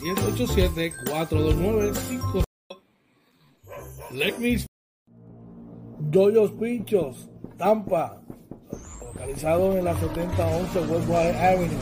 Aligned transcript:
787-429-5. 0.00 2.44
Let 4.12 4.38
Me 4.38 4.64
Doyos 5.98 6.52
Pinchos, 6.52 7.28
Tampa, 7.58 8.22
localizado 9.02 9.76
en 9.76 9.84
la 9.84 9.94
7011 9.98 10.80
Westwater 10.80 11.36
Avenue. 11.36 11.76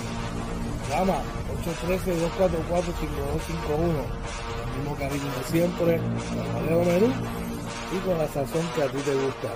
Llama 0.90 1.22
813-244-5251. 1.62 4.04
El 4.64 4.72
mismo 4.78 4.96
cariño 4.96 5.24
de 5.24 5.44
siempre, 5.50 5.96
el 5.96 6.02
Valero 6.54 6.84
Menú 6.84 7.12
y 7.92 7.98
con 8.04 8.18
la 8.18 8.26
sazón 8.28 8.66
que 8.74 8.82
a 8.82 8.88
ti 8.88 8.98
te 8.98 9.14
gusta. 9.14 9.48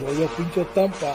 Doyos 0.00 0.30
Pinchos 0.32 0.66
Tampa, 0.72 1.14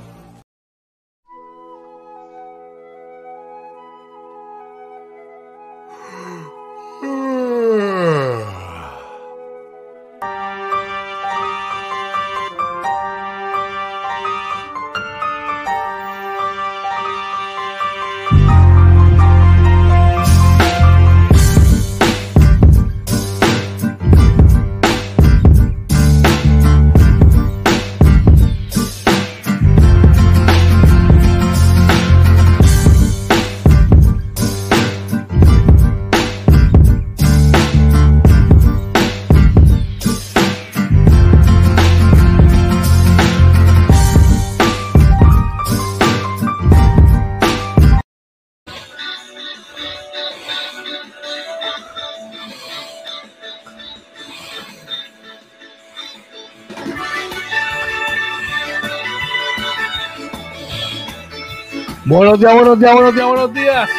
Buenos 62.08 62.40
días, 62.40 62.54
buenos 62.54 62.80
días, 62.80 62.94
buenos 62.94 63.14
días, 63.14 63.28
buenos 63.28 63.54
días. 63.54 63.90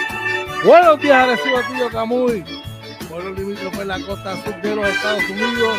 Buenos 0.65 0.99
días, 0.99 1.15
Arecibo 1.15 1.61
Tío 1.71 1.91
Camuy. 1.91 2.43
Pueblo 3.07 3.35
limítrofe 3.35 3.83
en 3.83 3.89
la 3.89 4.01
costa 4.01 4.35
sur 4.43 4.63
de 4.63 4.77
los 4.77 4.89
Estados 4.89 5.25
Unidos, 5.29 5.77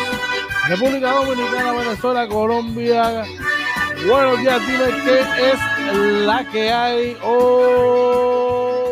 República 0.68 1.12
Dominicana, 1.12 1.74
Venezuela, 1.74 2.28
Colombia. 2.28 3.26
Buenos 4.08 4.40
días, 4.42 4.62
dime 4.68 4.86
qué 5.04 5.20
es 5.50 5.98
la 6.28 6.46
que 6.52 6.72
hay. 6.72 7.18
Oh, 7.24 8.92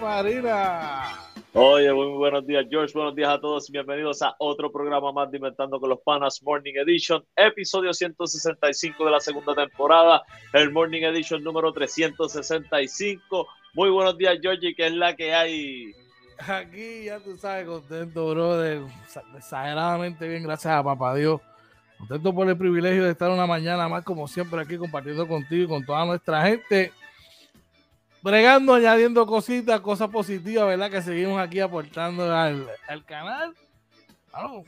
Marina. 0.00 1.01
Oye, 1.54 1.92
muy 1.92 2.06
buenos 2.16 2.46
días, 2.46 2.64
George. 2.70 2.94
Buenos 2.94 3.14
días 3.14 3.28
a 3.28 3.38
todos 3.38 3.68
y 3.68 3.72
bienvenidos 3.72 4.22
a 4.22 4.34
otro 4.38 4.72
programa 4.72 5.12
más 5.12 5.30
de 5.30 5.36
Inventando 5.36 5.78
con 5.78 5.90
los 5.90 6.00
Panas 6.00 6.42
Morning 6.42 6.72
Edition, 6.76 7.22
episodio 7.36 7.92
165 7.92 9.04
de 9.04 9.10
la 9.10 9.20
segunda 9.20 9.54
temporada, 9.54 10.22
el 10.54 10.72
Morning 10.72 11.02
Edition 11.02 11.44
número 11.44 11.70
365. 11.70 13.46
Muy 13.74 13.90
buenos 13.90 14.16
días, 14.16 14.38
George, 14.40 14.74
¿qué 14.74 14.86
es 14.86 14.94
la 14.94 15.14
que 15.14 15.34
hay? 15.34 15.92
Aquí, 16.38 17.04
ya 17.04 17.20
tú 17.20 17.36
sabes, 17.36 17.66
contento, 17.66 18.30
brother. 18.30 18.80
Exageradamente 19.36 20.26
bien, 20.26 20.44
gracias 20.44 20.72
a 20.72 20.82
papá 20.82 21.14
Dios. 21.16 21.38
Contento 21.98 22.34
por 22.34 22.48
el 22.48 22.56
privilegio 22.56 23.04
de 23.04 23.10
estar 23.10 23.30
una 23.30 23.46
mañana 23.46 23.90
más, 23.90 24.04
como 24.04 24.26
siempre, 24.26 24.58
aquí 24.62 24.78
compartiendo 24.78 25.28
contigo 25.28 25.64
y 25.64 25.68
con 25.68 25.84
toda 25.84 26.06
nuestra 26.06 26.46
gente 26.46 26.92
bregando, 28.22 28.74
añadiendo 28.74 29.26
cositas, 29.26 29.80
cosas 29.80 30.08
positivas, 30.08 30.66
¿verdad? 30.66 30.90
Que 30.90 31.02
seguimos 31.02 31.40
aquí 31.40 31.60
aportando 31.60 32.34
al, 32.34 32.66
canal. 33.06 33.54
Bueno, 34.32 34.64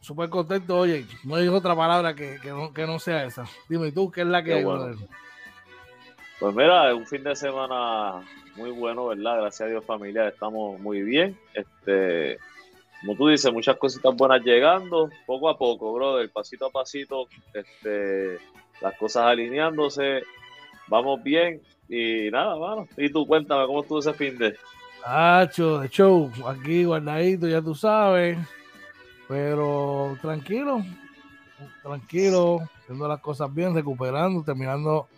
súper 0.00 0.28
contento. 0.28 0.78
Oye, 0.78 1.06
no 1.24 1.36
hay 1.36 1.48
otra 1.48 1.76
palabra 1.76 2.14
que, 2.14 2.38
no, 2.86 2.98
sea 2.98 3.24
esa. 3.24 3.44
Dime 3.68 3.92
tú, 3.92 4.10
¿qué 4.10 4.22
es 4.22 4.26
la 4.26 4.42
que 4.42 4.54
hay? 4.54 4.64
Pues 6.40 6.54
mira, 6.54 6.94
un 6.94 7.06
fin 7.06 7.22
de 7.22 7.36
semana 7.36 8.22
muy 8.56 8.70
bueno, 8.70 9.06
¿verdad? 9.06 9.40
Gracias 9.40 9.62
a 9.62 9.70
Dios, 9.70 9.84
familia, 9.84 10.28
estamos 10.28 10.80
muy 10.80 11.02
bien. 11.02 11.38
Este, 11.54 12.38
como 13.00 13.16
tú 13.16 13.28
dices, 13.28 13.52
muchas 13.52 13.76
cositas 13.76 14.14
buenas 14.14 14.42
llegando, 14.42 15.10
poco 15.26 15.48
a 15.48 15.56
poco, 15.56 15.92
brother, 15.92 16.30
pasito 16.30 16.66
a 16.66 16.70
pasito, 16.70 17.28
este, 17.52 18.38
las 18.80 18.96
cosas 18.98 19.24
alineándose, 19.26 20.22
vamos 20.88 21.22
bien. 21.22 21.62
Y 21.88 22.30
nada, 22.30 22.56
mano. 22.56 22.86
Y 22.96 23.10
tú 23.10 23.26
cuéntame, 23.26 23.66
¿cómo 23.66 23.82
estuvo 23.82 23.98
ese 23.98 24.14
fin 24.14 24.38
de? 24.38 24.56
De 25.06 25.88
show, 25.90 26.30
aquí 26.46 26.84
guardadito, 26.84 27.46
ya 27.46 27.60
tú 27.60 27.74
sabes. 27.74 28.38
Pero 29.28 30.16
tranquilo, 30.22 30.82
tranquilo, 31.82 32.60
haciendo 32.80 33.06
las 33.06 33.20
cosas 33.20 33.52
bien, 33.52 33.74
recuperando, 33.74 34.42
terminando 34.42 35.08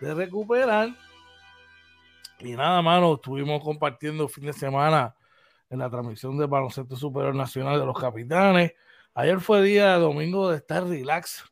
de 0.00 0.14
recuperar. 0.14 0.90
Y 2.40 2.52
nada, 2.52 2.80
mano, 2.82 3.14
estuvimos 3.14 3.62
compartiendo 3.62 4.28
fin 4.28 4.46
de 4.46 4.52
semana 4.52 5.14
en 5.70 5.78
la 5.78 5.90
transmisión 5.90 6.36
del 6.38 6.48
Baloncesto 6.48 6.96
Superior 6.96 7.34
Nacional 7.34 7.78
de 7.78 7.86
los 7.86 7.98
Capitanes. 7.98 8.72
Ayer 9.14 9.40
fue 9.40 9.62
día 9.62 9.96
domingo 9.96 10.50
de 10.50 10.56
estar 10.56 10.86
relax, 10.86 11.44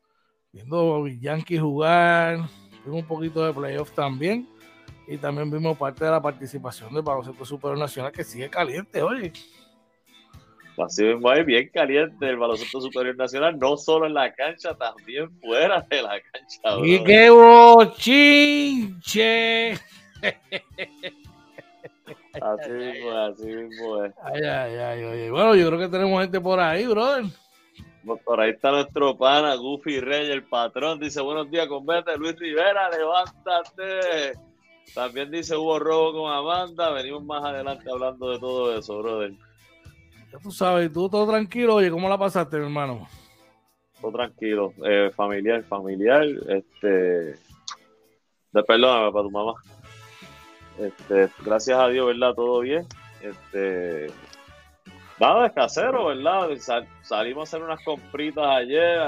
viendo 0.51 0.95
a 0.95 1.09
Yankee 1.09 1.57
jugar, 1.57 2.39
un 2.85 3.05
poquito 3.05 3.45
de 3.45 3.53
playoff 3.53 3.91
también. 3.91 4.47
Y 5.07 5.17
también 5.17 5.51
vimos 5.51 5.77
parte 5.77 6.05
de 6.05 6.11
la 6.11 6.21
participación 6.21 6.93
del 6.93 7.03
baloncesto 7.03 7.43
superior 7.45 7.77
nacional 7.77 8.11
que 8.11 8.23
sigue 8.23 8.49
caliente, 8.49 9.01
oye. 9.01 9.33
Así 10.77 11.03
mismo 11.03 11.31
es 11.31 11.45
bien 11.45 11.69
caliente 11.71 12.27
el 12.27 12.37
baloncesto 12.37 12.81
superior 12.81 13.15
nacional, 13.15 13.59
no 13.59 13.77
solo 13.77 14.07
en 14.07 14.15
la 14.15 14.33
cancha, 14.33 14.73
también 14.75 15.29
fuera 15.39 15.85
de 15.89 16.01
la 16.01 16.19
cancha. 16.19 16.77
¡Y 16.83 17.03
qué 17.03 17.29
bochinche! 17.29 18.53
Así 22.41 22.71
mismo 22.71 23.11
es, 23.11 23.15
así 23.15 23.45
mismo 23.45 24.03
es. 24.03 24.13
Ay, 24.23 24.41
ay, 24.43 24.75
ay, 24.75 25.03
oye. 25.03 25.29
Bueno, 25.29 25.53
yo 25.53 25.67
creo 25.67 25.79
que 25.79 25.89
tenemos 25.89 26.19
gente 26.21 26.41
por 26.41 26.59
ahí, 26.59 26.87
brother. 26.87 27.25
Por 28.25 28.41
ahí 28.41 28.51
está 28.51 28.71
nuestro 28.71 29.15
pana 29.17 29.55
Goofy 29.55 29.99
Rey, 29.99 30.31
el 30.31 30.43
patrón. 30.43 30.99
Dice, 30.99 31.21
buenos 31.21 31.51
días, 31.51 31.67
convete 31.67 32.17
Luis 32.17 32.35
Rivera, 32.39 32.89
levántate. 32.89 34.33
También 34.93 35.31
dice 35.31 35.55
hubo 35.55 35.79
robo 35.79 36.23
con 36.23 36.31
Amanda. 36.31 36.91
Venimos 36.91 37.23
más 37.23 37.43
adelante 37.43 37.89
hablando 37.89 38.29
de 38.29 38.39
todo 38.39 38.77
eso, 38.77 38.99
brother. 38.99 39.33
Ya 40.31 40.39
tú 40.39 40.51
sabes, 40.51 40.91
tú 40.91 41.09
todo 41.09 41.27
tranquilo. 41.29 41.75
Oye, 41.75 41.89
¿cómo 41.89 42.07
la 42.07 42.17
pasaste, 42.17 42.57
mi 42.57 42.65
hermano? 42.65 43.07
Todo 43.99 44.11
tranquilo. 44.11 44.73
Eh, 44.85 45.11
familiar, 45.15 45.63
familiar. 45.63 46.25
Este. 46.47 47.35
De 48.51 48.63
perdóname 48.67 49.11
para 49.11 49.23
tu 49.23 49.31
mamá. 49.31 49.53
Este, 50.77 51.29
gracias 51.43 51.79
a 51.79 51.87
Dios, 51.87 52.07
¿verdad? 52.07 52.33
Todo 52.35 52.59
bien. 52.59 52.85
Este. 53.21 54.07
Nada, 55.19 55.47
es 55.47 55.53
casero, 55.53 56.07
¿verdad? 56.07 56.49
salimos 57.01 57.41
a 57.41 57.43
hacer 57.43 57.63
unas 57.63 57.83
compritas 57.83 58.45
ayer, 58.45 58.99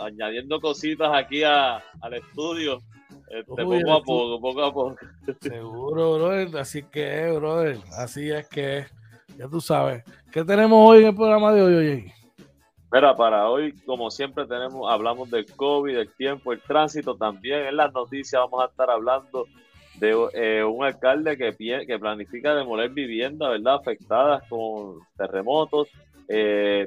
añadiendo 0.00 0.60
cositas 0.60 1.10
aquí 1.14 1.44
al 1.44 2.14
estudio 2.14 2.80
este, 3.32 3.44
poco 3.44 3.92
a 3.92 4.02
poco, 4.02 4.40
poco 4.40 4.62
a 4.62 4.72
poco. 4.72 4.96
Seguro, 5.40 6.14
brother. 6.16 6.56
Así 6.58 6.82
que 6.82 7.30
brother. 7.32 7.78
Así 7.96 8.30
es 8.30 8.46
que. 8.48 8.84
Ya 9.38 9.48
tú 9.48 9.60
sabes. 9.60 10.04
¿Qué 10.30 10.44
tenemos 10.44 10.78
hoy 10.78 11.00
en 11.00 11.08
el 11.08 11.14
programa 11.14 11.52
de 11.52 11.62
hoy, 11.62 11.74
oye? 11.74 12.14
Mira, 12.92 13.16
para 13.16 13.48
hoy, 13.48 13.72
como 13.86 14.10
siempre, 14.10 14.44
tenemos, 14.44 14.90
hablamos 14.92 15.30
del 15.30 15.46
COVID, 15.46 15.96
del 15.96 16.14
tiempo, 16.14 16.52
el 16.52 16.60
tránsito 16.60 17.16
también. 17.16 17.64
En 17.64 17.76
las 17.78 17.90
noticias 17.94 18.42
vamos 18.42 18.62
a 18.62 18.66
estar 18.66 18.90
hablando 18.90 19.46
de 19.94 20.14
eh, 20.34 20.62
un 20.62 20.84
alcalde 20.84 21.38
que, 21.38 21.54
que 21.86 21.98
planifica 21.98 22.54
demoler 22.54 22.90
viviendas, 22.90 23.48
¿verdad? 23.48 23.76
Afectadas 23.76 24.46
con 24.50 24.98
terremotos. 25.16 25.88
Eh, 26.28 26.86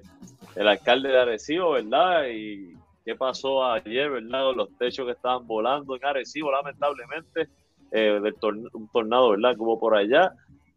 el 0.56 0.68
alcalde 0.68 1.10
de 1.10 1.20
Arecibo, 1.20 1.72
¿verdad? 1.72 2.28
Y 2.28 2.76
qué 3.06 3.16
pasó 3.16 3.64
ayer, 3.64 4.10
¿verdad? 4.10 4.54
Los 4.56 4.76
techos 4.78 5.06
que 5.06 5.14
estaban 5.14 5.46
volando 5.48 5.96
en 5.96 6.04
Arecibo, 6.04 6.52
lamentablemente, 6.52 7.48
eh, 7.92 8.20
del 8.22 8.36
un 8.74 8.90
tornado, 8.92 9.30
¿verdad? 9.32 9.56
Que 9.56 9.62
hubo 9.62 9.80
por 9.80 9.96
allá. 9.96 10.32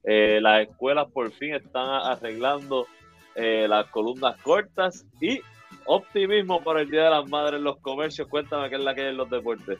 las 0.04 0.68
escuelas 0.68 1.10
por 1.12 1.30
fin 1.32 1.54
están 1.54 1.88
arreglando 1.88 2.86
las 3.34 3.86
columnas 3.86 4.36
cortas 4.42 5.06
y 5.20 5.40
optimismo 5.86 6.62
para 6.62 6.80
el 6.80 6.90
Día 6.90 7.04
de 7.04 7.10
las 7.10 7.28
Madres 7.28 7.58
en 7.58 7.64
los 7.64 7.78
comercios. 7.78 8.28
Cuéntame 8.28 8.68
qué 8.68 8.76
es 8.76 8.82
la 8.82 8.94
que 8.94 9.02
hay 9.02 9.08
en 9.08 9.16
los 9.16 9.30
deportes 9.30 9.78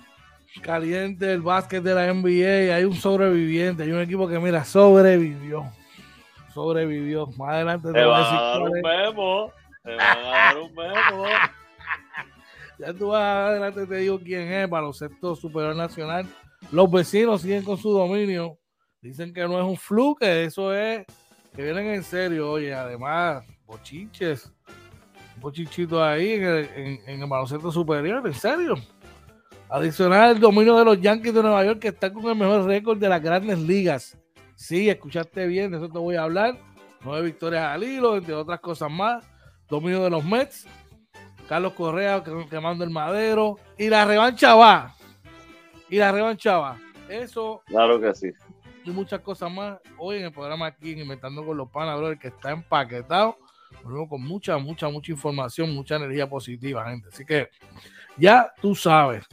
caliente 0.62 1.33
el 1.33 1.43
básquet 1.43 1.83
de 1.83 1.94
la 1.94 2.12
NBA. 2.12 2.75
Hay 2.75 2.85
un 2.85 2.94
sobreviviente, 2.94 3.83
hay 3.83 3.93
un 3.93 4.01
equipo 4.01 4.29
que, 4.29 4.39
mira, 4.39 4.65
sobrevivió. 4.65 5.65
Sobrevivió. 6.53 7.27
Más 7.37 7.51
adelante 7.51 7.93
te, 7.93 8.05
va 8.05 8.19
a 8.19 8.59
dar 8.59 8.62
un 8.62 8.81
memo. 8.81 9.53
Te 9.83 9.94
va 9.94 10.12
a 10.12 10.55
dar 10.55 10.59
un 10.59 10.75
memo. 10.75 11.25
Ya 12.79 12.93
tú 12.93 13.09
vas 13.09 13.51
adelante, 13.51 13.87
te 13.87 13.97
digo 13.97 14.21
quién 14.21 14.53
es, 14.53 14.97
sectores 14.97 15.39
superior 15.39 15.75
nacional. 15.75 16.27
Los 16.71 16.91
vecinos 16.91 17.43
siguen 17.43 17.65
con 17.65 17.77
su 17.77 17.91
dominio. 17.91 18.59
Dicen 19.01 19.33
que 19.33 19.43
no 19.43 19.59
es 19.59 19.65
un 19.65 19.77
fluke, 19.77 20.23
eso 20.23 20.75
es 20.75 21.07
que 21.55 21.63
vienen 21.63 21.87
en 21.87 22.03
serio. 22.03 22.51
Oye, 22.53 22.75
además, 22.75 23.45
bochinches, 23.65 24.53
bochinchitos 25.41 26.01
ahí 26.03 26.33
en 26.33 26.45
el, 26.45 26.65
en, 26.75 27.01
en 27.07 27.23
el 27.23 27.29
baloncesto 27.29 27.71
superior, 27.71 28.27
en 28.27 28.35
serio. 28.35 28.75
Adicional 29.71 30.31
el 30.31 30.41
dominio 30.41 30.77
de 30.79 30.85
los 30.85 31.01
Yankees 31.01 31.35
de 31.35 31.43
Nueva 31.43 31.65
York 31.65 31.79
que 31.79 31.89
está 31.89 32.13
con 32.13 32.25
el 32.27 32.37
mejor 32.37 32.65
récord 32.65 32.99
de 32.99 33.09
las 33.09 33.23
grandes 33.23 33.59
ligas. 33.59 34.17
Sí, 34.55 34.89
escuchaste 34.89 35.47
bien, 35.47 35.71
de 35.71 35.77
eso 35.77 35.89
te 35.89 35.99
voy 35.99 36.17
a 36.17 36.23
hablar. 36.23 36.59
Nueve 37.05 37.27
victorias 37.27 37.65
al 37.65 37.85
hilo, 37.85 38.17
entre 38.17 38.35
otras 38.35 38.61
cosas 38.61 38.91
más. 38.91 39.25
Dominio 39.69 40.03
de 40.03 40.11
los 40.11 40.25
Mets. 40.25 40.67
Carlos 41.49 41.73
Correa 41.73 42.23
quemando 42.50 42.85
el 42.85 42.91
madero. 42.91 43.59
Y 43.77 43.89
la 43.89 44.05
revancha 44.05 44.55
va. 44.55 44.95
Y 45.89 45.97
la 45.97 46.12
revancha 46.12 46.59
va. 46.59 46.79
Eso. 47.09 47.62
Claro 47.67 48.00
que 48.00 48.15
sí. 48.15 48.31
Y 48.85 48.91
muchas 48.91 49.21
cosas 49.21 49.50
más. 49.50 49.79
Hoy 49.97 50.19
en 50.19 50.27
el 50.27 50.33
programa 50.33 50.67
aquí, 50.67 50.93
Inventando 50.93 51.45
con 51.45 51.56
los 51.56 51.71
Panas, 51.71 51.99
que 52.21 52.29
está 52.29 52.50
empaquetado. 52.50 53.37
Con 53.83 54.23
mucha, 54.23 54.59
mucha, 54.59 54.89
mucha 54.89 55.12
información, 55.12 55.75
mucha 55.75 55.97
energía 55.97 56.29
positiva, 56.29 56.89
gente. 56.89 57.09
Así 57.12 57.25
que 57.25 57.49
ya 58.17 58.51
tú 58.61 58.75
sabes 58.75 59.25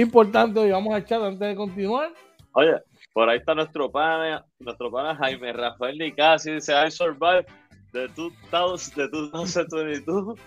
importante 0.00 0.58
hoy 0.60 0.70
vamos 0.70 0.94
a 0.94 0.98
echar 0.98 1.20
antes 1.22 1.40
de 1.40 1.56
continuar. 1.56 2.12
Oye, 2.52 2.76
por 3.12 3.28
ahí 3.28 3.38
está 3.38 3.54
nuestro 3.54 3.90
pana, 3.90 4.44
nuestro 4.58 4.90
pana 4.90 5.14
Jaime 5.16 5.52
Rafael 5.52 5.98
Nicasio, 5.98 6.54
dice 6.54 6.72
I 6.72 6.90
survived 6.90 7.46
the 7.92 8.08
2022 8.08 10.38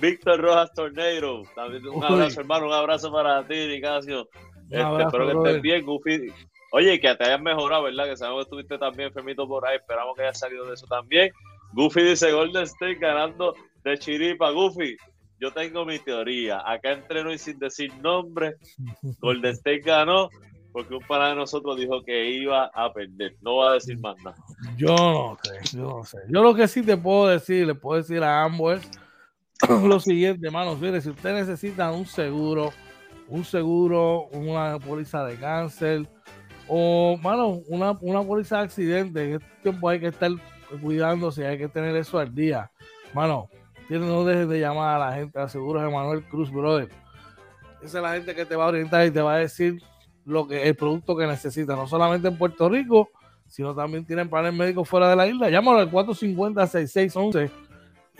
Víctor 0.00 0.40
Rojas 0.40 0.72
Tornado. 0.72 1.42
También 1.54 1.86
un 1.88 2.02
abrazo, 2.02 2.40
hermano, 2.40 2.66
un 2.66 2.72
abrazo 2.72 3.12
para 3.12 3.46
ti, 3.46 3.66
Nicasio. 3.68 4.28
Este, 4.70 5.02
espero 5.02 5.26
que 5.26 5.48
estés 5.48 5.62
bien, 5.62 5.84
Goofy. 5.84 6.32
Oye, 6.72 7.00
que 7.00 7.14
te 7.14 7.24
hayas 7.24 7.40
mejorado, 7.40 7.84
¿verdad? 7.84 8.04
Que 8.04 8.16
sabemos 8.16 8.44
que 8.44 8.48
estuviste 8.48 8.78
también 8.78 9.08
enfermito 9.08 9.46
por 9.46 9.66
ahí. 9.66 9.76
Esperamos 9.76 10.16
que 10.16 10.22
hayas 10.22 10.38
salido 10.38 10.64
de 10.66 10.74
eso 10.74 10.86
también. 10.86 11.32
Goofy 11.72 12.02
dice 12.02 12.32
Golden 12.32 12.62
State 12.62 12.96
ganando 12.96 13.54
de 13.84 13.98
chiripa. 13.98 14.50
Goofy, 14.50 14.96
yo 15.40 15.52
tengo 15.52 15.84
mi 15.84 15.98
teoría. 15.98 16.62
Acá 16.64 16.92
entreno 16.92 17.32
y 17.32 17.38
sin 17.38 17.58
decir 17.58 17.92
nombre, 18.00 18.54
Golden 19.20 19.52
State 19.52 19.80
ganó 19.80 20.30
porque 20.72 20.94
un 20.94 21.02
pana 21.02 21.30
de 21.30 21.34
nosotros 21.34 21.76
dijo 21.76 22.02
que 22.04 22.30
iba 22.30 22.70
a 22.72 22.92
perder. 22.92 23.34
No 23.40 23.56
va 23.56 23.70
a 23.70 23.74
decir 23.74 23.98
más 23.98 24.16
nada. 24.22 24.36
Yo 24.76 24.94
no 24.94 25.38
sé, 25.42 25.76
yo 25.76 25.82
no 25.82 26.04
sé. 26.04 26.18
Yo 26.28 26.42
lo 26.42 26.54
que 26.54 26.68
sí 26.68 26.82
te 26.82 26.96
puedo 26.96 27.26
decir, 27.26 27.66
le 27.66 27.74
puedo 27.74 28.00
decir 28.00 28.22
a 28.22 28.44
ambos 28.44 28.80
es 28.80 28.90
lo 29.84 30.00
siguiente, 30.00 30.46
hermanos. 30.46 30.80
Mire, 30.80 31.00
si 31.00 31.10
usted 31.10 31.34
necesita 31.34 31.90
un 31.90 32.06
seguro, 32.06 32.72
un 33.28 33.44
seguro, 33.44 34.28
una 34.32 34.78
póliza 34.78 35.24
de 35.24 35.36
cáncer 35.36 36.08
o, 36.68 37.16
mano, 37.20 37.60
una, 37.68 37.92
una 38.00 38.22
póliza 38.22 38.58
de 38.58 38.62
accidente, 38.62 39.24
en 39.24 39.34
este 39.34 39.48
tiempo 39.62 39.88
hay 39.88 40.00
que 40.00 40.06
estar 40.06 40.30
cuidándose, 40.80 41.46
hay 41.46 41.58
que 41.58 41.68
tener 41.68 41.96
eso 41.96 42.18
al 42.18 42.34
día. 42.34 42.70
Mano, 43.12 43.48
no 43.88 44.24
dejes 44.24 44.48
de 44.48 44.60
llamar 44.60 44.96
a 45.00 45.10
la 45.10 45.16
gente 45.16 45.38
de 45.38 45.48
Seguros 45.48 45.82
de 45.82 45.90
Manuel 45.90 46.22
Cruz, 46.24 46.50
brother. 46.50 46.88
Esa 47.82 47.98
es 47.98 48.02
la 48.02 48.12
gente 48.12 48.34
que 48.34 48.46
te 48.46 48.54
va 48.54 48.66
a 48.66 48.68
orientar 48.68 49.04
y 49.06 49.10
te 49.10 49.20
va 49.20 49.34
a 49.34 49.38
decir 49.38 49.82
lo 50.24 50.46
que 50.46 50.68
el 50.68 50.76
producto 50.76 51.16
que 51.16 51.26
necesitas, 51.26 51.76
no 51.76 51.88
solamente 51.88 52.28
en 52.28 52.38
Puerto 52.38 52.68
Rico, 52.68 53.08
sino 53.48 53.74
también 53.74 54.06
tienen 54.06 54.30
planes 54.30 54.54
médicos 54.54 54.88
fuera 54.88 55.08
de 55.10 55.16
la 55.16 55.26
isla. 55.26 55.50
Llámalo 55.50 55.78
al 55.78 55.90
450-6611 55.90 57.50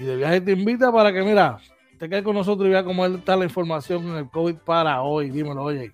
y 0.00 0.05
de 0.05 0.17
viaje 0.17 0.41
te 0.41 0.52
invita 0.52 0.91
para 0.91 1.12
que, 1.12 1.23
mira, 1.23 1.58
te 1.99 2.08
quedes 2.08 2.25
con 2.25 2.35
nosotros 2.35 2.67
y 2.67 2.70
vea 2.70 2.82
cómo 2.82 3.05
está 3.05 3.37
la 3.37 3.44
información 3.44 4.08
en 4.08 4.17
el 4.17 4.31
COVID 4.31 4.56
para 4.64 5.02
hoy. 5.02 5.31
Dímelo, 5.31 5.62
oye. 5.62 5.93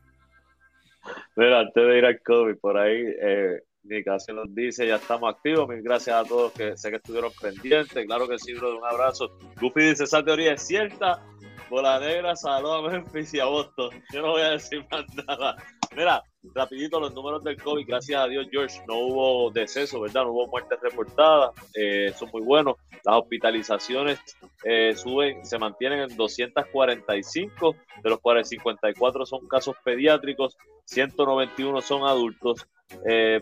Mira, 1.35 1.61
antes 1.61 1.87
de 1.87 1.99
ir 1.99 2.05
al 2.05 2.21
COVID, 2.23 2.57
por 2.59 2.79
ahí, 2.79 3.05
eh, 3.21 3.61
casi 4.05 4.33
nos 4.33 4.55
dice, 4.55 4.87
ya 4.87 4.97
estamos 4.97 5.35
activos. 5.35 5.69
Mil 5.69 5.83
gracias 5.83 6.15
a 6.17 6.29
todos 6.29 6.53
que 6.53 6.77
sé 6.77 6.91
que 6.91 6.97
estuvieron 6.97 7.33
pendientes. 7.41 8.07
Claro 8.07 8.29
que 8.29 8.39
sí, 8.39 8.55
bro, 8.55 8.79
un 8.79 8.85
abrazo. 8.85 9.37
Goofy 9.61 9.81
dice, 9.81 10.05
esa 10.05 10.25
teoría 10.25 10.53
es 10.53 10.63
cierta. 10.63 11.21
Bola 11.69 11.99
Negra, 11.99 12.37
saludos 12.37 12.87
a 12.87 12.91
Memphis 12.91 13.35
y 13.35 13.41
a 13.41 13.47
Boston. 13.47 13.91
Yo 14.13 14.23
no 14.23 14.33
voy 14.33 14.43
a 14.43 14.51
decir 14.51 14.87
más 14.91 15.05
nada. 15.27 15.57
Mira, 15.97 16.23
rapidito 16.55 17.01
los 17.01 17.13
números 17.13 17.43
del 17.43 17.61
COVID, 17.61 17.87
gracias 17.87 18.21
a 18.21 18.29
Dios, 18.29 18.47
George, 18.51 18.81
no 18.87 18.99
hubo 18.99 19.51
deceso, 19.51 20.01
¿verdad? 20.01 20.25
No 20.25 20.33
hubo 20.33 20.47
muertes 20.47 20.79
reportadas, 20.81 21.51
eh, 21.75 22.13
son 22.17 22.31
muy 22.33 22.43
buenos. 22.43 22.77
Las 23.05 23.17
hospitalizaciones 23.17 24.21
eh, 24.65 24.95
suben, 24.95 25.45
se 25.45 25.59
mantienen 25.59 26.01
en 26.01 26.17
245, 26.17 27.77
de 28.03 28.11
los 28.11 28.21
cuales 28.21 28.49
54 28.49 29.27
son 29.27 29.49
casos 29.49 29.75
pediátricos, 29.85 30.57
191 30.85 31.81
son 31.81 32.05
adultos. 32.05 32.67
Eh, 33.09 33.41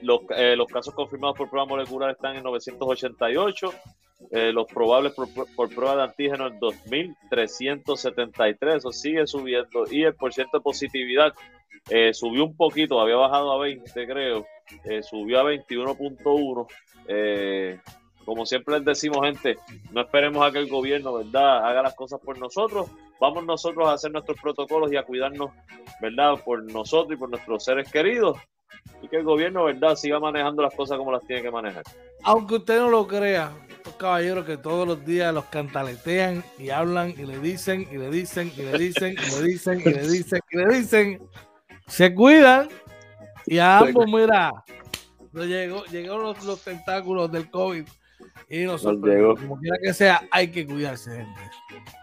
los, 0.00 0.20
eh, 0.36 0.56
los 0.56 0.68
casos 0.68 0.94
confirmados 0.94 1.36
por 1.36 1.50
prueba 1.50 1.66
molecular 1.66 2.10
están 2.10 2.36
en 2.36 2.44
988. 2.44 3.72
Eh, 4.30 4.52
los 4.52 4.66
probables 4.66 5.12
por, 5.12 5.28
prueba 5.74 5.96
de 5.96 6.02
antígeno 6.02 6.48
en 6.48 6.60
2.373, 6.60 8.76
eso 8.76 8.92
sigue 8.92 9.26
subiendo. 9.26 9.84
Y 9.90 10.04
el 10.04 10.14
porcentaje 10.14 10.58
de 10.58 10.62
positividad 10.62 11.32
eh, 11.90 12.14
subió 12.14 12.44
un 12.44 12.56
poquito, 12.56 13.00
había 13.00 13.16
bajado 13.16 13.50
a 13.52 13.58
20, 13.58 14.06
creo, 14.06 14.46
subió 15.02 15.40
a 15.40 15.44
21.1. 15.44 17.80
como 18.24 18.46
siempre 18.46 18.76
les 18.76 18.84
decimos, 18.84 19.18
gente, 19.24 19.58
no 19.92 20.00
esperemos 20.00 20.46
a 20.46 20.50
que 20.50 20.58
el 20.58 20.68
gobierno, 20.68 21.12
¿verdad?, 21.14 21.66
haga 21.66 21.82
las 21.82 21.94
cosas 21.94 22.20
por 22.20 22.38
nosotros. 22.38 22.90
Vamos 23.20 23.44
nosotros 23.44 23.86
a 23.88 23.92
hacer 23.92 24.10
nuestros 24.10 24.40
protocolos 24.40 24.90
y 24.92 24.96
a 24.96 25.04
cuidarnos, 25.04 25.52
¿verdad?, 26.00 26.42
por 26.44 26.64
nosotros 26.72 27.14
y 27.14 27.18
por 27.18 27.30
nuestros 27.30 27.64
seres 27.64 27.88
queridos 27.90 28.38
y 29.02 29.08
que 29.08 29.16
el 29.16 29.24
gobierno, 29.24 29.64
¿verdad?, 29.64 29.96
siga 29.96 30.18
manejando 30.18 30.62
las 30.62 30.74
cosas 30.74 30.98
como 30.98 31.12
las 31.12 31.26
tiene 31.26 31.42
que 31.42 31.50
manejar. 31.50 31.82
Aunque 32.22 32.56
usted 32.56 32.78
no 32.78 32.88
lo 32.88 33.06
crea, 33.06 33.52
estos 33.84 33.96
caballeros 33.96 34.46
que 34.46 34.56
todos 34.56 34.88
los 34.88 35.04
días 35.04 35.34
los 35.34 35.44
cantaletean 35.44 36.42
y 36.58 36.70
hablan 36.70 37.10
y 37.18 37.26
le 37.26 37.38
dicen 37.38 37.86
y 37.92 37.98
le 37.98 38.08
dicen 38.08 38.50
y 38.56 38.62
le 38.62 38.78
dicen 38.78 39.12
y 39.12 39.30
le 39.30 39.46
dicen 39.46 39.78
y 39.78 39.84
le 39.84 40.08
dicen 40.08 40.40
y 40.50 40.56
le 40.56 40.74
dicen, 40.74 41.28
se 41.86 42.14
cuidan 42.14 42.70
y 43.44 43.58
a 43.58 43.80
ambos, 43.80 44.06
mira, 44.06 44.52
llegó, 45.34 45.84
llegaron 45.84 46.34
los, 46.46 46.64
tentáculos 46.64 47.30
del 47.30 47.50
COVID 47.50 47.86
y 48.48 48.64
nosotros, 48.64 49.38
como 49.38 49.60
quiera 49.60 49.76
que 49.82 49.92
sea, 49.92 50.22
hay 50.30 50.48
que 50.48 50.66
cuidarse, 50.66 51.10
gente. 51.18 51.40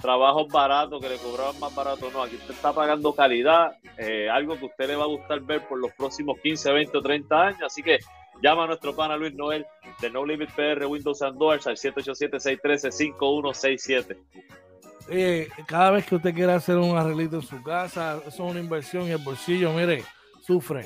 trabajos 0.00 0.48
baratos 0.48 1.00
que 1.00 1.08
le 1.08 1.18
cobraban 1.18 1.60
más 1.60 1.72
barato, 1.74 2.10
no. 2.10 2.22
Aquí 2.22 2.36
usted 2.36 2.54
está 2.54 2.72
pagando 2.72 3.14
calidad, 3.14 3.76
eh, 3.96 4.28
algo 4.28 4.58
que 4.58 4.66
usted 4.66 4.88
le 4.88 4.96
va 4.96 5.04
a 5.04 5.08
gustar 5.08 5.40
ver 5.40 5.66
por 5.68 5.78
los 5.78 5.92
próximos 5.92 6.36
15, 6.42 6.72
20 6.72 6.98
o 6.98 7.02
30 7.02 7.40
años. 7.40 7.62
Así 7.62 7.82
que 7.82 8.00
Llama 8.42 8.64
a 8.64 8.66
nuestro 8.66 8.94
pana 8.94 9.16
Luis 9.16 9.34
Noel 9.34 9.64
de 10.00 10.10
No 10.10 10.26
Limit 10.26 10.50
PR 10.50 10.84
Windows 10.86 11.22
and 11.22 11.38
Doors 11.38 11.66
al 11.66 11.76
787-613-5167. 11.76 14.18
cada 15.66 15.90
vez 15.92 16.04
que 16.06 16.16
usted 16.16 16.34
quiera 16.34 16.56
hacer 16.56 16.76
un 16.76 16.94
arreglito 16.96 17.36
en 17.36 17.42
su 17.42 17.62
casa, 17.62 18.18
eso 18.26 18.28
es 18.28 18.38
una 18.50 18.60
inversión 18.60 19.06
y 19.06 19.12
el 19.12 19.18
bolsillo, 19.18 19.72
mire, 19.72 20.02
sufre. 20.42 20.84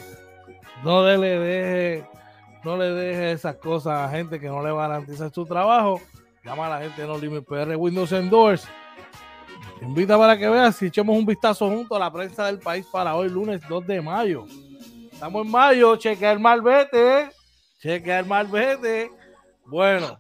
No 0.84 1.04
le 1.04 1.18
deje, 1.18 2.06
no 2.64 2.76
le 2.76 2.90
deje 2.90 3.32
esas 3.32 3.56
cosas 3.56 3.98
a 3.98 4.08
gente 4.10 4.38
que 4.38 4.46
no 4.46 4.62
le 4.62 4.72
garantiza 4.72 5.28
su 5.30 5.44
trabajo. 5.44 6.00
Llama 6.44 6.66
a 6.66 6.78
la 6.78 6.80
gente 6.80 7.02
de 7.02 7.08
No 7.08 7.18
Limit 7.18 7.44
PR 7.44 7.74
Windows 7.76 8.12
and 8.12 8.30
Doors. 8.30 8.68
invita 9.82 10.16
para 10.16 10.38
que 10.38 10.48
veas 10.48 10.76
si 10.76 10.86
echemos 10.86 11.16
un 11.16 11.26
vistazo 11.26 11.68
junto 11.68 11.96
a 11.96 11.98
la 11.98 12.12
prensa 12.12 12.46
del 12.46 12.60
país 12.60 12.86
para 12.86 13.16
hoy, 13.16 13.28
lunes 13.28 13.60
2 13.68 13.84
de 13.86 14.00
mayo. 14.00 14.44
Estamos 15.12 15.44
en 15.44 15.50
mayo, 15.50 15.96
chequea 15.96 16.30
el 16.30 16.38
malvete. 16.38 17.32
Cheque 17.78 18.18
el 18.18 18.26
malvete. 18.26 19.12
Bueno, 19.64 20.18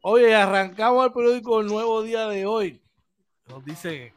oye, 0.00 0.34
arrancamos 0.34 1.06
el 1.06 1.12
periódico 1.12 1.60
El 1.60 1.66
Nuevo 1.66 2.02
Día 2.02 2.26
de 2.28 2.46
hoy. 2.46 2.80
Nos 3.48 3.64
dice 3.64 4.06
eh, 4.06 4.14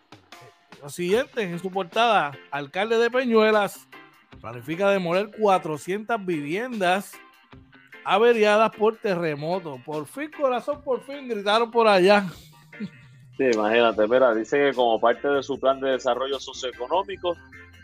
lo 0.81 0.89
siguiente 0.89 1.41
en 1.41 1.59
su 1.59 1.69
portada: 1.69 2.31
alcalde 2.49 2.97
de 2.97 3.11
Peñuelas 3.11 3.87
planifica 4.39 4.89
demoler 4.89 5.31
400 5.37 6.25
viviendas 6.25 7.11
averiadas 8.05 8.71
por 8.75 8.97
terremoto. 8.97 9.79
Por 9.85 10.07
fin, 10.07 10.31
corazón, 10.31 10.81
por 10.81 11.03
fin, 11.03 11.27
gritaron 11.27 11.69
por 11.69 11.87
allá. 11.87 12.25
Sí, 13.37 13.43
imagínate, 13.53 14.07
mira, 14.07 14.33
dice 14.33 14.57
que 14.57 14.73
como 14.73 14.99
parte 14.99 15.27
de 15.27 15.43
su 15.43 15.59
plan 15.59 15.79
de 15.79 15.91
desarrollo 15.91 16.39
socioeconómico, 16.39 17.35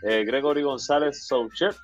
eh, 0.02 0.24
Gregory 0.24 0.62
González 0.62 1.26
Souchet 1.26 1.76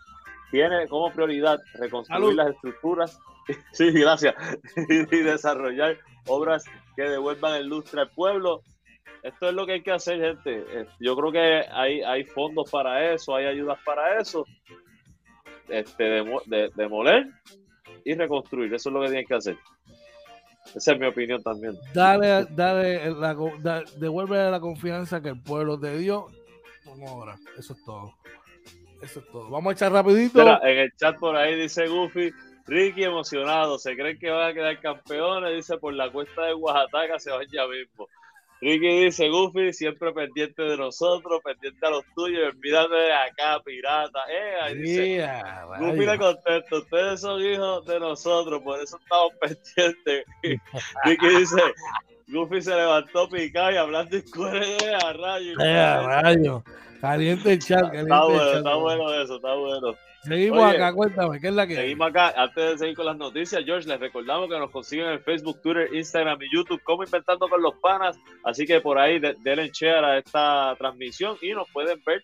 tiene 0.51 0.87
como 0.89 1.13
prioridad 1.13 1.59
reconstruir 1.75 2.35
las 2.35 2.51
estructuras, 2.51 3.19
sí, 3.73 3.91
gracias, 3.93 4.35
y 4.89 5.17
desarrollar 5.17 5.99
obras 6.27 6.65
que 6.97 7.03
devuelvan 7.03 7.55
el 7.55 7.69
lustre 7.69 8.03
al 8.03 8.11
pueblo. 8.11 8.63
Esto 9.23 9.49
es 9.49 9.55
lo 9.55 9.65
que 9.65 9.73
hay 9.73 9.83
que 9.83 9.93
hacer, 9.93 10.21
gente. 10.21 10.65
Eh, 10.69 10.87
yo 11.01 11.17
creo 11.17 11.33
que 11.33 11.65
hay, 11.73 12.03
hay 12.03 12.25
fondos 12.25 12.71
para 12.71 13.13
eso, 13.13 13.35
hay 13.35 13.47
ayudas 13.47 13.79
para 13.85 14.21
eso. 14.21 14.45
Este, 15.69 16.23
demoler 16.77 17.27
y 18.05 18.15
reconstruir, 18.15 18.75
eso 18.75 18.91
es 18.91 18.93
lo 18.93 19.01
que 19.01 19.07
tienen 19.07 19.27
que 19.27 19.35
hacer. 19.35 19.57
Esa 20.75 20.93
es 20.93 21.01
mi 21.01 21.07
opinión 21.07 21.43
también. 21.43 21.79
Dale, 21.95 22.47
dale, 22.51 23.11
la, 23.13 23.85
devuelve 23.97 24.51
la 24.51 24.61
confianza 24.61 25.23
que 25.23 25.31
el 25.31 25.41
pueblo 25.41 25.79
te 25.79 25.97
dio 25.97 26.27
como 26.85 27.07
obra. 27.21 27.37
Eso 27.57 27.75
es 27.75 27.85
todo. 27.85 28.13
Eso 29.05 29.21
es 29.21 29.27
todo. 29.31 29.51
Vamos 29.51 29.71
a 29.71 29.75
echar 29.75 29.93
rapidito. 29.93 30.41
en 30.63 30.79
el 30.79 30.93
chat 30.97 31.19
por 31.19 31.37
ahí 31.37 31.55
dice 31.57 31.87
Goofy, 31.87 32.33
Ricky 32.67 33.05
emocionado, 33.05 33.79
se 33.79 33.95
creen 33.95 34.19
que 34.19 34.31
van 34.31 34.51
a 34.51 34.55
quedar 34.55 34.81
campeones, 34.81 35.55
dice 35.55 35.77
por 35.77 35.93
la 35.93 36.11
cuesta 36.11 36.47
de 36.47 36.55
Oaxaca 36.55 37.19
se 37.19 37.31
van 37.31 37.47
ya 37.53 37.67
mismo. 37.67 38.09
Ricky 38.61 39.05
dice, 39.05 39.29
Goofy, 39.29 39.75
siempre 39.75 40.13
pendiente 40.13 40.63
de 40.63 40.79
nosotros, 40.79 41.43
pendiente 41.45 41.87
a 41.87 41.91
los 41.91 42.05
tuyos, 42.15 42.55
olvídate 42.55 42.95
de 42.95 43.13
acá, 43.13 43.61
pirata. 43.63 44.21
Eh, 44.31 44.55
ahí 44.63 44.79
dice, 44.79 45.29
Goofy 45.79 46.07
le 46.07 46.19
contesta, 46.19 46.77
ustedes 46.77 47.21
son 47.21 47.43
hijos 47.43 47.85
de 47.85 48.01
nosotros, 48.01 48.63
por 48.63 48.81
eso 48.81 48.97
estamos 48.97 49.33
pendientes. 49.41 50.25
Ricky 51.05 51.29
dice, 51.29 51.63
Goofy 52.29 52.63
se 52.63 52.75
levantó 52.75 53.29
picado 53.29 53.73
y 53.73 53.77
hablando 53.77 54.17
de 54.17 54.95
a 54.95 55.13
rayo. 55.13 55.61
Eh, 55.61 56.07
rayo. 56.07 56.65
Caliente 57.05 57.53
el 57.53 57.59
chat. 57.59 57.83
Caliente 57.83 58.03
está 58.03 58.25
bueno, 58.25 58.53
está 58.53 58.75
bueno 58.77 59.23
eso, 59.23 59.37
está 59.37 59.55
bueno. 59.55 59.95
Seguimos 60.23 60.65
acá, 60.65 60.93
cuéntame, 60.95 61.39
¿qué 61.39 61.49
es 61.49 61.55
la 61.55 61.67
que 61.67 61.77
Seguimos 61.77 62.09
acá, 62.09 62.33
antes 62.35 62.71
de 62.71 62.79
seguir 62.79 62.97
con 62.97 63.05
las 63.05 63.19
noticias, 63.19 63.63
George, 63.63 63.87
les 63.87 64.01
recordamos 64.01 64.49
que 64.49 64.59
nos 64.59 64.71
consiguen 64.71 65.09
en 65.09 65.21
Facebook, 65.21 65.61
Twitter, 65.61 65.91
Instagram 65.93 66.39
y 66.41 66.57
YouTube, 66.57 66.83
como 66.83 67.05
Inventando 67.05 67.47
con 67.47 67.61
los 67.61 67.75
Panas, 67.75 68.19
así 68.43 68.65
que 68.65 68.81
por 68.81 68.99
ahí 68.99 69.19
denle 69.19 69.71
share 69.71 70.03
a 70.03 70.17
esta 70.17 70.75
transmisión 70.79 71.37
y 71.43 71.53
nos 71.53 71.69
pueden 71.71 72.03
ver 72.07 72.23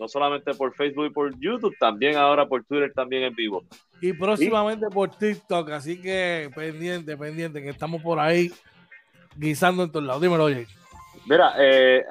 no 0.00 0.08
solamente 0.08 0.54
por 0.54 0.74
Facebook 0.74 1.06
y 1.06 1.10
por 1.10 1.38
YouTube, 1.38 1.76
también 1.78 2.16
ahora 2.16 2.46
por 2.46 2.64
Twitter, 2.64 2.92
también 2.92 3.22
en 3.22 3.34
vivo. 3.36 3.62
Y 4.00 4.12
próximamente 4.12 4.88
por 4.88 5.10
TikTok, 5.10 5.70
así 5.70 6.00
que 6.00 6.50
pendiente, 6.52 7.16
pendiente, 7.16 7.62
que 7.62 7.68
estamos 7.68 8.02
por 8.02 8.18
ahí 8.18 8.50
guisando 9.36 9.84
en 9.84 9.92
todos 9.92 10.04
lados. 10.04 10.20
Dímelo, 10.20 10.44
oye. 10.44 10.66
Mira, 11.30 11.54
eh, 11.58 12.04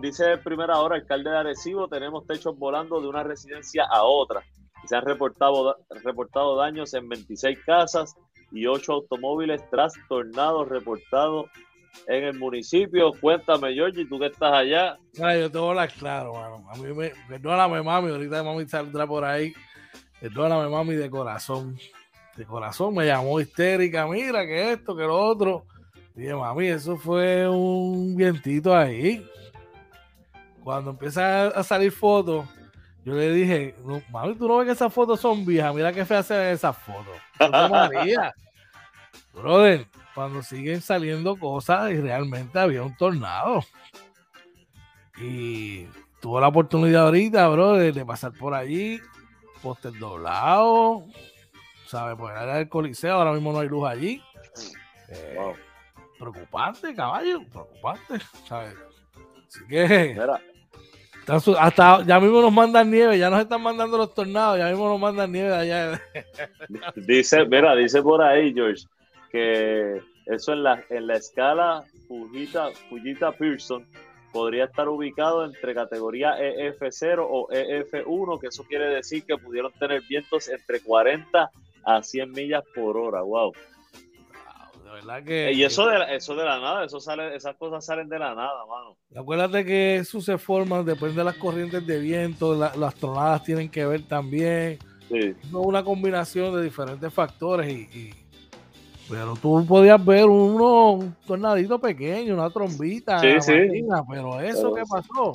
dice 0.00 0.38
primera 0.38 0.78
hora, 0.78 0.96
alcalde 0.96 1.28
de 1.28 1.36
Arecibo, 1.36 1.88
tenemos 1.88 2.26
techos 2.26 2.58
volando 2.58 3.02
de 3.02 3.06
una 3.06 3.22
residencia 3.22 3.84
a 3.84 4.02
otra. 4.04 4.42
Se 4.86 4.96
han 4.96 5.04
reportado, 5.04 5.76
reportado 6.02 6.56
daños 6.56 6.94
en 6.94 7.06
26 7.06 7.58
casas 7.66 8.14
y 8.50 8.66
8 8.66 8.90
automóviles 8.94 9.60
trastornados 9.68 10.70
reportados 10.70 11.50
en 12.06 12.24
el 12.24 12.38
municipio. 12.38 13.12
Cuéntame, 13.20 13.74
Georgie, 13.74 14.06
tú 14.06 14.18
que 14.18 14.28
estás 14.28 14.54
allá. 14.54 14.96
Ay, 15.22 15.40
yo 15.40 15.50
te 15.50 15.58
voy 15.58 15.66
a 15.66 15.70
hablar 15.72 15.92
claro, 15.92 16.32
mano. 16.32 16.64
A 16.70 16.78
mí 16.78 16.94
me, 16.94 17.12
perdóname, 17.28 17.82
mami, 17.82 18.10
ahorita 18.10 18.42
mami 18.42 18.66
saldrá 18.66 19.06
por 19.06 19.22
ahí. 19.22 19.52
Perdóname, 20.18 20.70
mami, 20.70 20.94
de 20.94 21.10
corazón. 21.10 21.76
De 22.38 22.46
corazón 22.46 22.94
me 22.94 23.04
llamó 23.04 23.38
histérica, 23.38 24.06
mira, 24.06 24.46
que 24.46 24.72
esto, 24.72 24.96
que 24.96 25.02
lo 25.02 25.14
otro. 25.14 25.66
Dije, 26.14 26.34
mami, 26.34 26.66
eso 26.66 26.96
fue 26.96 27.48
un 27.48 28.14
vientito 28.14 28.76
ahí. 28.76 29.26
Cuando 30.62 30.90
empieza 30.90 31.48
a 31.48 31.62
salir 31.62 31.90
fotos, 31.90 32.46
yo 33.04 33.14
le 33.14 33.32
dije, 33.32 33.74
mami, 34.10 34.34
tú 34.34 34.46
no 34.46 34.58
ves 34.58 34.66
que 34.66 34.72
esas 34.72 34.92
fotos 34.92 35.20
son 35.20 35.44
viejas, 35.44 35.74
mira 35.74 35.92
qué 35.92 36.04
fea 36.04 36.22
se 36.22 36.36
ven 36.36 36.54
esas 36.54 36.76
fotos. 36.76 37.16
María. 37.70 38.32
Brother, 39.34 39.86
cuando 40.14 40.42
siguen 40.42 40.82
saliendo 40.82 41.36
cosas 41.36 41.90
y 41.90 41.96
realmente 41.96 42.58
había 42.58 42.82
un 42.82 42.94
tornado. 42.96 43.64
Y 45.18 45.86
tuve 46.20 46.40
la 46.40 46.48
oportunidad 46.48 47.06
ahorita, 47.06 47.48
brother, 47.48 47.94
de 47.94 48.04
pasar 48.04 48.32
por 48.32 48.54
allí, 48.54 49.00
póster 49.62 49.98
doblado, 49.98 51.04
¿sabes? 51.86 52.16
Pues 52.18 52.32
era 52.32 52.60
el 52.60 52.68
coliseo, 52.68 53.14
ahora 53.14 53.32
mismo 53.32 53.52
no 53.52 53.60
hay 53.60 53.68
luz 53.68 53.88
allí. 53.88 54.22
Eh, 55.08 55.54
preocupante, 56.22 56.94
caballo, 56.94 57.42
preocupante, 57.50 58.14
¿sabes? 58.48 58.74
Así 59.48 59.60
que. 59.68 60.16
Hasta 61.58 62.02
ya 62.04 62.18
mismo 62.18 62.40
nos 62.40 62.52
mandan 62.52 62.90
nieve, 62.90 63.16
ya 63.18 63.30
nos 63.30 63.40
están 63.40 63.62
mandando 63.62 63.96
los 63.96 64.12
tornados, 64.12 64.58
ya 64.58 64.68
mismo 64.68 64.88
nos 64.88 65.00
mandan 65.00 65.30
nieve 65.30 65.50
de 65.50 65.54
allá. 65.54 66.02
dice, 66.96 67.44
mira, 67.44 67.76
dice 67.76 68.02
por 68.02 68.22
ahí, 68.22 68.52
George, 68.52 68.86
que 69.30 70.00
eso 70.26 70.52
en 70.52 70.64
la, 70.64 70.84
en 70.90 71.06
la 71.06 71.14
escala 71.14 71.84
Fujita, 72.08 72.70
Fujita 72.88 73.30
Pearson 73.32 73.86
podría 74.32 74.64
estar 74.64 74.88
ubicado 74.88 75.44
entre 75.44 75.74
categoría 75.74 76.36
EF0 76.38 77.24
o 77.28 77.48
EF1, 77.48 78.40
que 78.40 78.48
eso 78.48 78.64
quiere 78.64 78.86
decir 78.86 79.24
que 79.24 79.36
pudieron 79.36 79.70
tener 79.72 80.02
vientos 80.08 80.48
entre 80.48 80.80
40 80.80 81.50
a 81.84 82.02
100 82.02 82.32
millas 82.32 82.64
por 82.74 82.96
hora. 82.96 83.22
Wow. 83.22 83.52
Que, 85.24 85.52
y 85.52 85.64
eso 85.64 85.86
de, 85.86 86.16
eso 86.16 86.34
de 86.34 86.44
la 86.44 86.60
nada, 86.60 86.84
eso 86.84 87.00
sale, 87.00 87.34
esas 87.34 87.56
cosas 87.56 87.84
salen 87.84 88.08
de 88.08 88.18
la 88.18 88.34
nada, 88.34 88.66
mano. 88.66 88.96
Acuérdate 89.16 89.64
que 89.64 89.96
eso 89.96 90.20
se 90.20 90.36
forma, 90.36 90.82
depende 90.82 91.14
de 91.14 91.24
las 91.24 91.36
corrientes 91.36 91.86
de 91.86 91.98
viento, 91.98 92.54
las 92.54 92.94
tronadas 92.96 93.42
tienen 93.42 93.70
que 93.70 93.86
ver 93.86 94.02
también. 94.02 94.78
Sí. 95.08 95.34
Es 95.42 95.52
una 95.52 95.82
combinación 95.82 96.54
de 96.54 96.62
diferentes 96.62 97.12
factores 97.12 97.68
y, 97.70 98.10
pero 99.08 99.34
tú 99.40 99.64
podías 99.66 100.02
ver 100.04 100.26
uno, 100.26 100.92
un 100.92 101.16
tornadito 101.26 101.78
pequeño, 101.78 102.34
una 102.34 102.50
trombita, 102.50 103.18
sí, 103.20 103.40
sí. 103.40 103.84
pero 104.10 104.40
eso 104.40 104.74
que 104.74 104.82
pasó, 104.88 105.34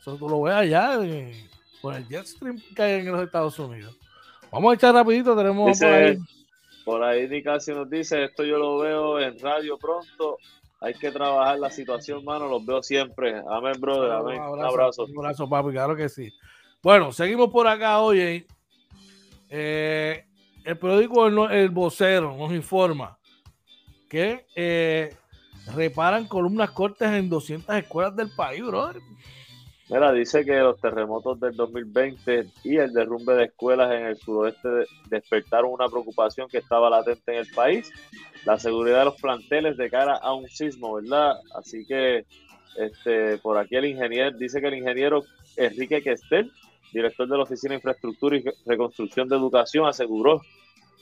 eso 0.00 0.16
tú 0.16 0.28
lo 0.28 0.42
ves 0.42 0.54
allá 0.54 0.98
por 1.80 1.94
el 1.94 2.06
jet 2.08 2.26
stream 2.26 2.58
que 2.74 2.82
hay 2.82 3.00
en 3.00 3.12
los 3.12 3.22
Estados 3.22 3.58
Unidos. 3.58 3.96
Vamos 4.50 4.72
a 4.72 4.74
echar 4.74 4.94
rapidito, 4.94 5.36
tenemos 5.36 5.78
por 5.78 5.88
ahí 5.88 6.18
Por 6.84 7.02
ahí 7.02 7.28
Nicasio 7.28 7.74
nos 7.74 7.90
dice, 7.90 8.24
esto 8.24 8.44
yo 8.44 8.58
lo 8.58 8.78
veo 8.78 9.20
en 9.20 9.38
radio 9.38 9.78
pronto. 9.78 10.38
Hay 10.80 10.94
que 10.94 11.10
trabajar 11.10 11.58
la 11.58 11.70
situación, 11.70 12.24
mano. 12.24 12.48
Los 12.48 12.64
veo 12.64 12.82
siempre. 12.82 13.42
Amén, 13.48 13.74
brother. 13.78 14.12
Amén. 14.12 14.40
Un 14.40 14.64
abrazo. 14.64 15.04
Un 15.04 15.18
abrazo, 15.18 15.48
papi. 15.48 15.70
Claro 15.72 15.94
que 15.94 16.08
sí. 16.08 16.32
Bueno, 16.82 17.12
seguimos 17.12 17.50
por 17.50 17.66
acá, 17.66 18.00
oye. 18.00 18.46
Eh, 19.50 20.24
el 20.64 20.78
periódico 20.78 21.26
El 21.48 21.70
Vocero 21.70 22.36
nos 22.36 22.52
informa 22.52 23.18
que 24.08 24.46
eh, 24.54 25.14
reparan 25.74 26.26
columnas 26.26 26.70
cortas 26.70 27.12
en 27.12 27.28
200 27.28 27.76
escuelas 27.76 28.16
del 28.16 28.30
país, 28.34 28.64
brother. 28.64 29.02
Mira, 29.90 30.12
dice 30.12 30.44
que 30.44 30.56
los 30.60 30.80
terremotos 30.80 31.40
del 31.40 31.56
2020 31.56 32.46
y 32.62 32.76
el 32.76 32.92
derrumbe 32.92 33.34
de 33.34 33.46
escuelas 33.46 33.90
en 33.92 34.06
el 34.06 34.16
suroeste 34.16 34.68
despertaron 35.08 35.72
una 35.72 35.88
preocupación 35.88 36.48
que 36.48 36.58
estaba 36.58 36.88
latente 36.88 37.32
en 37.32 37.38
el 37.40 37.48
país, 37.48 37.90
la 38.44 38.56
seguridad 38.56 39.00
de 39.00 39.04
los 39.06 39.20
planteles 39.20 39.76
de 39.76 39.90
cara 39.90 40.16
a 40.16 40.32
un 40.32 40.48
sismo, 40.48 40.94
¿verdad? 40.94 41.40
Así 41.56 41.84
que 41.86 42.24
este, 42.76 43.38
por 43.38 43.58
aquí 43.58 43.74
el 43.74 43.86
ingeniero, 43.86 44.30
dice 44.38 44.60
que 44.60 44.68
el 44.68 44.74
ingeniero 44.74 45.24
Enrique 45.56 46.02
Questel, 46.02 46.52
director 46.92 47.28
de 47.28 47.36
la 47.36 47.42
Oficina 47.42 47.70
de 47.70 47.78
Infraestructura 47.78 48.36
y 48.36 48.44
Reconstrucción 48.66 49.28
de 49.28 49.34
Educación, 49.34 49.88
aseguró 49.88 50.40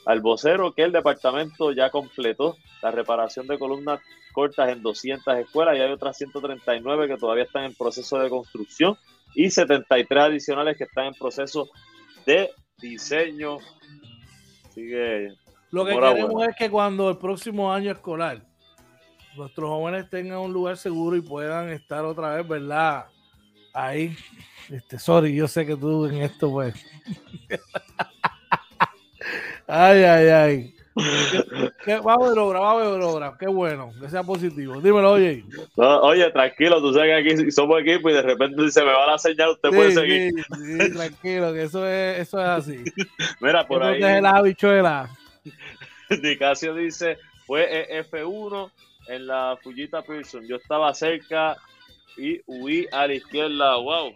al 0.09 0.23
vocero 0.23 0.73
que 0.73 0.85
el 0.85 0.91
departamento 0.91 1.71
ya 1.71 1.91
completó 1.91 2.57
la 2.83 2.91
reparación 2.91 3.47
de 3.47 3.59
columnas 3.59 4.01
cortas 4.33 4.71
en 4.71 4.81
200 4.83 5.37
escuelas 5.37 5.77
y 5.77 5.81
hay 5.81 5.93
otras 5.93 6.17
139 6.17 7.09
que 7.09 7.19
todavía 7.19 7.45
están 7.45 7.65
en 7.65 7.75
proceso 7.75 8.19
de 8.19 8.31
construcción 8.31 8.97
y 9.35 9.51
73 9.51 10.25
adicionales 10.25 10.79
que 10.79 10.85
están 10.85 11.09
en 11.09 11.13
proceso 11.15 11.69
de 12.25 12.49
diseño. 12.79 13.59
Sigue. 14.71 15.35
Lo 15.73 15.85
que 15.85 15.93
queremos 15.93 16.49
es 16.49 16.57
que 16.57 16.71
cuando 16.71 17.11
el 17.11 17.19
próximo 17.19 17.71
año 17.71 17.93
escolar 17.93 18.41
nuestros 19.37 19.69
jóvenes 19.69 20.09
tengan 20.09 20.39
un 20.39 20.55
lugar 20.55 20.79
seguro 20.79 21.17
y 21.17 21.21
puedan 21.21 21.69
estar 21.69 22.07
otra 22.07 22.35
vez, 22.35 22.49
¿verdad? 22.49 23.09
Ahí. 23.75 24.17
Este, 24.71 24.99
sorry, 24.99 25.35
yo 25.35 25.47
sé 25.47 25.67
que 25.67 25.77
tú 25.77 26.07
en 26.07 26.23
esto, 26.23 26.51
pues. 26.51 26.75
Ay, 29.69 30.03
ay, 30.03 30.29
ay. 30.29 30.75
vamos 32.03 32.31
a 32.31 32.35
lograr, 32.35 32.63
vamos 32.63 32.83
a 32.83 32.99
lograr. 32.99 33.37
Qué 33.39 33.47
bueno, 33.47 33.93
que 34.01 34.09
sea 34.09 34.23
positivo. 34.23 34.81
Dímelo, 34.81 35.13
oye. 35.13 35.45
oye, 35.77 36.31
tranquilo, 36.31 36.81
tú 36.81 36.95
sabes 36.95 37.23
que 37.23 37.35
aquí 37.35 37.51
somos 37.51 37.83
equipo 37.83 38.09
y 38.09 38.15
de 38.15 38.23
repente 38.23 38.71
se 38.71 38.83
me 38.83 38.93
va 38.93 39.07
la 39.07 39.19
señal, 39.19 39.51
usted 39.51 39.69
puede 39.69 39.93
seguir. 39.93 40.33
Sí, 40.57 40.93
tranquilo, 40.95 41.53
que 41.53 41.65
eso 41.65 41.87
es, 41.87 42.21
eso 42.21 42.41
es 42.41 42.49
así. 42.49 42.79
Mira, 43.41 43.67
por 43.67 43.83
ahí. 43.83 44.03
Es 44.03 44.23
la 44.23 44.31
habichuela. 44.31 45.11
Nicasio 46.23 46.75
dice: 46.75 47.19
fue 47.47 47.87
F1 48.11 48.73
en 49.09 49.27
la 49.27 49.59
Fujita 49.63 50.01
Pearson. 50.01 50.47
Yo 50.47 50.57
estaba 50.57 50.95
cerca 50.95 51.59
y 52.17 52.41
huí 52.47 52.87
a 52.91 53.07
la 53.07 53.15
izquierda. 53.15 53.77
¡Wow! 53.77 54.15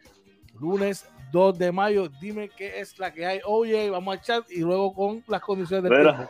lunes 0.58 1.06
2 1.34 1.58
de 1.58 1.72
mayo. 1.72 2.08
Dime 2.22 2.50
qué 2.50 2.80
es 2.80 2.98
la 2.98 3.14
que 3.14 3.26
hay. 3.26 3.42
Oye, 3.46 3.90
vamos 3.90 4.16
a 4.16 4.22
chat 4.22 4.50
y 4.50 4.60
luego 4.60 4.94
con 4.94 5.22
las 5.28 5.42
condiciones 5.42 5.90
del 5.90 6.02
tiempo. 6.02 6.30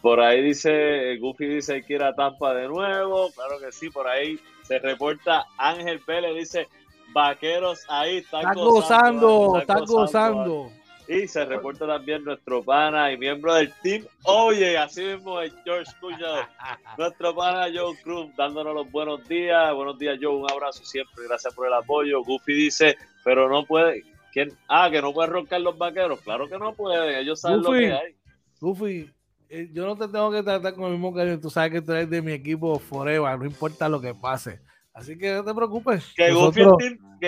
Por 0.00 0.20
ahí 0.20 0.40
dice, 0.40 1.16
Goofy 1.18 1.46
dice 1.46 1.82
que 1.82 1.94
ir 1.94 2.04
a 2.04 2.14
Tampa 2.14 2.54
de 2.54 2.68
nuevo. 2.68 3.32
Claro 3.32 3.58
que 3.58 3.72
sí, 3.72 3.90
por 3.90 4.06
ahí 4.06 4.38
se 4.66 4.78
reporta 4.78 5.46
Ángel 5.58 6.00
Pérez, 6.00 6.34
dice 6.34 6.68
vaqueros 7.12 7.84
ahí 7.88 8.18
están, 8.18 8.54
gozando, 8.54 9.58
están 9.58 9.84
gozando. 9.84 10.70
Y 11.08 11.28
se 11.28 11.44
reporta 11.44 11.86
también 11.86 12.24
nuestro 12.24 12.64
pana 12.64 13.12
y 13.12 13.16
miembro 13.16 13.54
del 13.54 13.72
team. 13.80 14.04
Oye, 14.24 14.76
así 14.76 15.04
mismo 15.04 15.40
es 15.40 15.52
George 15.64 15.90
Cuyo, 16.00 16.16
nuestro 16.98 17.32
pana 17.34 17.68
Joe 17.72 17.96
Cruz, 18.02 18.34
dándonos 18.36 18.74
los 18.74 18.90
buenos 18.90 19.26
días. 19.28 19.72
Buenos 19.72 19.96
días, 19.98 20.18
Joe. 20.20 20.34
Un 20.34 20.50
abrazo 20.50 20.84
siempre. 20.84 21.24
Gracias 21.28 21.54
por 21.54 21.68
el 21.68 21.74
apoyo. 21.74 22.24
Goofy 22.24 22.54
dice, 22.54 22.98
pero 23.22 23.48
no 23.48 23.64
puede. 23.64 24.02
¿Quién? 24.32 24.50
Ah, 24.66 24.88
que 24.90 25.00
no 25.00 25.12
puede 25.12 25.28
roncar 25.28 25.60
los 25.60 25.78
vaqueros. 25.78 26.20
Claro 26.22 26.48
que 26.48 26.58
no 26.58 26.74
puede. 26.74 27.20
Ellos 27.20 27.40
saben 27.40 27.62
lo 27.62 27.70
que 27.70 27.92
hay. 27.92 28.16
Goofy, 28.60 29.08
eh, 29.48 29.68
yo 29.72 29.86
no 29.86 29.96
te 29.96 30.08
tengo 30.08 30.30
que 30.30 30.42
tratar 30.42 30.74
con 30.74 30.84
el 30.84 30.92
mismo 30.92 31.14
cariño. 31.14 31.40
Tú 31.40 31.50
sabes 31.50 31.72
que 31.72 31.82
tú 31.82 31.92
eres 31.92 32.10
de 32.10 32.22
mi 32.22 32.32
equipo 32.32 32.78
forever, 32.78 33.38
no 33.38 33.44
importa 33.44 33.88
lo 33.88 34.00
que 34.00 34.14
pase. 34.14 34.60
Así 34.92 35.16
que 35.18 35.34
no 35.34 35.44
te 35.44 35.54
preocupes. 35.54 36.12
Que 36.16 36.30
Nosotros, 36.30 36.78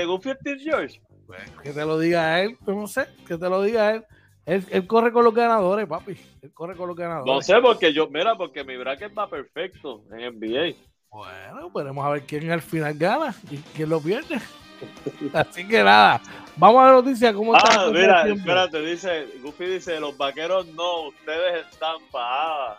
Goofy 0.07 0.31
es 0.45 0.63
George. 0.63 1.01
Pues, 1.27 1.43
que 1.63 1.73
te 1.73 1.85
lo 1.85 1.99
diga 1.99 2.41
él, 2.41 2.57
no 2.67 2.87
sé, 2.87 3.07
que 3.27 3.37
te 3.37 3.49
lo 3.51 3.63
diga 3.63 3.95
él. 3.95 4.05
él. 4.47 4.87
corre 4.87 5.13
con 5.13 5.25
los 5.25 5.35
ganadores, 5.35 5.87
papi. 5.87 6.17
Él 6.41 6.53
corre 6.55 6.75
con 6.75 6.89
los 6.89 6.97
ganadores. 6.97 7.27
No 7.27 7.43
sé, 7.43 7.61
porque 7.61 7.93
yo, 7.93 8.09
mira, 8.09 8.35
porque 8.37 8.65
mi 8.65 8.79
bracket 8.79 9.17
va 9.17 9.29
perfecto 9.29 10.05
en 10.11 10.39
NBA. 10.39 10.75
Bueno, 11.11 11.71
veremos 11.75 12.07
a 12.07 12.11
ver 12.11 12.23
quién 12.23 12.51
al 12.51 12.63
final 12.63 12.95
gana 12.97 13.35
y 13.51 13.59
quién 13.59 13.91
lo 13.91 14.01
pierde. 14.01 14.41
Así 15.35 15.69
que 15.69 15.85
nada, 15.85 16.23
vamos 16.59 16.83
a 16.83 16.87
la 16.87 16.93
noticia. 16.93 17.33
¿Cómo 17.33 17.57
está? 17.57 17.83
Ah, 17.83 17.91
mira, 17.93 18.29
espérate, 18.29 18.81
dice, 18.83 19.27
Goofy 19.43 19.67
dice, 19.67 19.99
los 20.01 20.17
vaqueros 20.17 20.67
no, 20.69 21.09
ustedes 21.09 21.67
están 21.67 21.97
pagadas. 22.11 22.79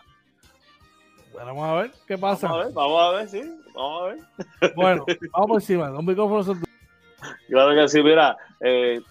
Bueno, 1.32 1.48
vamos 1.48 1.70
a 1.70 1.82
ver 1.82 1.92
qué 2.08 2.18
pasa. 2.18 2.48
Vamos 2.48 2.62
a 2.62 2.66
ver, 2.66 2.74
vamos 2.74 3.02
a 3.02 3.12
ver, 3.12 3.30
sí, 3.30 3.62
vamos 3.74 4.02
a 4.02 4.06
ver. 4.06 4.74
Bueno, 4.76 5.06
vamos 5.32 5.48
por 5.48 5.62
encima, 5.62 5.90
los 5.90 6.04
micrófonos 6.04 6.46
son 6.46 6.64
Claro 7.48 7.76
que 7.76 7.90
sí, 7.90 8.02
mira, 8.02 8.38
eh, 8.62 9.02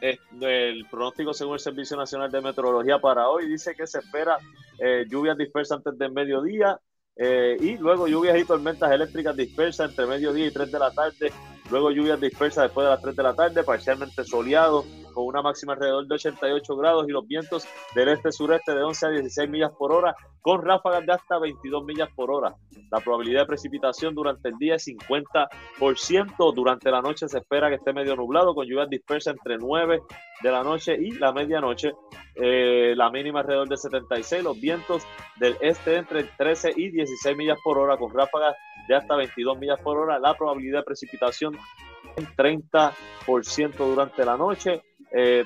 el 0.00 0.86
pronóstico 0.90 1.32
según 1.32 1.54
el 1.54 1.60
Servicio 1.60 1.96
Nacional 1.96 2.30
de 2.30 2.40
Meteorología 2.40 2.98
para 2.98 3.28
hoy 3.28 3.48
dice 3.48 3.74
que 3.74 3.86
se 3.86 3.98
espera 4.00 4.36
eh, 4.78 5.04
lluvias 5.08 5.38
dispersas 5.38 5.78
antes 5.78 5.96
del 5.98 6.12
mediodía 6.12 6.78
eh, 7.16 7.56
y 7.60 7.76
luego 7.76 8.08
lluvias 8.08 8.38
y 8.38 8.44
tormentas 8.44 8.90
eléctricas 8.90 9.36
dispersas 9.36 9.90
entre 9.90 10.06
mediodía 10.06 10.46
y 10.46 10.50
3 10.50 10.72
de 10.72 10.78
la 10.78 10.90
tarde, 10.90 11.32
luego 11.72 11.90
lluvias 11.90 12.20
dispersas 12.20 12.64
después 12.64 12.84
de 12.84 12.90
las 12.90 13.00
3 13.00 13.16
de 13.16 13.22
la 13.22 13.34
tarde, 13.34 13.64
parcialmente 13.64 14.24
soleado 14.24 14.84
con 15.12 15.26
una 15.26 15.42
máxima 15.42 15.74
alrededor 15.74 16.06
de 16.06 16.14
88 16.14 16.76
grados 16.76 17.08
y 17.08 17.12
los 17.12 17.26
vientos 17.26 17.66
del 17.94 18.08
este-sureste 18.08 18.74
de 18.74 18.82
11 18.82 19.06
a 19.06 19.10
16 19.10 19.50
millas 19.50 19.70
por 19.78 19.92
hora, 19.92 20.14
con 20.40 20.62
ráfagas 20.62 21.06
de 21.06 21.12
hasta 21.12 21.38
22 21.38 21.84
millas 21.84 22.08
por 22.14 22.30
hora. 22.30 22.54
La 22.90 23.00
probabilidad 23.00 23.42
de 23.42 23.46
precipitación 23.46 24.14
durante 24.14 24.48
el 24.48 24.58
día 24.58 24.74
es 24.74 24.86
50%. 24.86 26.54
Durante 26.54 26.90
la 26.90 27.00
noche 27.00 27.28
se 27.28 27.38
espera 27.38 27.68
que 27.68 27.76
esté 27.76 27.92
medio 27.92 28.16
nublado, 28.16 28.54
con 28.54 28.66
lluvias 28.66 28.90
dispersas 28.90 29.34
entre 29.34 29.56
9 29.58 30.00
de 30.42 30.50
la 30.50 30.62
noche 30.62 30.96
y 31.00 31.12
la 31.12 31.32
medianoche. 31.32 31.92
Eh, 32.34 32.94
la 32.96 33.10
mínima 33.10 33.40
alrededor 33.40 33.68
de 33.68 33.76
76. 33.76 34.42
Los 34.42 34.60
vientos 34.60 35.04
del 35.36 35.56
este 35.60 35.96
entre 35.96 36.24
13 36.24 36.72
y 36.76 36.90
16 36.90 37.36
millas 37.36 37.58
por 37.62 37.78
hora, 37.78 37.96
con 37.96 38.12
ráfagas 38.12 38.56
de 38.92 39.02
hasta 39.02 39.16
22 39.16 39.58
millas 39.58 39.80
por 39.80 39.98
hora. 39.98 40.18
La 40.18 40.34
probabilidad 40.34 40.80
de 40.80 40.84
precipitación 40.84 41.56
en 42.16 42.26
30% 42.36 43.76
durante 43.76 44.24
la 44.24 44.36
noche. 44.36 44.82
Eh, 45.10 45.44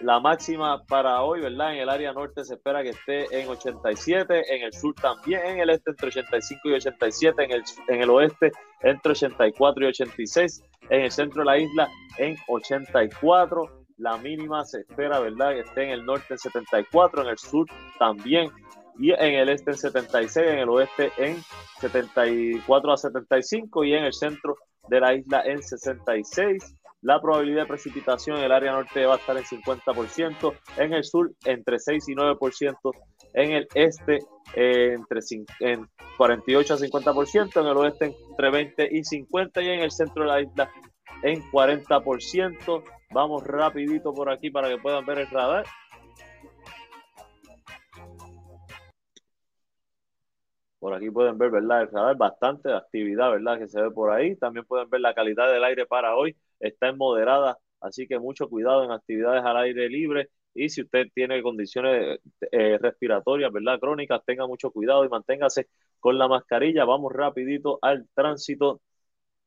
la 0.00 0.20
máxima 0.20 0.84
para 0.84 1.22
hoy, 1.22 1.40
¿verdad? 1.40 1.72
En 1.72 1.80
el 1.80 1.88
área 1.88 2.12
norte 2.12 2.44
se 2.44 2.54
espera 2.54 2.82
que 2.82 2.90
esté 2.90 3.40
en 3.40 3.48
87, 3.48 4.54
en 4.54 4.62
el 4.62 4.72
sur 4.72 4.94
también, 4.94 5.46
en 5.46 5.58
el 5.60 5.70
este 5.70 5.90
entre 5.90 6.08
85 6.08 6.60
y 6.68 6.72
87, 6.72 7.44
en 7.44 7.50
el, 7.52 7.62
en 7.88 8.02
el 8.02 8.10
oeste 8.10 8.52
entre 8.82 9.12
84 9.12 9.84
y 9.84 9.88
86, 9.88 10.62
en 10.90 11.00
el 11.02 11.10
centro 11.10 11.40
de 11.40 11.46
la 11.46 11.58
isla 11.58 11.88
en 12.18 12.36
84. 12.48 13.84
La 13.96 14.18
mínima 14.18 14.64
se 14.64 14.80
espera, 14.80 15.20
¿verdad? 15.20 15.54
Que 15.54 15.60
esté 15.60 15.84
en 15.84 15.90
el 15.90 16.04
norte 16.04 16.34
en 16.34 16.38
74, 16.38 17.22
en 17.22 17.28
el 17.28 17.38
sur 17.38 17.66
también, 17.98 18.50
y 18.98 19.12
en 19.12 19.34
el 19.34 19.48
este 19.48 19.72
en 19.72 19.76
76, 19.76 20.46
en 20.46 20.58
el 20.58 20.68
oeste 20.68 21.10
en 21.18 21.36
74 21.80 22.92
a 22.92 22.96
75 22.96 23.84
y 23.84 23.94
en 23.94 24.04
el 24.04 24.12
centro 24.12 24.56
de 24.88 25.00
la 25.00 25.14
isla 25.14 25.42
en 25.44 25.62
66. 25.62 26.76
La 27.02 27.20
probabilidad 27.20 27.62
de 27.62 27.68
precipitación 27.68 28.38
en 28.38 28.44
el 28.44 28.52
área 28.52 28.72
norte 28.72 29.04
va 29.04 29.14
a 29.14 29.18
estar 29.18 29.36
en 29.36 29.44
50%, 29.44 30.54
en 30.78 30.94
el 30.94 31.04
sur 31.04 31.30
entre 31.44 31.78
6 31.78 32.08
y 32.08 32.14
9%, 32.14 32.76
en 33.34 33.50
el 33.52 33.68
este 33.74 34.20
eh, 34.54 34.94
entre 34.94 35.20
en 35.60 35.86
48 36.16 36.74
a 36.74 36.78
50%, 36.78 37.60
en 37.60 37.66
el 37.66 37.76
oeste 37.76 38.16
entre 38.30 38.50
20 38.50 38.88
y 38.90 39.00
50% 39.00 39.62
y 39.62 39.68
en 39.68 39.80
el 39.80 39.90
centro 39.90 40.22
de 40.22 40.28
la 40.28 40.40
isla 40.40 40.70
en 41.22 41.42
40%. 41.50 42.84
Vamos 43.12 43.44
rapidito 43.44 44.14
por 44.14 44.30
aquí 44.30 44.50
para 44.50 44.68
que 44.68 44.78
puedan 44.78 45.04
ver 45.04 45.18
el 45.18 45.30
radar. 45.30 45.66
Por 50.84 50.92
aquí 50.92 51.10
pueden 51.10 51.38
ver, 51.38 51.50
¿verdad? 51.50 51.88
Bastante 52.14 52.70
actividad, 52.70 53.30
¿verdad? 53.30 53.58
Que 53.58 53.68
se 53.68 53.80
ve 53.80 53.90
por 53.90 54.10
ahí. 54.10 54.36
También 54.36 54.66
pueden 54.66 54.90
ver 54.90 55.00
la 55.00 55.14
calidad 55.14 55.50
del 55.50 55.64
aire 55.64 55.86
para 55.86 56.14
hoy. 56.14 56.36
Está 56.60 56.88
en 56.90 56.98
moderada, 56.98 57.56
así 57.80 58.06
que 58.06 58.18
mucho 58.18 58.50
cuidado 58.50 58.84
en 58.84 58.90
actividades 58.90 59.42
al 59.46 59.56
aire 59.56 59.88
libre. 59.88 60.28
Y 60.52 60.68
si 60.68 60.82
usted 60.82 61.06
tiene 61.14 61.42
condiciones 61.42 62.20
eh, 62.52 62.76
respiratorias, 62.78 63.50
¿verdad? 63.50 63.80
Crónicas, 63.80 64.20
tenga 64.26 64.46
mucho 64.46 64.70
cuidado 64.72 65.06
y 65.06 65.08
manténgase 65.08 65.68
con 66.00 66.18
la 66.18 66.28
mascarilla. 66.28 66.84
Vamos 66.84 67.14
rapidito 67.14 67.78
al 67.80 68.06
tránsito. 68.12 68.82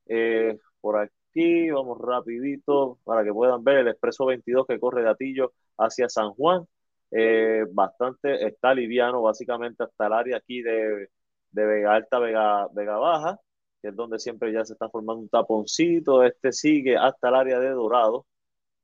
Eh, 0.07 0.57
por 0.81 0.97
aquí, 0.97 1.69
vamos 1.69 1.99
rapidito 2.01 2.97
para 3.03 3.23
que 3.23 3.31
puedan 3.31 3.63
ver 3.63 3.77
el 3.77 3.89
expreso 3.89 4.25
22 4.25 4.65
que 4.65 4.79
corre 4.79 5.03
de 5.03 5.09
Atillo 5.11 5.53
hacia 5.77 6.09
San 6.09 6.31
Juan. 6.31 6.65
Eh, 7.11 7.63
bastante, 7.71 8.43
está 8.47 8.73
liviano 8.73 9.21
básicamente 9.21 9.83
hasta 9.83 10.07
el 10.07 10.13
área 10.13 10.37
aquí 10.37 10.63
de 10.63 11.09
de 11.57 11.65
Vega 11.65 11.95
Alta, 11.95 12.19
Vega, 12.19 12.67
Vega 12.71 12.97
Baja, 12.97 13.39
que 13.81 13.89
es 13.89 13.95
donde 13.95 14.19
siempre 14.19 14.53
ya 14.53 14.63
se 14.65 14.73
está 14.73 14.89
formando 14.89 15.21
un 15.23 15.29
taponcito. 15.29 16.23
Este 16.23 16.51
sigue 16.51 16.97
hasta 16.97 17.29
el 17.29 17.35
área 17.35 17.59
de 17.59 17.69
Dorado 17.71 18.25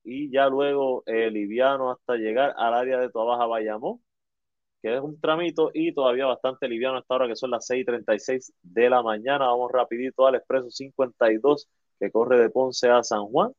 y 0.03 0.31
ya 0.31 0.47
luego 0.49 1.03
eh, 1.05 1.29
liviano 1.31 1.91
hasta 1.91 2.15
llegar 2.15 2.53
al 2.57 2.73
área 2.73 2.99
de 2.99 3.09
Toabaja 3.09 3.45
Bayamón, 3.45 4.01
que 4.81 4.95
es 4.95 5.01
un 5.01 5.19
tramito 5.21 5.71
y 5.73 5.93
todavía 5.93 6.25
bastante 6.25 6.67
liviano 6.67 6.97
hasta 6.97 7.13
ahora 7.13 7.27
que 7.27 7.35
son 7.35 7.51
las 7.51 7.65
6:36 7.67 8.53
de 8.63 8.89
la 8.89 9.03
mañana. 9.03 9.47
Vamos 9.47 9.71
rapidito 9.71 10.27
al 10.27 10.35
expreso 10.35 10.69
52 10.71 11.69
que 11.99 12.11
corre 12.11 12.39
de 12.39 12.49
Ponce 12.49 12.89
a 12.89 13.03
San 13.03 13.25
Juan. 13.25 13.51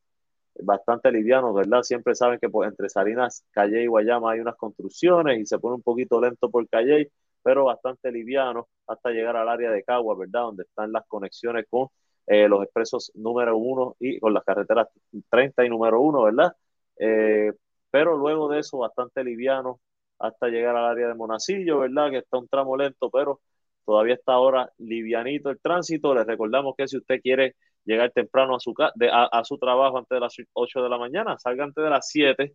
Bastante 0.60 1.10
liviano, 1.12 1.52
¿verdad? 1.54 1.82
Siempre 1.82 2.14
saben 2.14 2.38
que 2.40 2.48
pues, 2.48 2.68
entre 2.70 2.88
Salinas, 2.88 3.44
Calle 3.52 3.82
y 3.84 3.86
Guayama 3.88 4.32
hay 4.32 4.40
unas 4.40 4.56
construcciones 4.56 5.40
y 5.40 5.46
se 5.46 5.58
pone 5.58 5.76
un 5.76 5.82
poquito 5.82 6.20
lento 6.20 6.50
por 6.50 6.68
Calle 6.68 7.10
pero 7.44 7.66
bastante 7.66 8.10
liviano 8.10 8.68
hasta 8.86 9.10
llegar 9.10 9.36
al 9.36 9.48
área 9.48 9.70
de 9.70 9.84
Cagua, 9.84 10.16
¿verdad? 10.16 10.42
Donde 10.42 10.64
están 10.64 10.92
las 10.92 11.06
conexiones 11.06 11.66
con 11.70 11.88
eh, 12.26 12.48
los 12.48 12.62
expresos 12.64 13.12
número 13.14 13.56
uno 13.56 13.96
y 14.00 14.18
con 14.18 14.32
las 14.34 14.44
carreteras 14.44 14.88
30 15.30 15.64
y 15.64 15.68
número 15.68 16.00
uno, 16.00 16.22
¿verdad? 16.24 16.56
Eh, 16.98 17.52
pero 17.90 18.16
luego 18.16 18.48
de 18.48 18.60
eso, 18.60 18.78
bastante 18.78 19.22
liviano 19.22 19.80
hasta 20.18 20.48
llegar 20.48 20.74
al 20.76 20.86
área 20.86 21.08
de 21.08 21.14
Monacillo, 21.14 21.80
¿verdad? 21.80 22.10
Que 22.10 22.18
está 22.18 22.38
un 22.38 22.48
tramo 22.48 22.76
lento, 22.76 23.10
pero 23.10 23.40
todavía 23.84 24.14
está 24.14 24.32
ahora 24.32 24.72
livianito 24.78 25.50
el 25.50 25.60
tránsito. 25.60 26.14
Les 26.14 26.26
recordamos 26.26 26.74
que 26.76 26.88
si 26.88 26.96
usted 26.96 27.20
quiere 27.20 27.56
llegar 27.84 28.10
temprano 28.12 28.56
a 28.56 28.60
su, 28.60 28.74
a 28.78 29.44
su 29.44 29.58
trabajo 29.58 29.98
antes 29.98 30.16
de 30.16 30.20
las 30.20 30.34
8 30.54 30.82
de 30.82 30.88
la 30.88 30.98
mañana, 30.98 31.38
salga 31.38 31.64
antes 31.64 31.84
de 31.84 31.90
las 31.90 32.08
7 32.08 32.54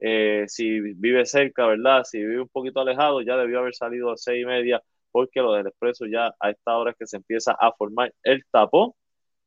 eh, 0.00 0.44
si 0.48 0.80
vive 0.80 1.26
cerca, 1.26 1.66
¿verdad? 1.66 2.04
Si 2.04 2.18
vive 2.18 2.42
un 2.42 2.48
poquito 2.48 2.80
alejado, 2.80 3.22
ya 3.22 3.36
debió 3.36 3.60
haber 3.60 3.74
salido 3.74 4.12
a 4.12 4.16
seis 4.16 4.42
y 4.42 4.46
media, 4.46 4.82
porque 5.10 5.40
lo 5.40 5.52
del 5.54 5.66
expreso 5.68 6.06
ya 6.06 6.34
a 6.40 6.50
esta 6.50 6.76
hora 6.76 6.90
es 6.92 6.96
que 6.98 7.06
se 7.06 7.16
empieza 7.18 7.52
a 7.58 7.72
formar 7.72 8.12
el 8.22 8.44
tapón. 8.50 8.92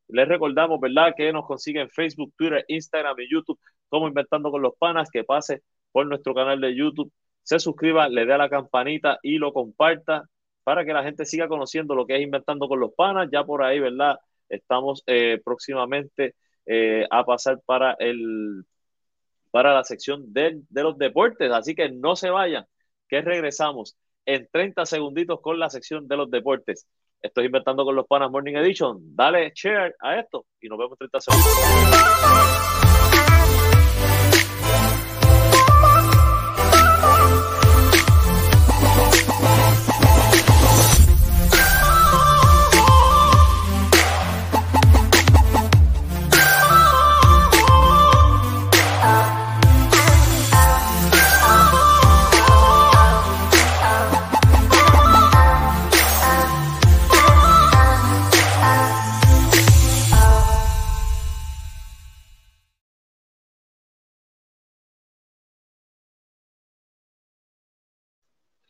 Les 0.08 0.28
recordamos, 0.28 0.80
¿verdad? 0.80 1.14
Que 1.16 1.32
nos 1.34 1.46
consiguen 1.46 1.90
Facebook, 1.90 2.34
Twitter, 2.38 2.66
Instagram 2.68 3.20
y 3.20 3.32
YouTube 3.32 3.60
como 3.90 4.08
Inventando 4.08 4.52
con 4.52 4.62
los 4.62 4.74
Panas, 4.78 5.10
que 5.12 5.24
pase 5.24 5.64
por 5.92 6.06
nuestro 6.08 6.34
canal 6.34 6.62
de 6.62 6.76
YouTube, 6.76 7.12
se 7.44 7.60
suscriba, 7.60 8.10
le 8.10 8.26
dé 8.26 8.34
a 8.34 8.38
la 8.38 8.50
campanita 8.50 9.20
y 9.24 9.38
lo 9.40 9.54
comparta 9.54 10.24
para 10.64 10.86
que 10.86 10.94
la 10.94 11.04
gente 11.04 11.26
siga 11.26 11.48
conociendo 11.48 11.96
lo 11.96 12.06
que 12.06 12.16
es 12.16 12.22
Inventando 12.22 12.68
con 12.68 12.80
los 12.80 12.94
Panas. 12.94 13.30
Ya 13.32 13.44
por 13.44 13.64
ahí, 13.64 13.80
¿verdad? 13.80 14.18
Estamos 14.50 15.04
eh, 15.08 15.42
próximamente 15.44 16.36
eh, 16.66 17.08
a 17.10 17.26
pasar 17.26 17.60
para 17.66 17.94
el 18.00 18.64
para 19.52 19.74
la 19.74 19.84
sección 19.84 20.32
de, 20.34 20.62
los 20.72 20.98
deportes. 20.98 21.52
Así 21.52 21.76
que 21.76 21.90
no 21.90 22.16
se 22.16 22.30
vayan, 22.30 22.66
que 23.08 23.22
regresamos 23.22 23.98
en 24.26 24.48
30 24.52 24.86
segunditos 24.86 25.42
con 25.42 25.60
la 25.60 25.70
sección 25.70 26.08
de 26.08 26.18
los 26.18 26.30
deportes. 26.30 26.88
Estoy 27.22 27.48
inventando 27.48 27.84
con 27.84 27.96
los 27.96 28.08
Panas 28.08 28.32
Morning 28.32 28.56
Edition. 28.56 28.98
Dale 29.16 29.52
share 29.54 29.96
a 30.00 30.20
esto 30.20 30.46
y 30.62 30.70
nos 30.70 30.78
vemos 30.78 30.94
en 30.94 31.10
30 31.10 31.20
segundos. 31.22 32.79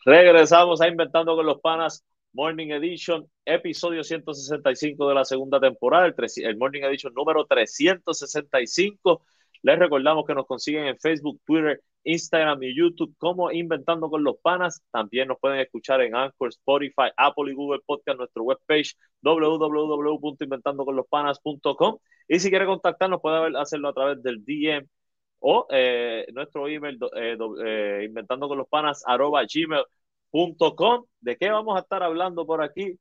Regresamos 0.10 0.82
a 0.82 0.88
Inventando 0.88 1.36
con 1.36 1.46
los 1.46 1.62
Panas 1.62 2.04
Morning 2.34 2.72
Edition, 2.72 3.30
episodio 3.46 4.04
165 4.04 5.08
de 5.08 5.14
la 5.14 5.24
segunda 5.24 5.60
temporada, 5.60 6.08
el, 6.08 6.58
Morning 6.58 6.82
Edition 6.82 7.14
número 7.14 7.46
365. 7.46 9.22
Les 9.62 9.78
recordamos 9.78 10.26
que 10.26 10.34
nos 10.34 10.48
consiguen 10.48 10.88
en 10.88 10.98
Facebook, 10.98 11.40
Twitter, 11.46 11.84
Instagram 12.06 12.64
y 12.64 12.76
YouTube 12.76 13.14
como 13.20 13.52
Inventando 13.52 14.10
con 14.10 14.24
los 14.24 14.38
Panas. 14.42 14.82
También 14.90 15.28
nos 15.28 15.38
pueden 15.40 15.60
escuchar 15.60 16.02
en 16.02 16.16
Anchor, 16.16 16.50
Spotify, 16.50 17.12
Apple 17.16 17.52
y 17.52 17.54
Google 17.54 17.82
Podcast, 17.86 18.18
nuestro 18.18 18.42
webpage 18.46 18.96
www.inventandoconlospanas.com. 19.22 22.00
Y 22.28 22.40
si 22.40 22.50
quiere 22.50 22.66
contactarnos, 22.66 23.22
puede 23.22 23.56
hacerlo 23.60 23.90
a 23.90 23.94
través 23.94 24.24
del 24.24 24.44
DM 24.44 24.88
o 25.40 25.68
eh, 25.70 26.28
nuestro 26.34 26.68
email 26.68 27.00
eh, 27.16 27.38
eh, 27.64 28.04
inventando 28.06 28.48
con 28.48 28.58
los 28.58 28.68
panas 28.68 29.04
arroba 29.06 29.46
gmail.com. 30.32 31.06
¿De 31.22 31.38
qué 31.38 31.50
vamos 31.50 31.78
a 31.78 31.82
estar 31.82 32.04
hablando 32.04 32.46
por 32.46 32.64
aquí? 32.64 33.00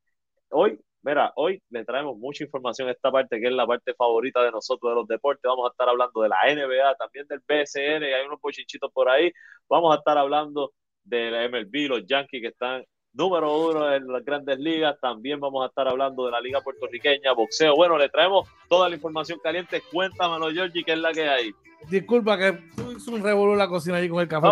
Hoy 0.50 0.80
Mira, 1.02 1.32
hoy 1.36 1.62
le 1.70 1.84
traemos 1.84 2.18
mucha 2.18 2.44
información 2.44 2.88
a 2.88 2.92
esta 2.92 3.10
parte, 3.10 3.40
que 3.40 3.46
es 3.46 3.52
la 3.52 3.66
parte 3.66 3.94
favorita 3.94 4.42
de 4.42 4.50
nosotros 4.50 4.90
de 4.90 4.96
los 4.96 5.06
deportes. 5.06 5.42
Vamos 5.44 5.66
a 5.68 5.70
estar 5.70 5.88
hablando 5.88 6.20
de 6.22 6.28
la 6.28 6.36
NBA, 6.52 6.96
también 6.96 7.26
del 7.28 7.38
BSN, 7.40 8.02
hay 8.04 8.26
unos 8.26 8.40
pochinchitos 8.40 8.90
por 8.92 9.08
ahí. 9.08 9.32
Vamos 9.68 9.94
a 9.94 9.98
estar 9.98 10.18
hablando 10.18 10.72
de 11.04 11.30
la 11.30 11.44
MLB, 11.48 11.88
los 11.88 12.06
Yankees 12.06 12.42
que 12.42 12.48
están 12.48 12.84
número 13.18 13.68
uno 13.68 13.92
en 13.92 14.06
las 14.06 14.24
grandes 14.24 14.58
ligas. 14.60 14.96
También 15.00 15.40
vamos 15.40 15.64
a 15.64 15.68
estar 15.68 15.88
hablando 15.88 16.24
de 16.24 16.30
la 16.30 16.40
liga 16.40 16.60
puertorriqueña, 16.60 17.32
boxeo. 17.32 17.74
Bueno, 17.74 17.98
le 17.98 18.08
traemos 18.08 18.48
toda 18.68 18.88
la 18.88 18.94
información 18.94 19.40
caliente. 19.42 19.82
Cuéntamelo, 19.92 20.50
Georgie, 20.52 20.84
¿qué 20.84 20.92
es 20.92 20.98
la 20.98 21.12
que 21.12 21.28
hay? 21.28 21.52
Disculpa 21.90 22.38
que 22.38 22.58
es 22.96 23.08
un 23.08 23.22
revolú 23.22 23.56
la 23.56 23.68
cocina 23.68 23.96
ahí 23.96 24.08
con 24.08 24.20
el 24.20 24.28
café. 24.28 24.46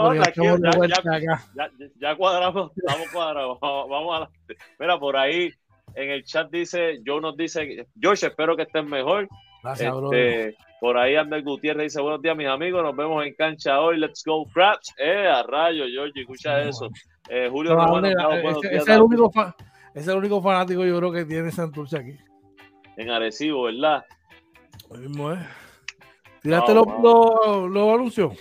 ya, 2.00 2.16
cuadramos, 2.16 2.72
estamos 2.76 3.09
cuadrados. 3.12 3.59
Vamos, 3.61 4.22
a 4.22 4.31
Mira, 4.79 4.98
por 4.98 5.16
ahí 5.16 5.52
en 5.94 6.11
el 6.11 6.24
chat 6.24 6.50
dice, 6.50 6.98
yo 7.05 7.20
nos 7.20 7.37
dice, 7.37 7.87
George, 8.00 8.26
espero 8.26 8.57
que 8.57 8.62
estén 8.62 8.88
mejor. 8.88 9.29
Gracias, 9.62 9.94
este, 9.94 10.57
por 10.81 10.98
ahí 10.98 11.16
Ander 11.16 11.42
Gutiérrez 11.42 11.85
dice, 11.85 12.00
buenos 12.00 12.22
días 12.22 12.37
mis 12.37 12.46
amigos, 12.46 12.83
nos 12.83 12.94
vemos 12.94 13.24
en 13.26 13.35
cancha 13.35 13.81
hoy, 13.81 13.98
let's 13.98 14.22
go 14.24 14.46
Craps. 14.52 14.94
Eh, 14.98 15.26
a 15.26 15.42
rayo, 15.42 15.85
George, 15.90 16.20
escucha 16.20 16.62
eso. 16.62 16.88
Eh, 17.28 17.48
Julio 17.50 17.74
no, 17.74 18.06
ese, 18.06 18.76
es 18.76 18.88
el 18.88 19.02
único 19.02 19.32
es 19.94 20.06
el 20.06 20.16
único 20.16 20.40
fanático 20.42 20.84
yo 20.84 20.98
creo 20.98 21.12
que 21.12 21.24
tiene 21.24 21.50
Santurce 21.50 21.98
aquí. 21.98 22.16
En 22.96 23.10
Arecibo, 23.10 23.64
¿verdad? 23.64 24.04
Lo 24.90 24.98
mismo 24.98 25.32
es. 25.32 25.40
¿Tiraste 26.42 26.74
los 26.74 26.86
lo, 26.86 27.94
anuncios? 27.94 28.38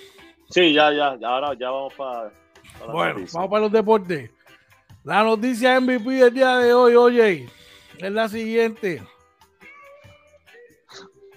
Sí, 0.50 0.74
ya, 0.74 0.92
ya, 0.94 1.18
ahora 1.28 1.54
ya 1.58 1.72
vamos 1.72 1.94
para. 1.96 2.32
bueno, 2.92 3.26
vamos 3.34 3.50
para 3.50 3.62
los 3.62 3.72
deportes. 3.72 4.30
La 5.04 5.24
noticia 5.24 5.80
MVP 5.80 6.10
del 6.10 6.34
día 6.34 6.58
de 6.58 6.74
hoy, 6.74 6.96
oye, 6.96 7.50
es 7.98 8.12
la 8.12 8.28
siguiente. 8.28 9.02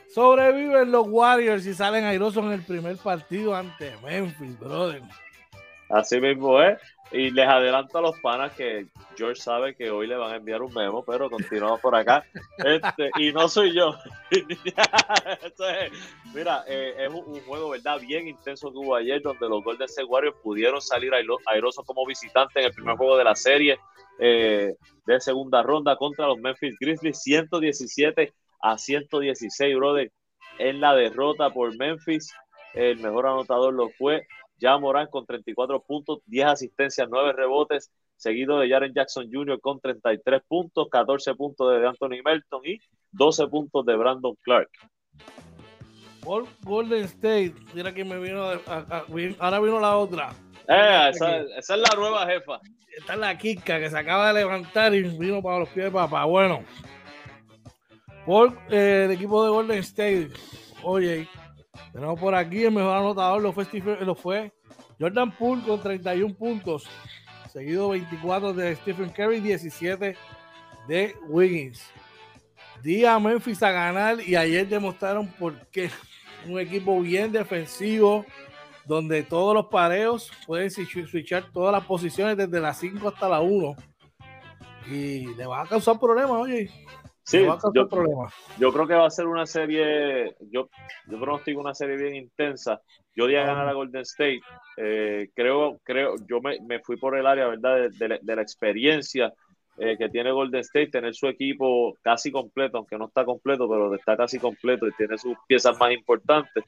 Sobreviven 0.08 0.90
los 0.90 1.06
Warriors 1.06 1.66
y 1.66 1.74
salen 1.74 2.04
airosos 2.04 2.44
en 2.44 2.52
el 2.52 2.62
primer 2.62 2.96
partido 2.96 3.54
ante 3.54 3.94
Memphis, 4.02 4.58
brother. 4.58 5.02
Así 5.90 6.20
mismo 6.20 6.60
es. 6.60 6.78
Y 7.10 7.30
les 7.30 7.48
adelanto 7.48 7.98
a 7.98 8.02
los 8.02 8.18
panas 8.20 8.52
que 8.52 8.86
George 9.16 9.40
sabe 9.40 9.74
que 9.74 9.90
hoy 9.90 10.06
le 10.06 10.16
van 10.16 10.32
a 10.32 10.36
enviar 10.36 10.62
un 10.62 10.72
memo, 10.74 11.02
pero 11.02 11.30
continuamos 11.30 11.80
por 11.80 11.94
acá. 11.94 12.24
Este, 12.58 13.10
y 13.18 13.32
no 13.32 13.48
soy 13.48 13.74
yo. 13.74 13.96
mira, 16.34 16.64
eh, 16.66 16.94
es 16.98 17.08
un, 17.08 17.40
juego, 17.40 17.70
¿verdad? 17.70 17.98
Bien 18.00 18.28
intenso 18.28 18.70
que 18.70 18.78
hubo 18.78 18.94
ayer, 18.94 19.22
donde 19.22 19.48
los 19.48 19.64
Golden 19.64 19.86
State 19.86 20.04
Warriors 20.04 20.36
pudieron 20.42 20.82
salir 20.82 21.12
airosos 21.46 21.84
como 21.86 22.04
visitantes 22.04 22.56
en 22.56 22.64
el 22.64 22.72
primer 22.72 22.96
juego 22.96 23.16
de 23.16 23.24
la 23.24 23.34
serie 23.34 23.78
eh, 24.18 24.74
de 25.06 25.20
segunda 25.20 25.62
ronda 25.62 25.96
contra 25.96 26.26
los 26.26 26.38
Memphis 26.38 26.76
Grizzlies, 26.78 27.22
117 27.22 28.34
a 28.60 28.76
116, 28.76 29.76
brother. 29.76 30.12
En 30.58 30.80
la 30.80 30.94
derrota 30.94 31.50
por 31.50 31.74
Memphis, 31.76 32.34
el 32.74 32.98
mejor 32.98 33.26
anotador 33.26 33.72
lo 33.72 33.88
fue 33.90 34.26
ya 34.58 34.76
Morán 34.78 35.08
con 35.08 35.24
34 35.26 35.82
puntos, 35.82 36.20
10 36.26 36.46
asistencias, 36.46 37.08
9 37.10 37.32
rebotes, 37.32 37.90
seguido 38.16 38.58
de 38.58 38.68
Jaren 38.68 38.92
Jackson 38.92 39.28
Jr. 39.32 39.60
con 39.60 39.80
33 39.80 40.42
puntos, 40.46 40.88
14 40.90 41.34
puntos 41.34 41.70
de 41.70 41.86
Anthony 41.86 42.22
Melton 42.24 42.62
y 42.64 42.78
12 43.12 43.46
puntos 43.48 43.86
de 43.86 43.96
Brandon 43.96 44.34
Clark. 44.42 44.70
Golden 46.62 47.04
State, 47.04 47.54
mira 47.72 47.94
que 47.94 48.04
me 48.04 48.18
vino, 48.18 48.42
ahora 49.38 49.60
vino 49.60 49.80
la 49.80 49.96
otra. 49.96 50.34
Eh, 50.68 51.10
esa, 51.10 51.40
es 51.40 51.68
la 51.70 51.96
nueva 51.96 52.26
jefa. 52.26 52.60
Esta 52.96 53.14
es 53.14 53.18
la 53.18 53.38
Kika 53.38 53.78
que 53.78 53.88
se 53.88 53.98
acaba 53.98 54.28
de 54.28 54.40
levantar 54.40 54.94
y 54.94 55.02
vino 55.02 55.42
para 55.42 55.60
los 55.60 55.68
pies 55.70 55.86
de 55.86 55.90
papá. 55.90 56.24
Bueno, 56.26 56.64
por 58.26 58.58
eh, 58.68 59.04
el 59.06 59.12
equipo 59.12 59.42
de 59.42 59.50
Golden 59.50 59.78
State, 59.78 60.30
oye, 60.82 61.26
tenemos 61.92 62.18
por 62.18 62.34
aquí 62.34 62.64
el 62.64 62.72
mejor 62.72 62.96
anotador 62.96 63.42
lo 63.42 63.52
fue, 63.52 63.66
lo 64.00 64.14
fue 64.14 64.52
Jordan 65.00 65.30
Poole 65.30 65.62
con 65.62 65.80
31 65.80 66.34
puntos, 66.34 66.88
seguido 67.52 67.90
24 67.90 68.52
de 68.52 68.76
Stephen 68.76 69.10
Curry, 69.10 69.40
17 69.40 70.16
de 70.88 71.16
Wiggins. 71.28 71.82
Día 72.82 73.18
Memphis 73.18 73.62
a 73.62 73.70
ganar 73.70 74.20
y 74.20 74.36
ayer 74.36 74.68
demostraron 74.68 75.26
por 75.26 75.66
qué. 75.68 75.90
Un 76.46 76.58
equipo 76.58 77.00
bien 77.00 77.32
defensivo, 77.32 78.24
donde 78.86 79.22
todos 79.22 79.54
los 79.54 79.66
pareos 79.66 80.30
pueden 80.46 80.70
switchar 80.70 81.50
todas 81.52 81.72
las 81.72 81.84
posiciones 81.84 82.36
desde 82.36 82.60
la 82.60 82.72
5 82.72 83.08
hasta 83.08 83.28
la 83.28 83.40
1. 83.40 83.76
Y 84.90 85.34
le 85.34 85.46
va 85.46 85.62
a 85.62 85.66
causar 85.66 85.98
problemas, 85.98 86.32
oye. 86.32 86.70
Sí, 87.28 87.44
yo, 87.74 87.88
yo, 88.58 88.72
creo 88.72 88.86
que 88.86 88.94
va 88.94 89.06
a 89.06 89.10
ser 89.10 89.26
una 89.26 89.44
serie, 89.44 90.34
yo, 90.50 90.70
yo 91.06 91.20
pronostico 91.20 91.60
una 91.60 91.74
serie 91.74 91.96
bien 91.96 92.14
intensa. 92.16 92.80
Yo 93.14 93.26
di 93.26 93.36
a 93.36 93.44
ganar 93.44 93.68
a 93.68 93.74
Golden 93.74 94.00
State. 94.00 94.40
Eh, 94.78 95.28
creo, 95.34 95.78
creo, 95.84 96.14
yo 96.26 96.40
me, 96.40 96.58
me, 96.66 96.80
fui 96.80 96.96
por 96.96 97.18
el 97.18 97.26
área, 97.26 97.46
¿verdad? 97.48 97.90
De, 97.90 98.18
de, 98.22 98.34
la 98.34 98.40
experiencia 98.40 99.30
eh, 99.76 99.98
que 99.98 100.08
tiene 100.08 100.32
Golden 100.32 100.62
State, 100.62 100.86
tener 100.88 101.14
su 101.14 101.26
equipo 101.26 101.98
casi 102.00 102.32
completo, 102.32 102.78
aunque 102.78 102.96
no 102.96 103.08
está 103.08 103.26
completo, 103.26 103.68
pero 103.68 103.94
está 103.94 104.16
casi 104.16 104.38
completo 104.38 104.88
y 104.88 104.92
tiene 104.92 105.18
sus 105.18 105.36
piezas 105.46 105.78
más 105.78 105.92
importantes. 105.92 106.64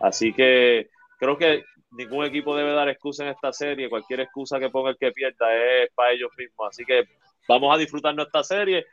Así 0.00 0.32
que 0.32 0.88
creo 1.18 1.36
que 1.36 1.64
ningún 1.90 2.24
equipo 2.24 2.56
debe 2.56 2.72
dar 2.72 2.88
excusa 2.88 3.24
en 3.24 3.28
esta 3.32 3.52
serie. 3.52 3.90
Cualquier 3.90 4.20
excusa 4.20 4.58
que 4.58 4.70
ponga 4.70 4.88
el 4.88 4.96
que 4.96 5.12
pierda 5.12 5.54
es 5.54 5.90
para 5.94 6.12
ellos 6.12 6.30
mismos. 6.38 6.68
Así 6.70 6.86
que 6.86 7.04
vamos 7.46 7.74
a 7.74 7.78
disfrutar 7.78 8.14
nuestra 8.14 8.42
serie 8.42 8.86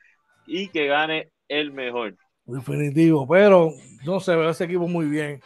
y 0.48 0.70
que 0.70 0.88
gane 0.88 1.30
el 1.48 1.72
mejor. 1.72 2.16
Definitivo, 2.46 3.28
pero 3.28 3.72
no 4.06 4.20
se 4.20 4.36
ve 4.36 4.50
ese 4.50 4.66
equipo 4.66 4.88
muy 4.88 5.08
bien. 5.08 5.42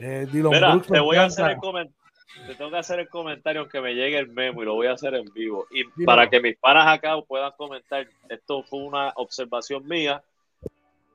Eh, 0.00 0.26
Mira, 0.32 0.80
te 0.80 1.00
voy 1.00 1.16
a 1.16 1.24
hacer 1.24 1.50
el 1.50 1.56
comentario. 1.58 1.98
Te 2.46 2.54
tengo 2.54 2.70
que 2.70 2.76
hacer 2.78 3.00
el 3.00 3.08
comentario 3.08 3.68
que 3.68 3.80
me 3.80 3.94
llegue 3.94 4.18
el 4.18 4.28
memo 4.28 4.62
y 4.62 4.66
lo 4.66 4.74
voy 4.74 4.86
a 4.86 4.92
hacer 4.92 5.14
en 5.14 5.24
vivo. 5.34 5.66
Y 5.70 6.04
para 6.04 6.30
que 6.30 6.40
mis 6.40 6.56
panas 6.56 6.86
acá 6.86 7.20
puedan 7.26 7.52
comentar, 7.56 8.06
esto 8.28 8.62
fue 8.62 8.80
una 8.80 9.12
observación 9.16 9.86
mía. 9.86 10.22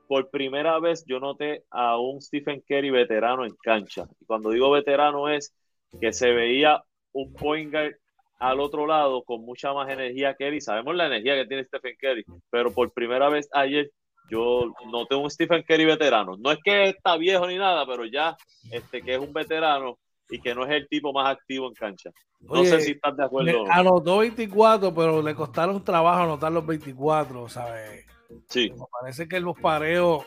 Por 0.06 0.28
primera 0.28 0.78
vez 0.80 1.04
yo 1.06 1.18
noté 1.18 1.64
a 1.70 1.98
un 1.98 2.20
Stephen 2.20 2.62
Curry 2.68 2.90
veterano 2.90 3.44
en 3.44 3.54
cancha. 3.62 4.06
Y 4.20 4.26
cuando 4.26 4.50
digo 4.50 4.70
veterano 4.70 5.28
es 5.28 5.54
que 6.00 6.12
se 6.12 6.30
veía 6.32 6.84
un 7.12 7.32
point 7.32 7.72
guard 7.72 7.94
al 8.38 8.60
otro 8.60 8.86
lado 8.86 9.22
con 9.24 9.42
mucha 9.42 9.72
más 9.72 9.88
energía 9.88 10.34
que 10.34 10.48
él 10.48 10.54
y 10.54 10.60
sabemos 10.60 10.94
la 10.94 11.06
energía 11.06 11.34
que 11.34 11.46
tiene 11.46 11.64
Stephen 11.64 11.96
Curry, 12.00 12.24
pero 12.50 12.72
por 12.72 12.92
primera 12.92 13.28
vez 13.28 13.48
ayer 13.52 13.90
yo 14.30 14.72
noté 14.90 15.14
un 15.14 15.30
Stephen 15.30 15.62
Curry 15.62 15.84
veterano. 15.84 16.36
No 16.38 16.50
es 16.50 16.58
que 16.64 16.88
está 16.88 17.16
viejo 17.16 17.46
ni 17.46 17.56
nada, 17.56 17.86
pero 17.86 18.04
ya 18.04 18.36
este 18.70 19.02
que 19.02 19.14
es 19.14 19.20
un 19.20 19.32
veterano 19.32 19.98
y 20.28 20.40
que 20.40 20.54
no 20.54 20.64
es 20.64 20.70
el 20.70 20.88
tipo 20.88 21.12
más 21.12 21.28
activo 21.28 21.68
en 21.68 21.74
cancha. 21.74 22.10
No 22.40 22.64
sé 22.64 22.80
si 22.80 22.92
estás 22.92 23.16
de 23.16 23.24
acuerdo. 23.24 23.64
Anotó 23.70 24.18
24, 24.18 24.94
pero 24.94 25.22
le 25.22 25.34
costaron 25.34 25.82
trabajo 25.82 26.22
anotar 26.22 26.52
los 26.52 26.66
24, 26.66 27.48
¿sabes? 27.48 28.06
Sí. 28.48 28.70
Me 28.70 28.84
parece 29.00 29.28
que 29.28 29.40
los 29.40 29.58
pareos, 29.58 30.26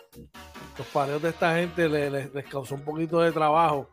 los 0.77 0.87
pareos 0.87 1.21
de 1.21 1.29
esta 1.29 1.55
gente 1.57 1.89
les 1.89 2.45
causó 2.45 2.75
un 2.75 2.83
poquito 2.83 3.19
de 3.19 3.31
trabajo 3.31 3.89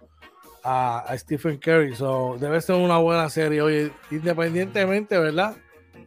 a, 0.65 1.15
Stephen 1.19 1.59
Curry. 1.59 1.95
So, 1.95 2.37
debe 2.41 2.61
ser 2.61 2.77
una 2.77 2.99
buena 2.99 3.29
serie. 3.29 3.61
Oye, 3.61 3.93
independientemente, 4.11 5.19
¿verdad? 5.19 5.57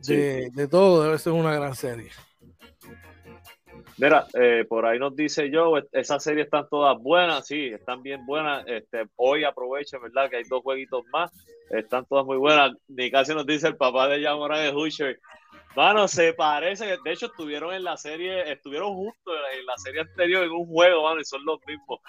De, 0.06 0.67
todo, 0.70 1.04
debe 1.04 1.17
ser 1.17 1.34
una 1.34 1.54
gran 1.56 1.76
serie. 1.76 2.10
Mira, 4.00 4.28
eh, 4.39 4.63
por 4.70 4.86
ahí 4.86 5.00
nos 5.00 5.15
dice 5.15 5.50
yo, 5.50 5.74
esas 5.91 6.24
series 6.24 6.46
están 6.46 6.67
todas 6.70 7.02
buenas, 7.02 7.48
sí, 7.48 7.67
están 7.67 8.04
bien 8.04 8.26
buenas. 8.26 8.63
Este, 8.67 9.06
hoy 9.15 9.43
aprovechen, 9.43 10.02
¿verdad? 10.02 10.30
Que 10.30 10.38
hay 10.38 10.43
dos 10.43 10.62
jueguitos 10.62 11.04
más, 11.12 11.32
están 11.72 12.06
todas 12.06 12.26
muy 12.26 12.38
buenas. 12.38 12.74
Ni 12.88 13.10
casi 13.10 13.34
nos 13.34 13.46
dice 13.46 13.67
el 13.67 13.76
papá 13.76 14.08
de 14.08 14.22
Yamora 14.22 14.60
de 14.60 14.72
Husher 14.72 15.20
Mano, 15.75 16.08
se 16.08 16.34
parece, 16.34 16.97
de 17.03 17.12
hecho 17.12 17.27
estuvieron 17.27 17.73
en 17.73 17.84
la 17.84 17.97
serie, 17.97 18.51
estuvieron 18.51 18.95
juntos 18.95 19.34
en 19.58 19.65
la 19.65 19.77
serie 19.77 20.01
anterior 20.01 20.43
en 20.43 20.51
un 20.51 20.65
juego, 20.65 21.03
mano, 21.03 21.21
y 21.21 21.25
son 21.25 21.45
los 21.45 21.60
mismos. 21.67 21.99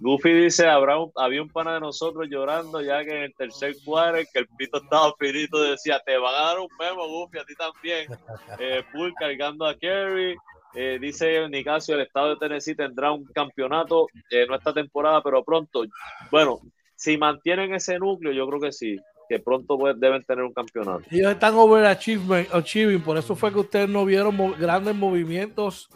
Goofy 0.00 0.32
dice, 0.32 0.66
habrá 0.66 0.96
había 1.16 1.40
un 1.40 1.48
pana 1.48 1.74
de 1.74 1.80
nosotros 1.80 2.26
llorando 2.28 2.80
ya 2.80 3.04
que 3.04 3.16
en 3.16 3.22
el 3.24 3.34
tercer 3.34 3.76
cuadro 3.84 4.18
que 4.32 4.40
el 4.40 4.48
pito 4.48 4.78
estaba 4.82 5.14
finito, 5.18 5.62
decía, 5.62 6.00
te 6.04 6.16
van 6.18 6.34
a 6.34 6.46
dar 6.46 6.58
un 6.58 6.68
memo, 6.78 7.06
Goofy, 7.06 7.38
a 7.38 7.44
ti 7.44 7.54
también. 7.54 8.06
Eh, 8.58 8.82
Bull 8.92 9.14
cargando 9.18 9.66
a 9.66 9.76
Kerry. 9.76 10.36
Eh, 10.74 10.98
dice 11.00 11.48
Nicasio, 11.48 11.94
el 11.94 12.02
estado 12.02 12.30
de 12.30 12.36
Tennessee 12.36 12.74
tendrá 12.74 13.12
un 13.12 13.24
campeonato, 13.24 14.06
eh, 14.30 14.46
no 14.48 14.56
esta 14.56 14.72
temporada, 14.72 15.22
pero 15.22 15.44
pronto. 15.44 15.84
Bueno, 16.30 16.60
si 16.96 17.16
mantienen 17.16 17.74
ese 17.74 17.98
núcleo, 17.98 18.32
yo 18.32 18.46
creo 18.46 18.60
que 18.60 18.72
sí 18.72 18.98
que 19.32 19.38
pronto 19.38 19.78
deben 19.96 20.22
tener 20.24 20.44
un 20.44 20.52
campeonato. 20.52 21.04
Ellos 21.10 21.32
están 21.32 21.54
overachieving, 21.54 23.00
por 23.00 23.16
eso 23.16 23.34
fue 23.34 23.50
que 23.50 23.60
ustedes 23.60 23.88
no 23.88 24.04
vieron 24.04 24.36
grandes 24.58 24.94
movimientos 24.94 25.88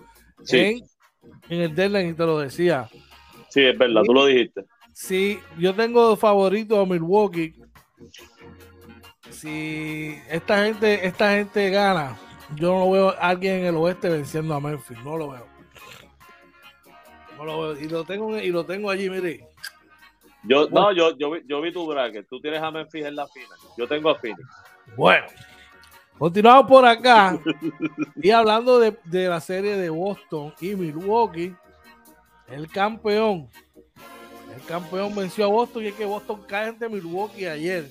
en, 0.49 0.83
el 1.51 1.75
deadline, 1.75 2.09
y 2.09 2.15
te 2.15 2.25
lo 2.25 2.39
decía. 2.39 2.89
Sí, 3.51 3.63
es 3.63 3.77
verdad, 3.77 4.01
tú 4.07 4.15
lo 4.15 4.25
dijiste. 4.25 4.65
Sí, 4.95 5.39
yo 5.59 5.75
tengo 5.75 6.17
favorito 6.17 6.81
a 6.81 6.87
Milwaukee. 6.87 7.53
Si 9.29 10.17
esta 10.31 10.65
gente, 10.65 11.07
esta 11.07 11.35
gente 11.35 11.69
gana, 11.69 12.17
yo 12.55 12.73
no 12.73 12.91
veo 12.91 13.11
a 13.11 13.29
alguien 13.29 13.57
en 13.57 13.67
el 13.67 13.77
oeste 13.77 14.09
venciendo 14.09 14.55
a 14.55 14.61
Memphis, 14.61 14.97
no 15.05 15.19
lo 15.19 15.29
veo. 15.29 15.47
No 17.37 17.45
lo 17.45 17.61
veo. 17.61 17.81
Y 17.85 17.87
lo 17.87 18.03
tengo, 18.05 18.39
y 18.39 18.49
lo 18.49 18.65
tengo 18.65 18.89
allí, 18.89 19.11
mire. 19.11 19.47
Yo, 20.49 20.69
no, 20.69 20.93
yo, 20.93 21.17
yo, 21.17 21.31
vi, 21.33 21.41
yo 21.47 21.61
vi 21.61 21.73
tu 21.73 21.87
bracket. 21.87 22.27
Tú 22.29 22.41
tienes 22.41 22.63
a 22.63 22.71
Memphis 22.71 23.05
en 23.05 23.17
la 23.17 23.27
final. 23.27 23.59
Yo 23.77 23.87
tengo 23.87 24.11
a 24.11 24.15
Phoenix. 24.15 24.49
Bueno, 24.97 25.27
continuamos 26.19 26.67
por 26.67 26.85
acá. 26.85 27.39
y 28.17 28.31
hablando 28.31 28.79
de, 28.79 28.97
de 29.05 29.29
la 29.29 29.41
serie 29.41 29.77
de 29.77 29.91
Boston 29.91 30.55
y 30.61 30.75
Milwaukee, 30.75 31.55
el 32.49 32.69
campeón. 32.71 33.49
El 34.55 34.63
campeón 34.65 35.15
venció 35.15 35.45
a 35.45 35.49
Boston 35.49 35.85
y 35.85 35.89
es 35.89 35.95
que 35.95 36.05
Boston 36.05 36.43
cae 36.47 36.69
ante 36.69 36.89
Milwaukee 36.89 37.47
ayer 37.47 37.89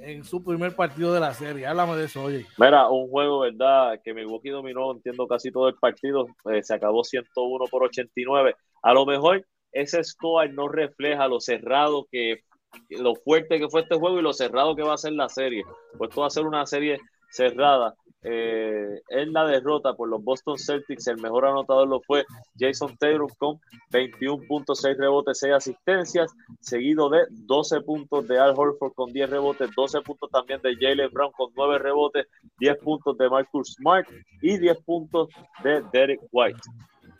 en 0.00 0.24
su 0.24 0.42
primer 0.42 0.74
partido 0.74 1.12
de 1.12 1.20
la 1.20 1.34
serie. 1.34 1.66
Háblame 1.66 1.96
de 1.96 2.06
eso, 2.06 2.22
oye. 2.22 2.46
Mira, 2.56 2.88
un 2.88 3.08
juego, 3.08 3.40
¿verdad? 3.40 4.00
Que 4.02 4.14
Milwaukee 4.14 4.50
dominó, 4.50 4.92
entiendo, 4.92 5.26
casi 5.26 5.50
todo 5.50 5.68
el 5.68 5.74
partido. 5.74 6.26
Eh, 6.50 6.62
se 6.62 6.74
acabó 6.74 7.04
101 7.04 7.66
por 7.66 7.84
89. 7.84 8.54
A 8.82 8.94
lo 8.94 9.04
mejor 9.04 9.44
ese 9.72 10.02
score 10.04 10.52
no 10.52 10.68
refleja 10.68 11.28
lo 11.28 11.40
cerrado 11.40 12.06
que, 12.10 12.44
lo 12.90 13.14
fuerte 13.14 13.58
que 13.58 13.68
fue 13.68 13.82
este 13.82 13.96
juego 13.96 14.18
y 14.18 14.22
lo 14.22 14.32
cerrado 14.32 14.76
que 14.76 14.82
va 14.82 14.94
a 14.94 14.98
ser 14.98 15.12
la 15.12 15.28
serie. 15.28 15.64
Pues 15.96 16.10
esto 16.10 16.22
va 16.22 16.26
a 16.26 16.30
ser 16.30 16.46
una 16.46 16.66
serie 16.66 16.98
cerrada. 17.30 17.94
Eh, 18.22 19.00
en 19.08 19.32
la 19.32 19.46
derrota 19.46 19.94
por 19.94 20.08
los 20.08 20.22
Boston 20.22 20.58
Celtics, 20.58 21.06
el 21.06 21.16
mejor 21.22 21.46
anotador 21.46 21.88
lo 21.88 22.00
fue 22.02 22.26
Jason 22.58 22.94
Taylor 22.98 23.34
con 23.38 23.58
21.6 23.92 24.96
rebotes, 24.98 25.38
6 25.38 25.54
asistencias, 25.54 26.30
seguido 26.60 27.08
de 27.08 27.24
12 27.30 27.80
puntos 27.80 28.28
de 28.28 28.38
Al 28.38 28.52
Horford 28.54 28.92
con 28.92 29.10
10 29.10 29.30
rebotes, 29.30 29.70
12 29.74 30.02
puntos 30.02 30.30
también 30.30 30.60
de 30.60 30.76
Jalen 30.78 31.10
Brown 31.10 31.32
con 31.32 31.50
9 31.56 31.78
rebotes, 31.78 32.26
10 32.58 32.76
puntos 32.78 33.16
de 33.16 33.30
Marcus 33.30 33.72
Smart 33.72 34.06
y 34.42 34.58
10 34.58 34.82
puntos 34.84 35.28
de 35.64 35.82
Derek 35.90 36.20
White. 36.30 36.60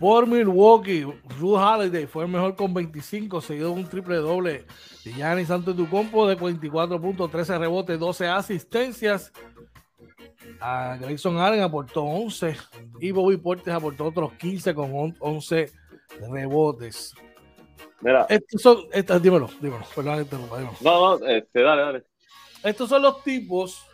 Por 0.00 0.26
Milwaukee, 0.26 1.02
Ruth 1.38 1.58
Holiday 1.58 2.06
fue 2.06 2.24
el 2.24 2.30
mejor 2.30 2.56
con 2.56 2.72
25, 2.72 3.42
seguido 3.42 3.68
de 3.68 3.80
un 3.82 3.86
triple 3.86 4.16
doble 4.16 4.64
de 5.04 5.12
Giannis 5.12 5.48
Santos 5.48 5.76
Ducompo 5.76 6.26
de 6.26 6.38
44 6.38 6.98
puntos, 6.98 7.30
13 7.30 7.58
rebotes, 7.58 8.00
12 8.00 8.26
asistencias 8.26 9.30
a 10.58 10.96
Grayson 10.98 11.36
Allen 11.36 11.60
aportó 11.60 12.02
11 12.02 12.56
y 13.00 13.10
Bobby 13.10 13.36
Portes 13.36 13.74
aportó 13.74 14.06
otros 14.06 14.32
15 14.32 14.74
con 14.74 15.14
11 15.18 15.70
rebotes. 16.30 17.14
Mira. 18.00 18.24
Estos 18.30 18.62
son, 18.62 18.78
dímelo, 19.22 19.50
dímelo, 19.60 19.84
perdón, 19.94 20.26
dímelo. 20.30 20.70
No, 20.80 21.18
no, 21.18 21.26
este, 21.26 21.60
dale, 21.60 21.82
dale. 21.82 22.04
Estos 22.64 22.88
son 22.88 23.02
los 23.02 23.22
tipos, 23.22 23.86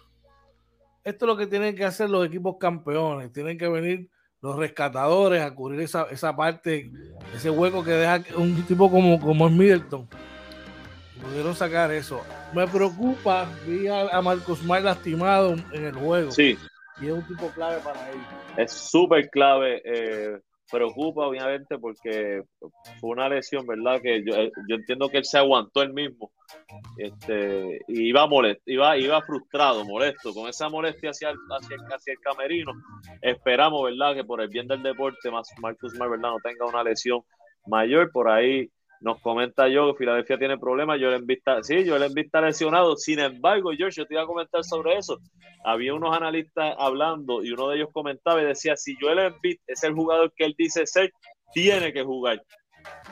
esto 1.03 1.25
es 1.25 1.27
lo 1.27 1.37
que 1.37 1.49
tienen 1.49 1.75
que 1.75 1.85
hacer 1.85 2.09
los 2.09 2.25
equipos 2.25 2.59
campeones, 2.61 3.33
tienen 3.33 3.59
que 3.59 3.69
venir 3.69 4.09
los 4.41 4.57
rescatadores 4.57 5.43
a 5.43 5.55
cubrir 5.55 5.81
esa, 5.81 6.05
esa 6.11 6.35
parte, 6.37 6.91
ese 7.35 7.51
hueco 7.51 7.85
que 7.85 7.93
deja 7.93 8.23
un 8.37 8.63
tipo 8.67 8.91
como, 8.91 9.21
como 9.21 9.47
es 9.47 9.53
Middleton. 9.53 10.09
Pudieron 11.21 11.55
sacar 11.55 11.91
eso 11.93 12.23
me 12.53 12.67
preocupa, 12.67 13.49
vi 13.67 13.87
a, 13.89 14.21
Marcos 14.23 14.63
Mar 14.63 14.83
lastimado 14.83 15.57
en 15.73 15.85
el 15.85 15.95
juego. 15.95 16.31
Sí. 16.31 16.59
Y 17.01 17.07
es 17.07 17.13
un 17.13 17.27
tipo 17.27 17.49
clave 17.51 17.79
para 17.83 18.11
él. 18.11 18.17
Es 18.57 18.73
súper 18.73 19.29
clave. 19.29 19.83
Eh, 19.85 20.39
preocupa, 20.71 21.27
obviamente, 21.27 21.79
porque 21.79 22.43
fue 23.01 23.11
una 23.11 23.29
lesión, 23.29 23.67
¿verdad? 23.67 24.01
Que 24.01 24.25
yo, 24.25 24.35
eh, 24.35 24.51
yo 24.69 24.77
entiendo 24.77 25.09
que 25.09 25.19
él 25.19 25.25
se 25.25 25.39
aguantó 25.39 25.83
él 25.83 25.93
mismo. 25.93 26.33
Este, 26.97 27.81
y 27.89 28.09
iba 28.09 28.27
molesto, 28.27 28.63
iba, 28.67 28.97
iba 28.97 29.21
frustrado, 29.23 29.85
molesto, 29.85 30.33
con 30.33 30.49
esa 30.49 30.69
molestia 30.69 31.11
hacia 31.11 31.31
el, 31.31 31.37
hacia, 31.51 31.77
hacia 31.95 32.13
el 32.13 32.21
camerino. 32.21 32.73
Esperamos, 33.21 33.85
¿verdad? 33.85 34.15
Que 34.15 34.25
por 34.25 34.41
el 34.41 34.49
bien 34.49 34.69
del 34.69 34.83
deporte, 34.83 35.31
más 35.31 35.49
Marcus 35.61 35.95
Mar, 35.95 36.11
¿verdad? 36.11 36.31
No 36.31 36.39
tenga 36.43 36.67
una 36.67 36.83
lesión 36.83 37.23
mayor. 37.67 38.11
Por 38.13 38.29
ahí 38.29 38.71
nos 39.01 39.21
comenta 39.21 39.69
yo 39.69 39.93
que 39.93 39.99
Filadelfia 39.99 40.39
tiene 40.39 40.59
problemas. 40.59 40.99
Yo 41.01 41.11
le 41.11 41.21
vista, 41.21 41.63
sí, 41.63 41.85
yo 41.85 41.99
le 41.99 42.09
vista 42.09 42.41
lesionado. 42.41 42.97
Sin 42.97 43.19
embargo, 43.19 43.71
George, 43.77 44.01
yo 44.01 44.07
te 44.07 44.15
iba 44.15 44.23
a 44.23 44.27
comentar 44.27 44.65
sobre 44.65 44.97
eso. 44.99 45.19
Había 45.65 45.95
unos 45.95 46.17
analistas 46.17 46.75
hablando 46.79 47.43
y 47.43 47.53
uno 47.53 47.69
de 47.69 47.77
ellos 47.77 47.89
comentaba 47.93 48.41
y 48.43 48.47
decía: 48.47 48.77
si 48.77 48.97
Joel 49.01 49.19
Embiid 49.19 49.59
es 49.67 49.83
el 49.83 49.95
jugador 49.95 50.33
que 50.37 50.45
él 50.45 50.55
dice 50.57 50.87
ser, 50.87 51.13
tiene 51.53 51.93
que 51.93 52.03
jugar. 52.03 52.43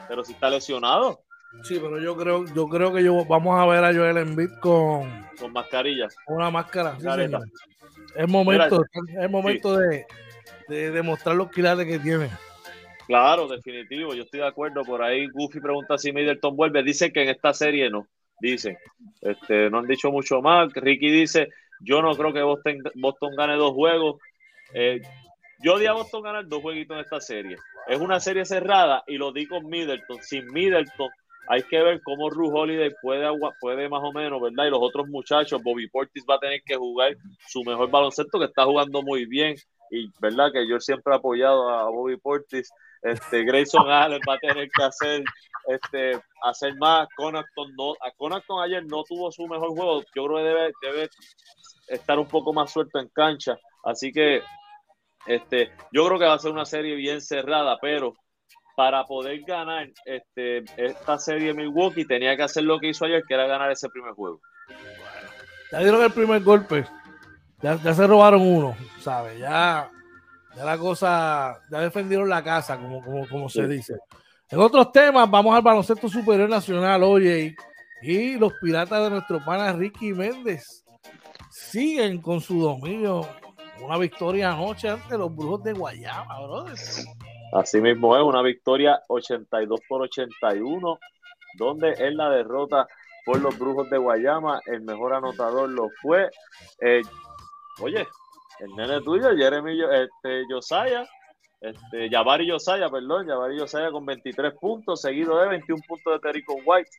Pero 0.07 0.23
si 0.23 0.33
está 0.33 0.49
lesionado. 0.49 1.19
Sí, 1.63 1.79
pero 1.81 2.01
yo 2.01 2.17
creo, 2.17 2.45
yo 2.53 2.67
creo 2.67 2.93
que 2.93 3.01
yo, 3.01 3.23
vamos 3.25 3.57
a 3.57 3.65
ver 3.65 3.83
a 3.83 3.93
Joel 3.93 4.17
Embiid 4.17 4.49
con, 4.59 5.25
con 5.39 5.53
mascarilla. 5.53 6.07
Una 6.27 6.51
máscara. 6.51 6.97
es 8.15 8.27
momento, 8.27 8.83
es 9.19 9.31
momento 9.31 9.77
de, 9.77 10.05
de 10.67 10.91
demostrar 10.91 11.35
los 11.35 11.49
quilates 11.51 11.85
que 11.85 11.99
tiene. 11.99 12.29
Claro, 13.07 13.47
definitivo, 13.47 14.13
yo 14.13 14.23
estoy 14.23 14.39
de 14.39 14.47
acuerdo. 14.47 14.83
Por 14.83 15.01
ahí 15.03 15.27
Goofy 15.27 15.59
pregunta 15.59 15.97
si 15.97 16.11
Middleton 16.11 16.55
vuelve. 16.55 16.83
Dice 16.83 17.11
que 17.11 17.23
en 17.23 17.29
esta 17.29 17.53
serie 17.53 17.89
no. 17.89 18.07
Dicen. 18.39 18.77
Este, 19.21 19.69
no 19.69 19.79
han 19.79 19.87
dicho 19.87 20.11
mucho 20.11 20.41
más. 20.41 20.73
Ricky 20.73 21.09
dice, 21.09 21.49
yo 21.79 22.01
no 22.01 22.15
creo 22.15 22.33
que 22.33 22.41
Boston, 22.41 22.77
Boston 22.95 23.35
gane 23.35 23.55
dos 23.55 23.73
juegos. 23.73 24.19
Eh, 24.73 25.01
yo 25.59 25.77
di 25.77 25.85
a 25.85 25.93
Boston 25.93 26.23
ganar 26.23 26.47
dos 26.47 26.61
jueguitos 26.61 26.95
en 26.95 27.03
esta 27.03 27.21
serie. 27.21 27.57
Es 27.87 27.99
una 27.99 28.19
serie 28.19 28.45
cerrada 28.45 29.03
y 29.07 29.17
lo 29.17 29.31
di 29.31 29.47
con 29.47 29.67
Middleton. 29.67 30.21
Sin 30.21 30.51
Middleton 30.51 31.09
hay 31.47 31.63
que 31.63 31.81
ver 31.81 32.01
cómo 32.01 32.29
Ru 32.29 32.55
Holiday 32.55 32.91
puede, 33.01 33.27
puede 33.61 33.87
más 33.87 34.01
o 34.03 34.11
menos, 34.11 34.41
¿verdad? 34.41 34.65
Y 34.65 34.69
los 34.71 34.79
otros 34.81 35.07
muchachos, 35.07 35.61
Bobby 35.61 35.87
Portis 35.87 36.25
va 36.29 36.35
a 36.35 36.39
tener 36.39 36.61
que 36.65 36.75
jugar 36.75 37.15
su 37.47 37.63
mejor 37.63 37.89
baloncesto, 37.89 38.39
que 38.39 38.45
está 38.45 38.65
jugando 38.65 39.01
muy 39.01 39.25
bien. 39.25 39.55
Y, 39.91 40.09
¿verdad? 40.19 40.51
Que 40.51 40.67
yo 40.67 40.79
siempre 40.79 41.13
he 41.13 41.17
apoyado 41.17 41.69
a 41.69 41.89
Bobby 41.89 42.17
Portis 42.17 42.71
este, 43.05 43.43
Grayson 43.43 43.87
Allen 43.87 44.19
va 44.27 44.33
a 44.33 44.39
tener 44.39 44.67
que 44.75 44.83
hacer, 44.83 45.23
este, 45.67 46.19
hacer 46.43 46.75
más. 46.77 47.07
Connaughton, 47.15 47.75
no, 47.77 47.93
a 48.01 48.63
ayer 48.63 48.83
no 48.85 49.03
tuvo 49.03 49.31
su 49.31 49.45
mejor 49.47 49.69
juego. 49.69 50.01
Yo 50.15 50.25
creo 50.25 50.37
que 50.37 50.43
debe, 50.43 50.73
debe 50.81 51.09
estar 51.87 52.17
un 52.17 52.27
poco 52.27 52.51
más 52.51 52.71
suelto 52.71 52.99
en 52.99 53.07
cancha. 53.09 53.57
Así 53.83 54.11
que 54.11 54.41
este, 55.27 55.71
yo 55.91 56.05
creo 56.07 56.17
que 56.17 56.25
va 56.25 56.33
a 56.33 56.39
ser 56.39 56.51
una 56.51 56.65
serie 56.65 56.95
bien 56.95 57.21
cerrada, 57.21 57.77
pero 57.79 58.15
para 58.75 59.05
poder 59.05 59.39
ganar 59.41 59.87
este, 60.05 60.63
esta 60.75 61.19
serie 61.19 61.53
Milwaukee 61.53 62.05
tenía 62.05 62.35
que 62.35 62.43
hacer 62.43 62.63
lo 62.63 62.79
que 62.79 62.89
hizo 62.89 63.05
ayer, 63.05 63.23
que 63.27 63.35
era 63.35 63.45
ganar 63.45 63.71
ese 63.71 63.87
primer 63.89 64.13
juego. 64.13 64.41
Ya 65.71 65.79
dieron 65.79 66.01
el 66.01 66.11
primer 66.11 66.41
golpe. 66.41 66.85
Ya, 67.61 67.75
ya 67.81 67.93
se 67.93 68.05
robaron 68.07 68.41
uno, 68.41 68.75
¿sabes? 68.99 69.39
Ya 69.39 69.89
ya 70.55 70.65
la 70.65 70.77
cosa, 70.77 71.59
ya 71.69 71.79
defendieron 71.79 72.29
la 72.29 72.43
casa, 72.43 72.77
como, 72.77 73.03
como, 73.03 73.27
como 73.27 73.49
se 73.49 73.67
dice. 73.67 73.95
En 74.49 74.59
otros 74.59 74.91
temas, 74.91 75.29
vamos 75.29 75.55
al 75.55 75.61
baloncesto 75.61 76.07
superior 76.07 76.47
nacional, 76.47 77.03
oye, 77.03 77.55
y, 78.01 78.35
los 78.37 78.53
piratas 78.61 79.03
de 79.03 79.09
nuestro 79.09 79.43
pana 79.43 79.73
Ricky 79.73 80.13
Méndez 80.13 80.85
siguen 81.49 82.21
con 82.21 82.39
su 82.41 82.59
dominio. 82.59 83.27
Una 83.81 83.97
victoria 83.97 84.53
anoche 84.53 84.87
ante 84.87 85.17
los 85.17 85.35
brujos 85.35 85.63
de 85.63 85.73
Guayama, 85.73 86.39
brother. 86.45 86.77
Así 87.53 87.81
mismo 87.81 88.15
es, 88.15 88.23
una 88.23 88.41
victoria 88.41 89.01
82 89.09 89.79
por 89.89 90.03
81, 90.03 90.99
donde 91.57 91.93
en 91.93 92.15
la 92.15 92.29
derrota 92.29 92.87
por 93.25 93.41
los 93.41 93.57
brujos 93.57 93.89
de 93.89 93.97
Guayama, 93.97 94.61
el 94.67 94.81
mejor 94.81 95.13
anotador 95.13 95.69
lo 95.69 95.89
fue. 96.01 96.29
Eh, 96.79 97.01
oye, 97.81 98.07
el 98.59 98.75
nene 98.75 99.01
tuyo, 99.01 99.35
Jeremy 99.35 99.79
este, 99.81 100.43
Josiah, 100.49 101.05
este, 101.61 102.09
Jabari 102.09 102.49
Josiah, 102.49 102.89
perdón, 102.89 103.27
Jabari 103.27 103.59
Josiah 103.59 103.91
con 103.91 104.05
23 104.05 104.53
puntos, 104.59 105.01
seguido 105.01 105.39
de 105.39 105.49
21 105.49 105.81
puntos 105.87 106.13
de 106.13 106.19
Terrico 106.19 106.55
White 106.65 106.89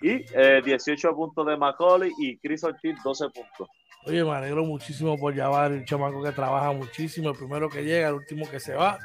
y 0.00 0.18
18 0.62 1.08
eh, 1.08 1.12
puntos 1.14 1.46
de 1.46 1.56
Macaulay 1.56 2.12
y 2.18 2.38
Chris 2.38 2.64
Ortiz 2.64 2.96
12 3.02 3.26
puntos. 3.30 3.68
Oye, 4.06 4.22
me 4.22 4.32
alegro 4.32 4.64
muchísimo 4.64 5.18
por 5.18 5.34
Jabari, 5.34 5.76
un 5.76 5.84
chamaco 5.84 6.22
que 6.22 6.32
trabaja 6.32 6.72
muchísimo, 6.72 7.30
el 7.30 7.36
primero 7.36 7.70
que 7.70 7.84
llega, 7.84 8.08
el 8.08 8.14
último 8.14 8.48
que 8.50 8.60
se 8.60 8.74
va, 8.74 8.98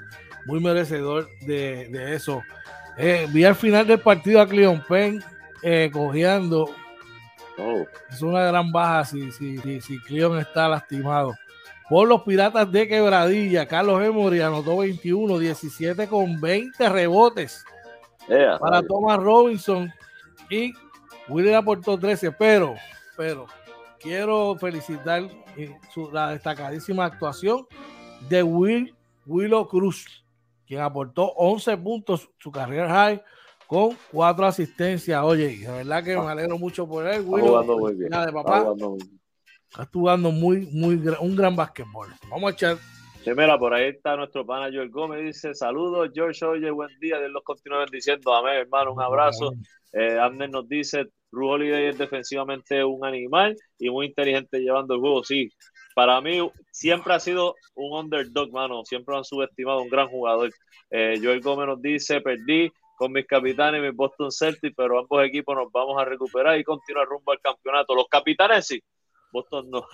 muy 0.45 0.59
merecedor 0.59 1.27
de, 1.41 2.13
eso. 2.13 2.41
Eh, 2.97 3.25
vi 3.31 3.45
al 3.45 3.55
final 3.55 3.87
del 3.87 3.99
partido 3.99 4.41
a 4.41 4.47
Cleon 4.47 4.83
Penn 4.87 5.23
eh, 5.63 5.89
cojeando. 5.91 6.69
Oh. 7.57 7.85
Es 8.09 8.21
una 8.21 8.43
gran 8.43 8.71
baja 8.71 9.05
si, 9.05 9.31
si, 9.31 9.57
si, 9.57 9.81
si 9.81 9.99
Cleon 9.99 10.37
está 10.39 10.67
lastimado 10.67 11.33
por 11.89 12.07
los 12.07 12.21
Piratas 12.21 12.71
de 12.71 12.87
Quebradilla. 12.87 13.67
Carlos 13.67 14.01
Emory 14.03 14.41
anotó 14.41 14.77
21, 14.77 15.39
17 15.39 16.07
con 16.07 16.39
20 16.39 16.89
rebotes. 16.89 17.65
Para 18.59 18.83
Thomas 18.83 19.17
Robinson 19.17 19.91
y 20.51 20.71
William 21.27 21.55
aportó 21.55 21.97
13, 21.97 22.31
pero, 22.31 22.75
pero 23.17 23.47
quiero 23.99 24.55
felicitar 24.59 25.27
la 26.13 26.29
destacadísima 26.31 27.05
actuación 27.05 27.65
de 28.29 28.43
Will 28.43 28.95
Willow 29.25 29.67
Cruz, 29.67 30.23
quien 30.67 30.81
aportó 30.81 31.33
11 31.33 31.77
puntos 31.77 32.29
su 32.37 32.51
carrera 32.51 32.89
high 32.89 33.23
con 33.67 33.97
cuatro 34.11 34.45
asistencias. 34.45 35.23
Oye, 35.23 35.57
de 35.57 35.71
verdad 35.71 36.03
que 36.03 36.17
me 36.17 36.27
alegro 36.27 36.57
mucho 36.57 36.87
por 36.87 37.07
él. 37.07 37.23
Willow, 37.25 37.87
de 37.87 38.31
papá 38.31 38.65
está 39.69 39.85
jugando 39.91 40.31
muy, 40.31 40.67
muy, 40.71 40.95
un 41.19 41.35
gran 41.35 41.55
basquetbol. 41.55 42.09
Vamos 42.29 42.51
a 42.51 42.53
echar 42.53 42.77
mira, 43.35 43.57
por 43.57 43.73
ahí 43.73 43.89
está 43.89 44.15
nuestro 44.15 44.45
pana 44.45 44.69
Joel 44.73 44.89
Gómez, 44.89 45.23
dice, 45.23 45.53
saludos 45.53 46.09
George, 46.13 46.43
oye, 46.45 46.71
buen 46.71 46.89
día, 46.99 47.19
Dios 47.19 47.31
los 47.31 47.43
continúe 47.43 47.79
bendiciendo, 47.79 48.33
amén, 48.33 48.55
hermano, 48.55 48.93
un 48.93 49.01
abrazo. 49.01 49.53
Eh, 49.91 50.17
Amner 50.19 50.49
nos 50.49 50.67
dice, 50.67 51.07
Ru 51.31 51.49
Holiday 51.49 51.87
es 51.87 51.97
defensivamente 51.97 52.83
un 52.83 53.05
animal 53.05 53.55
y 53.77 53.89
muy 53.89 54.07
inteligente 54.07 54.59
llevando 54.59 54.95
el 54.95 54.99
juego, 54.99 55.23
sí. 55.23 55.49
Para 55.95 56.21
mí 56.21 56.39
siempre 56.71 57.13
ha 57.13 57.19
sido 57.19 57.55
un 57.75 57.99
underdog, 57.99 58.51
mano, 58.51 58.83
siempre 58.85 59.15
han 59.15 59.23
subestimado 59.23 59.81
un 59.81 59.89
gran 59.89 60.07
jugador. 60.07 60.51
Eh, 60.91 61.19
Joel 61.21 61.41
Gómez 61.41 61.67
nos 61.67 61.81
dice, 61.81 62.21
perdí 62.21 62.71
con 62.95 63.11
mis 63.11 63.25
capitanes 63.25 63.79
y 63.79 63.87
mis 63.87 63.95
Boston 63.95 64.31
Celtics, 64.31 64.75
pero 64.75 64.99
ambos 64.99 65.23
equipos 65.23 65.55
nos 65.55 65.71
vamos 65.71 66.01
a 66.01 66.05
recuperar 66.05 66.57
y 66.57 66.63
continuar 66.63 67.07
rumbo 67.07 67.31
al 67.31 67.39
campeonato. 67.41 67.95
Los 67.95 68.07
capitanes 68.07 68.67
sí, 68.67 68.81
Boston 69.31 69.69
no. 69.69 69.85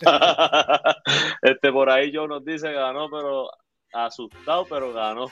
este 1.42 1.72
por 1.72 1.90
ahí 1.90 2.10
yo 2.10 2.26
nos 2.26 2.44
dice 2.44 2.72
ganó, 2.72 3.10
pero 3.10 3.50
asustado, 3.92 4.66
pero 4.68 4.92
ganó. 4.92 5.26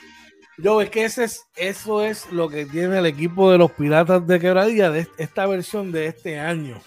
Yo, 0.57 0.81
es 0.81 0.89
que 0.89 1.05
ese 1.05 1.23
es, 1.23 1.47
eso 1.55 2.03
es 2.03 2.31
lo 2.33 2.49
que 2.49 2.65
tiene 2.65 2.99
el 2.99 3.05
equipo 3.05 3.49
de 3.49 3.57
los 3.57 3.71
Piratas 3.71 4.27
de 4.27 4.39
Quebradilla 4.39 4.89
de 4.89 5.07
esta 5.17 5.45
versión 5.47 5.91
de 5.91 6.07
este 6.07 6.37
año. 6.37 6.81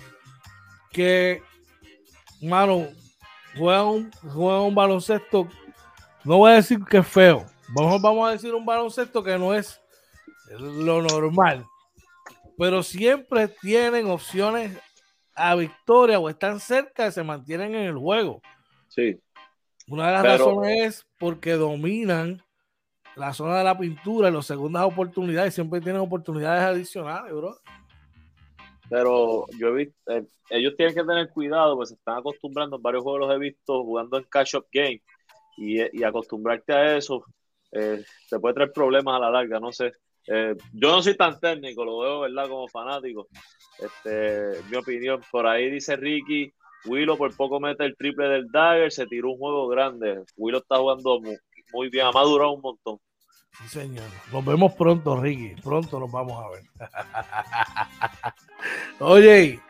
Que, 0.90 1.43
mano, 2.43 2.88
juega 3.57 3.84
un, 3.84 4.11
juega 4.22 4.61
un 4.61 4.74
baloncesto, 4.74 5.49
no 6.24 6.38
voy 6.38 6.53
a 6.53 6.57
decir 6.57 6.84
que 6.84 6.99
es 6.99 7.07
feo, 7.07 7.47
vamos, 7.68 8.03
vamos 8.03 8.28
a 8.28 8.32
decir 8.32 8.55
un 8.55 8.66
baloncesto 8.66 9.22
que 9.22 9.38
no 9.38 9.55
es 9.55 9.80
lo 10.59 11.01
normal, 11.01 11.64
pero 12.59 12.82
siempre 12.82 13.49
tienen 13.49 14.11
opciones 14.11 14.78
a 15.34 15.54
victoria 15.54 16.18
o 16.18 16.28
están 16.28 16.60
cerca, 16.60 17.10
se 17.10 17.22
mantienen 17.22 17.74
en 17.74 17.86
el 17.86 17.96
juego. 17.96 18.40
Sí. 18.88 19.20
Una 19.88 20.06
de 20.06 20.12
las 20.12 20.22
razones 20.22 20.84
es 20.84 21.06
porque 21.18 21.52
dominan 21.52 22.42
la 23.16 23.32
zona 23.32 23.58
de 23.58 23.64
la 23.64 23.76
pintura 23.76 24.28
y 24.28 24.32
las 24.32 24.46
segundas 24.46 24.84
oportunidades 24.84 25.54
siempre 25.54 25.80
tienen 25.80 26.00
oportunidades 26.00 26.62
adicionales, 26.62 27.32
bro. 27.32 27.56
Pero 28.88 29.46
yo 29.58 29.68
he 29.68 29.72
visto, 29.72 30.12
eh, 30.12 30.26
ellos 30.50 30.74
tienen 30.76 30.94
que 30.94 31.04
tener 31.04 31.30
cuidado, 31.30 31.76
pues 31.76 31.90
se 31.90 31.94
están 31.94 32.18
acostumbrando, 32.18 32.76
en 32.76 32.82
varios 32.82 33.02
juegos 33.02 33.20
los 33.20 33.34
he 33.34 33.38
visto 33.38 33.82
jugando 33.82 34.18
en 34.18 34.24
cash 34.24 34.54
up 34.54 34.66
game 34.72 35.02
y, 35.56 35.98
y 35.98 36.04
acostumbrarte 36.04 36.72
a 36.72 36.96
eso 36.96 37.24
eh, 37.72 38.04
te 38.28 38.38
puede 38.38 38.54
traer 38.54 38.72
problemas 38.72 39.16
a 39.16 39.18
la 39.18 39.30
larga, 39.30 39.58
no 39.58 39.72
sé. 39.72 39.92
Eh, 40.26 40.54
yo 40.72 40.88
no 40.88 41.02
soy 41.02 41.16
tan 41.16 41.38
técnico, 41.40 41.84
lo 41.84 41.98
veo, 42.00 42.20
¿verdad? 42.20 42.48
Como 42.48 42.68
fanático. 42.68 43.28
Este, 43.78 44.62
mi 44.70 44.76
opinión, 44.76 45.20
por 45.30 45.46
ahí 45.46 45.70
dice 45.70 45.96
Ricky, 45.96 46.52
Willow 46.84 47.16
por 47.16 47.34
poco 47.36 47.60
mete 47.60 47.84
el 47.84 47.96
triple 47.96 48.28
del 48.28 48.48
Dagger, 48.50 48.92
se 48.92 49.06
tiró 49.06 49.30
un 49.30 49.38
juego 49.38 49.68
grande. 49.68 50.22
Willow 50.36 50.60
está 50.60 50.76
jugando 50.78 51.20
muy, 51.72 51.88
bien, 51.88 52.06
ha 52.06 52.12
madurado 52.12 52.52
un 52.52 52.60
montón. 52.60 52.98
Sí, 53.58 53.68
señor. 53.68 54.04
Nos 54.32 54.44
vemos 54.44 54.72
pronto, 54.72 55.20
Ricky. 55.20 55.60
Pronto 55.62 56.00
nos 56.00 56.10
vamos 56.10 56.42
a 56.42 56.50
ver. 56.50 56.62
Oye, 59.00 59.60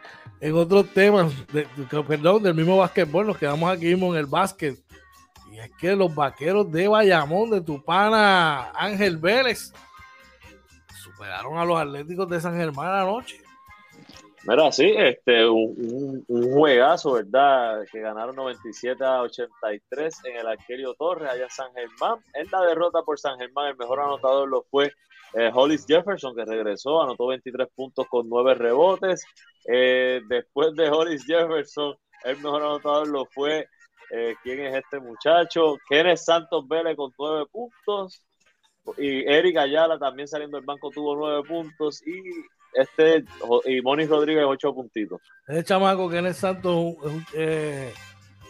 en 0.41 0.55
otros 0.55 0.89
temas, 0.93 1.33
perdón, 2.07 2.43
del 2.43 2.55
mismo 2.55 2.77
básquetbol, 2.77 3.27
nos 3.27 3.39
quedamos 3.39 3.71
aquí 3.71 3.87
mismo 3.87 4.13
en 4.13 4.21
el 4.21 4.27
básquet. 4.27 4.79
Y 5.51 5.59
es 5.59 5.71
que 5.79 5.95
los 5.95 6.15
vaqueros 6.15 6.71
de 6.71 6.89
Bayamón, 6.89 7.51
de 7.51 7.61
tu 7.61 7.83
pana 7.85 8.71
Ángel 8.71 9.19
Vélez, 9.19 9.73
superaron 11.23 11.57
a 11.57 11.65
los 11.65 11.79
Atléticos 11.79 12.29
de 12.29 12.41
San 12.41 12.57
Germán 12.57 12.93
anoche. 12.93 13.41
Mira, 14.45 14.73
sí, 14.73 14.93
este, 14.97 15.49
un, 15.49 16.25
juegazo, 16.27 17.13
¿verdad? 17.13 17.85
Que 17.93 18.01
ganaron 18.01 18.35
97 18.35 19.05
a 19.05 19.23
83 19.23 20.25
en 20.25 20.37
el 20.39 20.49
Arquerio 20.49 20.95
Torres, 20.95 21.31
allá 21.31 21.49
San 21.49 21.73
Germán. 21.75 22.19
En 22.35 22.49
la 22.51 22.63
derrota 22.63 23.03
por 23.03 23.21
San 23.21 23.39
Germán, 23.39 23.69
el 23.69 23.77
mejor 23.77 24.01
anotador 24.01 24.49
lo 24.49 24.65
fue 24.69 24.93
eh, 25.35 25.51
Hollis 25.55 25.87
Jefferson, 25.87 26.35
que 26.35 26.45
regresó, 26.45 27.01
anotó 27.01 27.29
23 27.29 27.69
puntos 27.73 28.05
con 28.09 28.29
9 28.29 28.55
rebotes. 28.55 29.25
Eh, 29.69 30.23
después 30.29 30.75
de 30.75 30.91
Hollis 30.91 31.25
Jefferson, 31.25 31.95
el 32.25 32.37
mejor 32.39 32.63
anotador 32.63 33.07
lo 33.07 33.27
fue, 33.27 33.69
eh, 34.11 34.35
¿quién 34.43 34.59
es 34.59 34.75
este 34.75 34.99
muchacho? 34.99 35.77
Kenneth 35.89 36.19
Santos 36.19 36.67
Vélez 36.67 36.97
con 36.97 37.13
9 37.17 37.47
puntos. 37.53 38.25
Y 38.99 39.23
Eric 39.23 39.57
Ayala 39.59 39.99
también 39.99 40.29
saliendo 40.29 40.57
del 40.57 40.67
banco 40.67 40.91
tuvo 40.91 41.17
9 41.17 41.43
puntos. 41.49 42.03
Y 42.07 42.23
este 42.75 43.25
y 43.67 43.83
Moni 43.83 44.07
Rodríguez 44.07 44.45
ocho 44.47 44.75
puntitos. 44.75 45.21
Ese 45.47 45.65
chamaco 45.65 46.09
que 46.09 46.19
en 46.19 46.27
el 46.27 46.35
Santo 46.35 46.97
eh, 47.35 47.93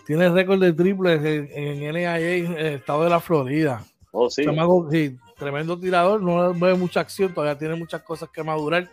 tiene 0.06 0.28
récord 0.30 0.60
de 0.60 0.72
triples 0.72 1.24
en, 1.24 1.48
en 1.52 1.94
NIA 1.94 2.18
en 2.20 2.52
el 2.56 2.74
estado 2.74 3.04
de 3.04 3.10
la 3.10 3.20
Florida. 3.20 3.84
Oh, 4.12 4.30
sí. 4.30 4.44
Chamaco, 4.44 4.88
sí, 4.90 5.16
tremendo 5.38 5.78
tirador, 5.78 6.22
no 6.22 6.54
ve 6.54 6.74
mucha 6.74 7.00
acción, 7.00 7.32
todavía 7.32 7.58
tiene 7.58 7.74
muchas 7.74 8.02
cosas 8.02 8.28
que 8.30 8.42
madurar 8.42 8.88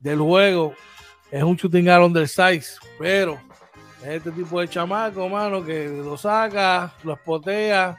del 0.00 0.18
juego. 0.18 0.74
Es 1.30 1.42
un 1.42 1.56
shooting 1.56 1.84
del 2.12 2.28
size, 2.28 2.78
pero 2.98 3.38
es 4.02 4.08
este 4.08 4.30
tipo 4.30 4.60
de 4.60 4.68
chamaco, 4.68 5.28
mano, 5.28 5.64
que 5.64 5.88
lo 5.88 6.16
saca, 6.16 6.92
lo 7.02 7.14
espotea 7.14 7.96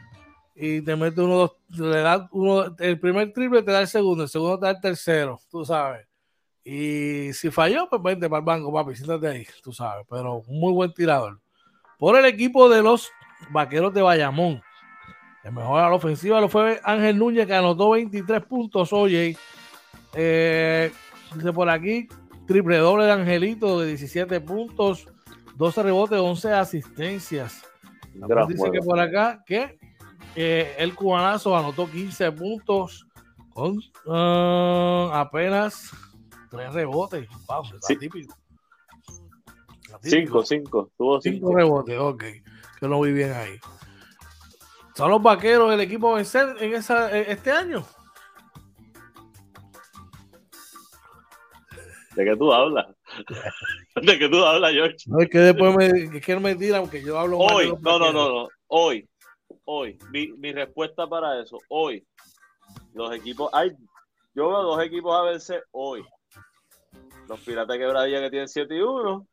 y 0.60 0.82
te 0.82 0.95
mete 0.95 1.22
uno, 1.22 1.36
dos, 1.36 1.51
le 1.70 1.99
da 2.01 2.28
uno, 2.32 2.76
el 2.80 2.99
primer 2.99 3.32
triple 3.32 3.62
te 3.62 3.72
da 3.72 3.82
el 3.82 3.88
segundo, 3.88 4.24
el 4.24 4.30
segundo 4.30 4.58
te 4.58 4.66
da 4.66 4.72
el 4.72 4.82
tercero, 4.82 5.39
tú 5.51 5.64
sabes. 5.64 6.08
Y 6.64 7.32
si 7.34 7.51
falló, 7.51 7.88
pues 7.88 8.01
vente 8.01 8.28
para 8.28 8.39
el 8.39 8.45
banco, 8.45 8.74
papi, 8.74 8.95
siéntate 8.95 9.28
ahí, 9.28 9.47
tú 9.64 9.72
sabes. 9.72 10.05
Pero 10.10 10.41
muy 10.47 10.74
buen 10.74 10.91
tirador. 10.93 11.39
Por 11.99 12.18
el 12.18 12.26
equipo 12.26 12.68
de 12.70 12.82
los 12.82 13.12
vaqueros 13.51 13.93
de 13.93 14.01
Bayamón. 14.01 14.62
El 15.43 15.53
mejor 15.53 15.80
a 15.80 15.89
la 15.89 15.95
ofensiva 15.95 16.41
lo 16.41 16.49
fue 16.49 16.82
Ángel 16.84 17.20
Núñez, 17.20 17.45
que 17.45 17.53
anotó 17.53 17.91
23 17.91 18.43
puntos. 18.43 18.91
Oye, 18.91 19.38
eh, 20.14 20.91
dice 21.36 21.53
por 21.53 21.70
aquí, 21.70 22.08
triple 22.47 22.78
doble 22.78 23.05
de 23.05 23.12
Angelito 23.12 23.80
de 23.80 23.88
17 23.88 24.41
puntos, 24.41 25.08
12 25.55 25.84
rebotes, 25.84 26.20
11 26.20 26.51
asistencias. 26.51 27.64
dice 28.47 28.72
que 28.72 28.80
por 28.80 28.99
acá 28.99 29.43
que 29.45 29.78
eh, 30.40 30.76
el 30.78 30.94
cubanazo 30.94 31.58
anotó 31.58 31.90
15 31.90 32.32
puntos 32.32 33.08
con 33.50 33.80
uh, 34.06 35.12
apenas 35.12 35.92
tres 36.52 36.72
rebotes. 36.74 37.28
Wow, 37.48 37.64
está 37.64 38.00
típico. 38.00 38.38
Cinco, 40.04 40.46
cinco. 40.46 40.92
Tuvo 40.96 41.20
cinco. 41.20 41.56
rebotes, 41.56 41.98
ok. 41.98 42.24
Que 42.80 42.88
no 42.88 43.02
vi 43.02 43.14
bien 43.14 43.34
ahí. 43.34 43.58
¿Son 44.94 45.10
los 45.10 45.24
vaqueros 45.24 45.74
el 45.74 45.80
equipo 45.80 46.14
a 46.14 46.18
vencer 46.18 46.56
en 46.60 46.76
esa, 46.76 47.18
este 47.18 47.52
año? 47.52 47.84
¿De 52.16 52.26
qué 52.26 52.36
tú 52.36 52.54
hablas? 52.54 52.86
¿De 54.04 54.20
qué 54.20 54.30
tú 54.30 54.46
hablas, 54.46 54.72
George? 54.72 54.98
No, 55.08 55.20
es 55.20 55.30
que 55.30 55.40
después 55.40 55.76
me, 55.76 55.88
es 56.18 56.24
que 56.24 56.40
me 56.40 56.54
tiran 56.54 56.88
yo 56.92 57.18
hablo 57.18 57.40
Hoy, 57.40 57.74
no, 57.82 57.98
no, 57.98 58.14
no, 58.14 58.30
no. 58.30 58.50
Hoy, 58.68 59.08
hoy. 59.68 59.97
Mi, 60.11 60.30
mi 60.34 60.51
respuesta 60.51 61.07
para 61.07 61.39
eso, 61.39 61.59
hoy. 61.70 62.03
Los 62.93 63.15
equipos, 63.15 63.49
hay, 63.53 63.72
yo 64.34 64.49
veo 64.49 64.63
dos 64.63 64.84
equipos 64.84 65.15
a 65.15 65.22
vencer 65.22 65.63
hoy 65.72 66.03
los 67.28 67.39
Piratas 67.41 67.78
Quebradilla 67.78 68.22
que 68.22 68.30
tienen 68.30 68.47
7 68.47 68.76
y 68.76 68.82
1. 68.82 69.28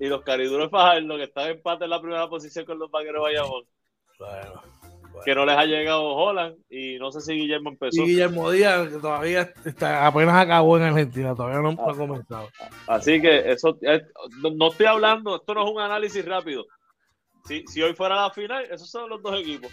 Y 0.00 0.06
los 0.06 0.22
Cariduros 0.22 0.70
Fajardo 0.70 1.16
que 1.16 1.24
están 1.24 1.46
en 1.46 1.56
empate 1.56 1.84
en 1.84 1.90
la 1.90 2.00
primera 2.00 2.28
posición 2.28 2.64
con 2.64 2.78
los 2.78 2.90
Vaqueros 2.90 3.22
Bayamón. 3.22 3.64
Bueno, 4.18 4.62
Que 5.24 5.34
no 5.34 5.44
les 5.44 5.56
ha 5.56 5.64
llegado 5.64 6.14
Holland 6.14 6.56
y 6.70 6.98
no 6.98 7.10
sé 7.12 7.20
si 7.20 7.34
Guillermo 7.34 7.70
empezó. 7.70 8.02
Y 8.02 8.06
Guillermo 8.06 8.50
Díaz, 8.50 8.88
que 8.88 8.98
todavía 8.98 9.52
está, 9.64 10.06
apenas 10.06 10.34
acabó 10.36 10.78
en 10.78 10.84
Argentina, 10.84 11.34
todavía 11.34 11.60
no 11.60 11.70
ha 11.70 11.94
comenzado. 11.94 12.48
Así 12.86 13.20
que 13.20 13.50
eso, 13.50 13.78
no 14.56 14.68
estoy 14.68 14.86
hablando, 14.86 15.36
esto 15.36 15.54
no 15.54 15.64
es 15.64 15.70
un 15.70 15.80
análisis 15.80 16.24
rápido. 16.24 16.64
Si, 17.46 17.64
si 17.66 17.82
hoy 17.82 17.94
fuera 17.94 18.16
la 18.16 18.30
final, 18.30 18.64
esos 18.70 18.90
son 18.90 19.08
los 19.08 19.22
dos 19.22 19.40
equipos. 19.40 19.72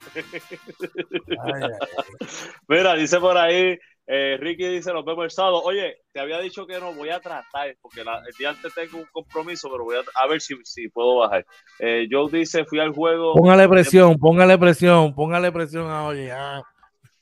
Mira, 2.68 2.94
dice 2.94 3.20
por 3.20 3.36
ahí 3.36 3.78
eh, 4.12 4.36
Ricky 4.40 4.66
dice, 4.66 4.92
nos 4.92 5.04
vemos 5.04 5.22
el 5.22 5.30
sábado. 5.30 5.62
Oye, 5.62 5.98
te 6.12 6.18
había 6.18 6.40
dicho 6.40 6.66
que 6.66 6.80
no 6.80 6.92
voy 6.92 7.10
a 7.10 7.20
tratar, 7.20 7.76
porque 7.80 8.00
el 8.00 8.08
día 8.36 8.50
antes 8.50 8.74
tengo 8.74 8.98
un 8.98 9.06
compromiso, 9.12 9.68
pero 9.70 9.84
voy 9.84 9.98
a, 10.14 10.26
ver 10.26 10.40
si, 10.40 10.56
si, 10.64 10.88
puedo 10.88 11.18
bajar. 11.18 11.46
Eh, 11.78 12.08
Joe 12.10 12.28
dice, 12.28 12.64
fui 12.64 12.80
al 12.80 12.92
juego... 12.92 13.34
Póngale 13.34 13.68
presión, 13.68 14.18
póngale 14.18 14.58
presión, 14.58 15.14
póngale 15.14 15.52
presión 15.52 15.88
a 15.88 16.08
Oye. 16.08 16.32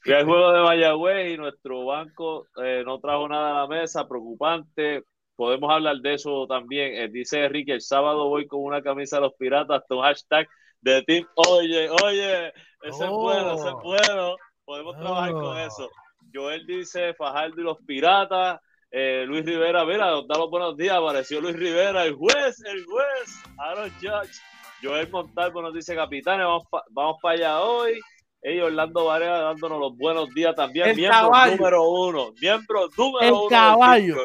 Fui 0.01 0.15
al 0.15 0.25
juego 0.25 0.51
de 0.51 0.63
Mayagüez 0.63 1.35
y 1.35 1.37
nuestro 1.37 1.85
banco 1.85 2.47
eh, 2.65 2.83
no 2.87 2.99
trajo 3.01 3.29
nada 3.29 3.51
a 3.51 3.61
la 3.61 3.67
mesa, 3.67 4.09
preocupante. 4.09 5.03
Podemos 5.39 5.70
hablar 5.70 5.99
de 5.99 6.14
eso 6.14 6.49
también. 6.49 6.97
Eh, 6.97 7.09
dice 7.09 7.49
Ricky, 7.49 7.70
el 7.70 7.80
sábado 7.80 8.28
voy 8.28 8.49
con 8.49 8.61
una 8.61 8.82
camisa 8.82 9.18
de 9.18 9.22
los 9.22 9.34
piratas, 9.34 9.84
tu 9.89 10.01
hashtag 10.01 10.49
de 10.80 11.01
team. 11.03 11.28
Oye, 11.36 11.89
oye, 12.03 12.49
ese 12.82 13.05
es 13.05 13.09
bueno, 13.09 13.53
ese 13.53 13.68
es 13.68 13.74
oh. 13.74 13.80
bueno. 13.80 14.36
Podemos 14.64 14.97
trabajar 14.97 15.30
con 15.30 15.45
oh. 15.45 15.59
eso. 15.61 15.89
Joel 16.34 16.66
dice 16.66 17.14
Fajardo 17.14 17.61
y 17.61 17.62
los 17.62 17.78
Piratas. 17.86 18.61
Eh, 18.91 19.26
Luis 19.28 19.47
Rivera, 19.47 19.84
mira, 19.84 20.07
da 20.07 20.39
los 20.39 20.51
buenos 20.51 20.76
días. 20.76 20.97
Apareció 20.97 21.41
Luis 21.41 21.55
Rivera, 21.55 22.05
el 22.05 22.14
juez, 22.14 22.61
el 22.64 22.84
juez. 22.84 23.41
Aaron 23.59 23.91
Judge. 24.01 24.41
Joel 24.82 25.09
Montalvo 25.09 25.62
nos 25.62 25.72
dice, 25.72 25.95
capitanes, 25.95 26.47
vamos, 26.47 26.64
vamos 26.91 27.16
para 27.22 27.34
allá 27.36 27.61
hoy. 27.61 28.01
Ellos, 28.43 28.66
Orlando 28.66 29.05
Varela, 29.05 29.39
dándonos 29.39 29.78
los 29.78 29.97
buenos 29.97 30.34
días 30.34 30.57
también. 30.57 30.89
El 30.89 30.97
miembro 30.97 31.30
caballo. 31.30 31.57
número 31.57 31.89
uno. 31.89 32.32
Miembro 32.41 32.89
número 32.97 33.24
El 33.24 33.32
uno. 33.32 33.49
caballo. 33.49 34.16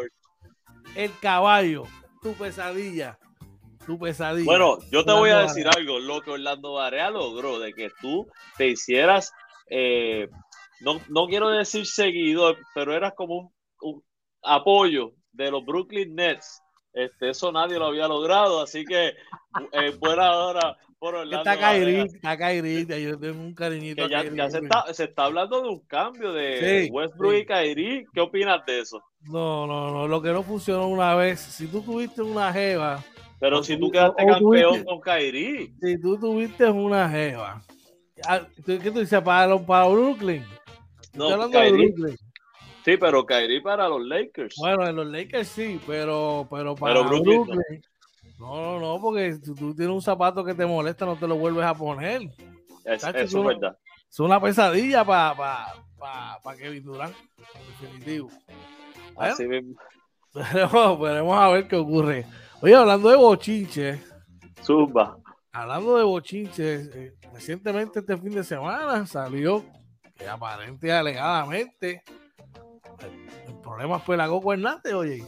El 0.96 1.12
caballo, 1.20 1.84
tu 2.22 2.34
pesadilla. 2.34 3.18
Tu 3.86 4.00
pesadilla. 4.00 4.46
Bueno, 4.46 4.78
yo 4.92 5.04
te 5.04 5.12
voy 5.12 5.30
a 5.32 5.40
decir 5.40 5.68
algo. 5.68 6.00
Lo 6.00 6.22
que 6.22 6.32
Orlando 6.32 6.74
Barea 6.74 7.10
logró 7.10 7.60
de 7.60 7.74
que 7.74 7.90
tú 8.02 8.28
te 8.58 8.70
hicieras, 8.70 9.32
eh, 9.70 10.30
no, 10.82 11.02
no 11.10 11.28
quiero 11.28 11.50
decir 11.50 11.86
seguidor, 11.86 12.58
pero 12.74 12.96
eras 12.96 13.14
como 13.16 13.38
un, 13.38 13.52
un 13.82 14.04
apoyo 14.42 15.12
de 15.32 15.52
los 15.52 15.66
Brooklyn 15.66 16.16
Nets. 16.16 16.62
Este, 16.94 17.30
eso 17.32 17.52
nadie 17.52 17.80
lo 17.80 17.88
había 17.88 18.08
logrado, 18.08 18.62
así 18.62 18.86
que 18.86 19.08
eh, 19.72 19.92
buena 20.00 20.32
hora 20.38 20.78
por 21.00 21.16
Orlando. 21.16 21.50
Está. 21.50 21.58
Kyrie, 21.58 22.04
está 22.04 22.38
Kyrie, 22.38 22.86
yo 23.04 23.20
tengo 23.20 23.42
un 23.42 23.56
cariñito 23.56 24.08
Que 24.08 24.16
a 24.16 24.20
ya, 24.20 24.24
Kyrie 24.24 24.38
ya 24.38 24.50
se, 24.52 24.58
está, 24.60 24.94
se 24.94 25.04
está 25.06 25.26
hablando 25.26 25.62
de 25.62 25.70
un 25.70 25.80
cambio 25.88 26.32
de 26.32 26.86
Sí, 26.86 26.92
Westbrook 26.92 27.34
sí. 27.34 27.40
y 27.40 27.46
Kyrie. 27.46 28.06
¿Qué 28.14 28.22
opinas 28.22 28.64
de 28.66 28.80
eso? 28.80 29.04
No, 29.26 29.66
no, 29.68 29.92
no, 29.92 30.08
lo 30.08 30.22
que 30.22 30.32
no 30.32 30.44
funcionó 30.44 30.88
una 30.88 31.16
vez, 31.16 31.40
si 31.40 31.68
tú 31.68 31.82
tuviste 31.82 32.22
una 32.22 32.52
jeva, 32.52 33.02
Pero 33.40 33.64
si 33.64 33.78
tú- 33.78 33.90
quedaste 33.90 34.26
campeón 34.26 34.74
tuviste- 34.74 34.86
con 34.86 35.00
Kyrie. 35.02 35.74
si 35.82 35.98
tú 36.02 36.18
tuviste 36.20 36.70
una 36.70 37.10
jeva, 37.10 37.62
ah, 38.28 38.42
¿tú- 38.66 38.80
¿qué 38.80 38.92
tú 38.92 39.00
dices? 39.00 39.22
¿Para, 39.22 39.48
los- 39.48 39.62
para 39.62 39.88
Brooklyn? 39.88 40.44
No, 41.14 41.30
hablando 41.30 41.58
de 41.58 41.66
Kyrie, 41.70 41.92
Brooklyn. 41.92 42.18
sí, 42.84 42.98
pero 42.98 43.26
Kyrie 43.26 43.62
para 43.62 43.88
los 43.88 44.06
Lakers. 44.06 44.56
Bueno, 44.58 44.88
en 44.88 44.96
los 44.96 45.08
Lakers 45.08 45.48
sí, 45.48 45.80
pero, 45.88 46.46
pero 46.52 46.76
para 46.76 46.94
Pero 46.96 47.08
Brooklyn 47.08 47.44
Brooklyn, 47.44 47.82
no. 48.40 48.56
no. 48.74 48.80
no, 48.80 49.02
porque 49.02 49.36
si 49.36 49.54
tú 49.56 49.74
tienes 49.74 49.94
un 49.96 50.02
zapato 50.02 50.44
que 50.44 50.54
te 50.54 50.66
molesta, 50.66 51.06
no 51.06 51.16
te 51.16 51.28
lo 51.28 51.36
vuelves 51.36 51.64
a 51.64 51.74
poner. 51.74 52.24
Es- 52.84 53.04
eso 53.04 53.40
es 53.40 53.46
verdad. 53.46 53.78
Es 54.10 54.20
una 54.20 54.40
pesadilla 54.42 55.04
para 55.06 55.34
pa, 55.36 55.74
pa, 55.98 56.40
pa 56.44 56.56
Kevin 56.58 56.84
Durant, 56.84 57.16
definitivo. 57.82 58.30
Bueno, 59.16 59.34
Así 59.34 59.48
mismo. 59.48 59.76
veremos, 60.34 61.00
veremos 61.00 61.38
a 61.38 61.50
ver 61.50 61.68
qué 61.68 61.76
ocurre. 61.76 62.26
Oye, 62.62 62.76
hablando 62.76 63.10
de 63.10 63.18
bochinche, 63.18 64.02
Zumba. 64.64 65.18
hablando 65.52 65.98
de 65.98 66.04
bochinche, 66.04 66.74
eh, 66.94 67.14
recientemente 67.34 68.00
este 68.00 68.18
fin 68.18 68.32
de 68.32 68.44
semana 68.44 69.06
salió 69.06 69.64
que 70.16 70.28
aparente 70.28 70.88
y 70.88 70.92
alegadamente 70.92 72.04
el, 73.02 73.50
el 73.54 73.60
problema 73.62 74.00
fue 74.00 74.16
la 74.18 74.28
Goku 74.28 74.54
Hernández, 74.54 74.94
oye. 74.94 75.24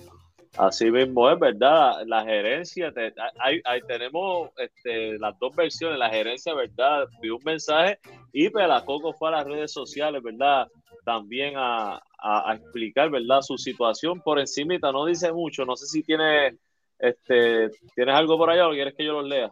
Así 0.57 0.89
mismo 0.89 1.29
es, 1.29 1.37
¿verdad? 1.37 1.95
La 2.05 2.23
gerencia, 2.23 2.89
te- 2.93 3.13
hay, 3.39 3.59
hay- 3.65 3.81
tenemos 3.81 4.49
este, 4.57 5.19
las 5.19 5.37
dos 5.37 5.53
versiones. 5.53 5.99
La 5.99 6.09
gerencia, 6.09 6.53
¿verdad? 6.53 7.07
Pidió 7.19 7.35
un 7.35 7.43
mensaje 7.43 7.99
y 8.31 8.49
Pelacoco 8.49 9.11
fue 9.11 9.27
a 9.27 9.31
las 9.31 9.45
redes 9.45 9.73
sociales, 9.73 10.23
¿verdad? 10.23 10.65
También 11.03 11.55
a, 11.57 12.01
a- 12.27 12.51
a 12.51 12.55
explicar, 12.55 13.09
¿verdad? 13.09 13.41
Su 13.41 13.57
situación 13.57 14.21
por 14.21 14.39
encimita. 14.39 14.91
No 14.91 15.05
dice 15.05 15.31
mucho. 15.31 15.63
No 15.65 15.75
sé 15.75 15.85
si 15.85 16.01
tiene, 16.03 16.57
este, 16.99 17.69
tienes 17.95 18.15
algo 18.15 18.37
por 18.37 18.49
allá 18.49 18.67
o 18.67 18.71
quieres 18.71 18.95
que 18.95 19.05
yo 19.05 19.13
lo 19.13 19.21
lea. 19.21 19.51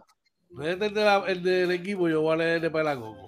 Léete 0.58 0.86
el, 0.88 0.94
de 0.94 1.04
la- 1.04 1.24
el 1.28 1.44
del 1.44 1.72
equipo, 1.72 2.08
yo 2.10 2.22
voy 2.22 2.34
a 2.34 2.38
leer 2.38 2.56
el 2.58 2.62
de 2.62 2.72
Pelagogo. 2.72 3.28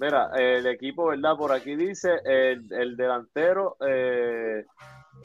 Mira, 0.00 0.30
el 0.36 0.66
equipo, 0.66 1.06
¿verdad? 1.08 1.36
Por 1.36 1.52
aquí 1.52 1.76
dice 1.76 2.08
el, 2.24 2.72
el 2.72 2.96
delantero 2.96 3.76
eh, 3.86 4.64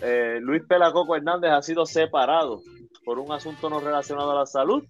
eh, 0.02 0.40
Luis 0.42 0.64
Pelacoco 0.68 1.16
Hernández 1.16 1.52
ha 1.52 1.62
sido 1.62 1.86
separado 1.86 2.62
por 3.06 3.18
un 3.20 3.32
asunto 3.32 3.70
no 3.70 3.80
relacionado 3.80 4.32
a 4.32 4.40
la 4.40 4.46
salud 4.46 4.84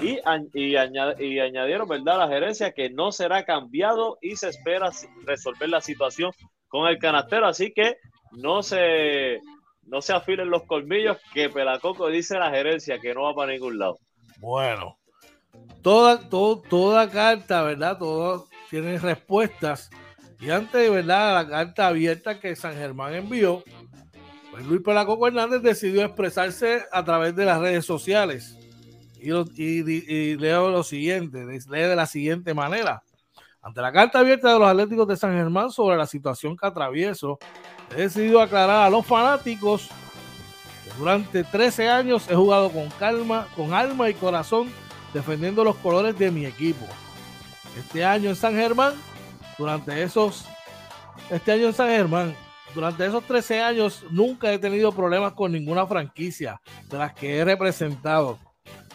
y, 0.00 0.14
y, 0.54 0.74
añade- 0.76 1.20
y 1.22 1.38
añadieron, 1.40 1.86
¿verdad? 1.88 2.18
La 2.18 2.28
gerencia 2.28 2.72
que 2.72 2.88
no 2.90 3.12
será 3.12 3.44
cambiado 3.44 4.16
y 4.22 4.34
se 4.36 4.48
espera 4.48 4.90
resolver 5.26 5.68
la 5.68 5.80
situación 5.82 6.32
con 6.68 6.88
el 6.88 6.98
canastero. 6.98 7.46
Así 7.46 7.72
que 7.72 7.96
no 8.32 8.62
se, 8.62 9.40
no 9.86 10.00
se 10.02 10.12
afilen 10.12 10.50
los 10.50 10.64
colmillos 10.64 11.16
que 11.32 11.48
Pelacoco 11.48 12.08
dice 12.08 12.38
la 12.38 12.50
gerencia 12.50 12.98
que 12.98 13.14
no 13.14 13.22
va 13.22 13.34
para 13.34 13.52
ningún 13.52 13.78
lado. 13.78 13.98
Bueno, 14.38 14.98
toda, 15.82 16.28
todo, 16.28 16.62
toda 16.62 17.08
carta, 17.10 17.62
¿verdad? 17.62 17.98
Todo 17.98 18.46
tiene 18.70 18.98
respuestas. 18.98 19.90
Y 20.40 20.50
antes, 20.50 20.90
¿verdad? 20.90 21.42
La 21.44 21.48
carta 21.48 21.88
abierta 21.88 22.38
que 22.38 22.54
San 22.54 22.74
Germán 22.74 23.14
envió, 23.14 23.64
pues 24.52 24.64
Luis 24.66 24.82
Pelacoco 24.82 25.26
Hernández 25.26 25.62
decidió 25.62 26.04
expresarse 26.04 26.82
a 26.92 27.04
través 27.04 27.34
de 27.34 27.44
las 27.44 27.58
redes 27.60 27.84
sociales. 27.84 28.56
Y- 29.20 29.32
y- 29.32 30.04
y 30.08 30.36
leo 30.36 30.70
lo 30.70 30.84
siguiente, 30.84 31.44
lee 31.44 31.58
de 31.80 31.96
la 31.96 32.06
siguiente 32.06 32.54
manera. 32.54 33.02
Ante 33.68 33.82
la 33.82 33.92
carta 33.92 34.20
abierta 34.20 34.50
de 34.50 34.58
los 34.58 34.66
Atléticos 34.66 35.06
de 35.06 35.16
San 35.18 35.34
Germán 35.34 35.70
sobre 35.70 35.98
la 35.98 36.06
situación 36.06 36.56
que 36.56 36.66
atravieso, 36.66 37.38
he 37.94 38.00
decidido 38.00 38.40
aclarar 38.40 38.86
a 38.86 38.88
los 38.88 39.04
fanáticos 39.04 39.90
que 40.84 40.98
durante 40.98 41.44
13 41.44 41.90
años 41.90 42.30
he 42.30 42.34
jugado 42.34 42.70
con 42.70 42.88
calma, 42.98 43.46
con 43.54 43.74
alma 43.74 44.08
y 44.08 44.14
corazón 44.14 44.70
defendiendo 45.12 45.64
los 45.64 45.76
colores 45.76 46.18
de 46.18 46.30
mi 46.30 46.46
equipo. 46.46 46.86
Este 47.78 48.06
año 48.06 48.30
en 48.30 48.36
San 48.36 48.54
Germán, 48.54 48.94
durante 49.58 50.02
esos, 50.02 50.46
este 51.28 51.52
año 51.52 51.66
en 51.66 51.74
San 51.74 51.88
Germán, 51.88 52.34
durante 52.74 53.04
esos 53.04 53.22
13 53.24 53.60
años 53.60 54.02
nunca 54.10 54.50
he 54.50 54.58
tenido 54.58 54.92
problemas 54.92 55.34
con 55.34 55.52
ninguna 55.52 55.86
franquicia 55.86 56.58
de 56.88 56.96
las 56.96 57.12
que 57.12 57.36
he 57.36 57.44
representado, 57.44 58.38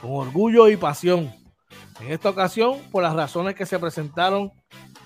con 0.01 0.13
orgullo 0.13 0.67
y 0.67 0.77
pasión. 0.77 1.42
En 1.99 2.11
esta 2.11 2.29
ocasión, 2.29 2.79
por 2.91 3.03
las 3.03 3.13
razones 3.13 3.55
que 3.55 3.65
se 3.65 3.79
presentaron 3.79 4.51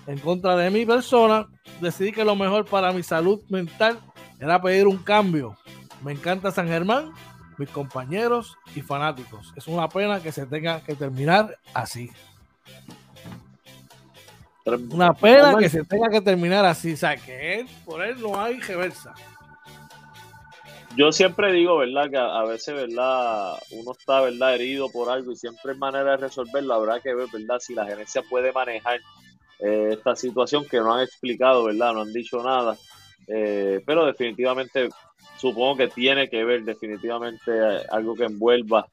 en 0.06 0.18
contra 0.18 0.56
de 0.56 0.70
mi 0.70 0.86
persona, 0.86 1.46
decidí 1.80 2.12
que 2.12 2.24
lo 2.24 2.34
mejor 2.34 2.64
para 2.64 2.92
mi 2.92 3.02
salud 3.02 3.42
mental 3.48 3.98
era 4.40 4.60
pedir 4.60 4.86
un 4.86 4.98
cambio. 4.98 5.56
Me 6.02 6.12
encanta 6.12 6.50
San 6.50 6.68
Germán, 6.68 7.12
mis 7.58 7.68
compañeros 7.70 8.56
y 8.74 8.80
fanáticos. 8.80 9.52
Es 9.56 9.66
una 9.66 9.88
pena 9.88 10.20
que 10.20 10.32
se 10.32 10.46
tenga 10.46 10.80
que 10.80 10.94
terminar 10.94 11.56
así. 11.74 12.10
Una 14.90 15.12
pena 15.14 15.56
que 15.58 15.68
se 15.68 15.84
tenga 15.84 16.08
que 16.08 16.20
terminar 16.20 16.64
así. 16.64 16.92
O 16.92 16.96
sea, 16.96 17.16
que 17.16 17.66
por 17.84 18.02
él 18.02 18.20
no 18.20 18.40
hay 18.40 18.60
reversa. 18.60 19.14
Yo 20.96 21.12
siempre 21.12 21.52
digo, 21.52 21.78
¿verdad? 21.78 22.10
Que 22.10 22.16
a, 22.16 22.42
veces, 22.44 22.74
¿verdad? 22.74 23.54
Uno 23.70 23.92
está, 23.92 24.20
¿verdad? 24.22 24.54
Herido 24.54 24.88
por 24.90 25.10
algo 25.10 25.30
y 25.32 25.36
siempre 25.36 25.72
hay 25.72 25.78
manera 25.78 26.12
de 26.12 26.16
resolverlo. 26.16 26.74
Habrá 26.74 27.00
que 27.00 27.14
ver, 27.14 27.28
¿verdad? 27.32 27.58
Si 27.60 27.74
la 27.74 27.86
gerencia 27.86 28.22
puede 28.22 28.52
manejar 28.52 28.98
eh, 29.60 29.90
esta 29.92 30.16
situación 30.16 30.64
que 30.66 30.78
no 30.78 30.94
han 30.94 31.02
explicado, 31.04 31.64
¿verdad? 31.64 31.92
No 31.92 32.00
han 32.00 32.12
dicho 32.12 32.42
nada. 32.42 32.76
Eh, 33.28 33.80
pero 33.86 34.06
definitivamente 34.06 34.88
supongo 35.36 35.76
que 35.76 35.88
tiene 35.88 36.28
que 36.28 36.42
ver 36.44 36.64
definitivamente 36.64 37.52
eh, 37.52 37.82
algo 37.90 38.14
que 38.14 38.24
envuelva 38.24 38.86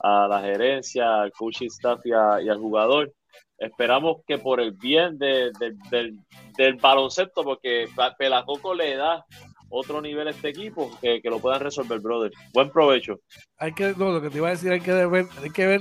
a 0.00 0.26
la 0.28 0.40
gerencia, 0.40 1.20
al 1.22 1.32
coaching 1.32 1.66
staff 1.68 2.00
y, 2.04 2.12
a- 2.12 2.40
y 2.42 2.48
al 2.48 2.58
jugador. 2.58 3.12
Esperamos 3.58 4.22
que 4.26 4.38
por 4.38 4.60
el 4.60 4.72
bien 4.72 5.16
de- 5.18 5.52
de- 5.60 5.76
del, 5.90 6.18
del 6.56 6.74
baloncesto, 6.74 7.44
porque 7.44 7.88
Pelacoco 8.18 8.74
le 8.74 8.96
da 8.96 9.24
otro 9.72 10.00
nivel 10.00 10.28
este 10.28 10.50
equipo, 10.50 10.90
que, 11.00 11.20
que 11.20 11.30
lo 11.30 11.40
puedan 11.40 11.60
resolver, 11.60 11.98
brother. 11.98 12.30
Buen 12.52 12.70
provecho. 12.70 13.18
Hay 13.58 13.72
que, 13.72 13.94
no, 13.96 14.12
lo 14.12 14.20
que 14.20 14.28
te 14.28 14.36
iba 14.36 14.48
a 14.48 14.52
decir, 14.52 14.70
hay 14.70 14.80
que 14.80 14.92
ver, 14.92 15.26
hay 15.42 15.50
que 15.50 15.66
ver 15.66 15.80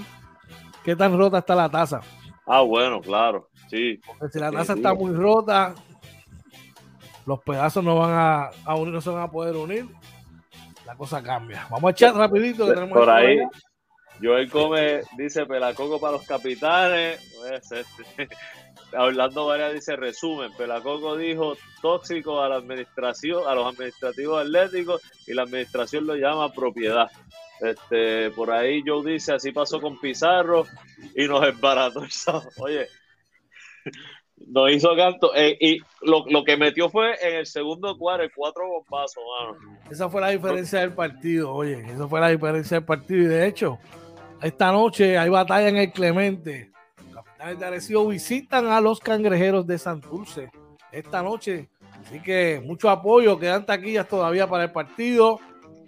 qué 0.83 0.95
tan 0.95 1.17
rota 1.17 1.39
está 1.39 1.55
la 1.55 1.69
taza. 1.69 1.99
Ah, 2.47 2.61
bueno, 2.61 3.01
claro, 3.01 3.49
sí. 3.69 3.99
Porque 4.05 4.29
si 4.29 4.39
la 4.39 4.51
taza 4.51 4.73
sí. 4.73 4.79
está 4.79 4.93
muy 4.93 5.13
rota, 5.13 5.75
los 7.25 7.39
pedazos 7.41 7.83
no 7.83 7.97
van 7.97 8.13
a, 8.13 8.49
a 8.65 8.75
unir, 8.75 8.93
no 8.93 9.01
se 9.01 9.09
van 9.09 9.23
a 9.23 9.31
poder 9.31 9.55
unir. 9.55 9.85
La 10.85 10.95
cosa 10.95 11.21
cambia. 11.21 11.67
Vamos 11.69 11.89
a 11.89 11.91
echar 11.91 12.15
rapidito. 12.15 12.65
Que 12.65 12.73
tenemos 12.73 12.97
Por 12.97 13.09
ahí. 13.09 13.39
Joel 14.21 14.49
Gómez 14.49 15.05
dice 15.17 15.45
Pelacoco 15.45 15.99
para 15.99 16.13
los 16.13 16.25
capitanes. 16.25 17.19
Pues, 17.39 17.71
este, 17.71 18.27
Orlando 18.93 19.45
Varela 19.45 19.71
dice 19.71 19.95
resumen, 19.95 20.51
Pelacoco 20.57 21.15
dijo 21.15 21.55
tóxico 21.81 22.41
a 22.41 22.49
la 22.49 22.55
administración, 22.55 23.43
a 23.47 23.55
los 23.55 23.73
administrativos 23.73 24.41
atléticos 24.41 25.01
y 25.27 25.33
la 25.33 25.43
administración 25.43 26.05
lo 26.07 26.15
llama 26.15 26.51
propiedad. 26.51 27.09
Este, 27.61 28.31
por 28.31 28.51
ahí 28.51 28.81
Joe 28.85 29.13
dice, 29.13 29.33
así 29.33 29.51
pasó 29.51 29.79
con 29.79 29.99
Pizarro 29.99 30.65
y 31.15 31.27
nos 31.27 31.47
embarató 31.47 32.03
el 32.03 32.11
sábado. 32.11 32.49
Oye, 32.57 32.87
nos 34.47 34.71
hizo 34.71 34.95
canto. 34.95 35.33
eh, 35.35 35.57
y 35.59 35.79
lo, 36.01 36.25
lo 36.27 36.43
que 36.43 36.57
metió 36.57 36.89
fue 36.89 37.13
en 37.21 37.35
el 37.35 37.45
segundo 37.45 37.97
cuadro, 37.97 38.27
cuatro 38.35 38.67
bombazos, 38.67 39.23
mano. 39.39 39.79
Esa 39.89 40.09
fue 40.09 40.21
la 40.21 40.29
diferencia 40.29 40.79
del 40.79 40.93
partido. 40.93 41.53
Oye, 41.53 41.81
esa 41.91 42.07
fue 42.07 42.19
la 42.19 42.29
diferencia 42.29 42.77
del 42.77 42.85
partido. 42.85 43.21
Y 43.23 43.27
de 43.27 43.47
hecho, 43.47 43.77
esta 44.41 44.71
noche 44.71 45.17
hay 45.17 45.29
batalla 45.29 45.69
en 45.69 45.77
el 45.77 45.91
Clemente. 45.91 46.70
Arecibo 47.41 48.07
visitan 48.07 48.67
a 48.67 48.79
los 48.79 48.99
cangrejeros 48.99 49.65
de 49.65 49.77
Santurce 49.77 50.51
esta 50.91 51.21
noche. 51.23 51.69
Así 52.01 52.21
que 52.21 52.61
mucho 52.63 52.89
apoyo. 52.89 53.39
Quedan 53.39 53.65
taquillas 53.65 54.07
todavía 54.07 54.47
para 54.47 54.65
el 54.65 54.71
partido. 54.71 55.39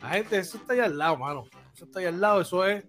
La 0.01 0.09
gente, 0.09 0.37
eso 0.37 0.57
está 0.57 0.73
ahí 0.73 0.79
al 0.79 0.97
lado, 0.97 1.17
mano. 1.17 1.43
Eso 1.73 1.85
está 1.85 1.99
ahí 1.99 2.05
al 2.05 2.19
lado. 2.19 2.41
Eso 2.41 2.65
es 2.65 2.83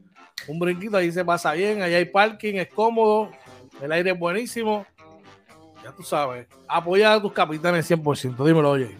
un 0.48 0.58
brinquito, 0.58 0.96
ahí 0.96 1.10
se 1.10 1.24
pasa 1.24 1.52
bien, 1.52 1.82
ahí 1.82 1.94
hay 1.94 2.04
parking, 2.04 2.54
es 2.54 2.68
cómodo, 2.68 3.30
el 3.80 3.92
aire 3.92 4.10
es 4.10 4.18
buenísimo. 4.18 4.86
Ya 5.82 5.92
tú 5.92 6.02
sabes, 6.02 6.46
apoya 6.66 7.14
a 7.14 7.20
tus 7.20 7.32
capitanes 7.32 7.90
100%, 7.90 8.44
dímelo, 8.44 8.70
oye. 8.70 8.96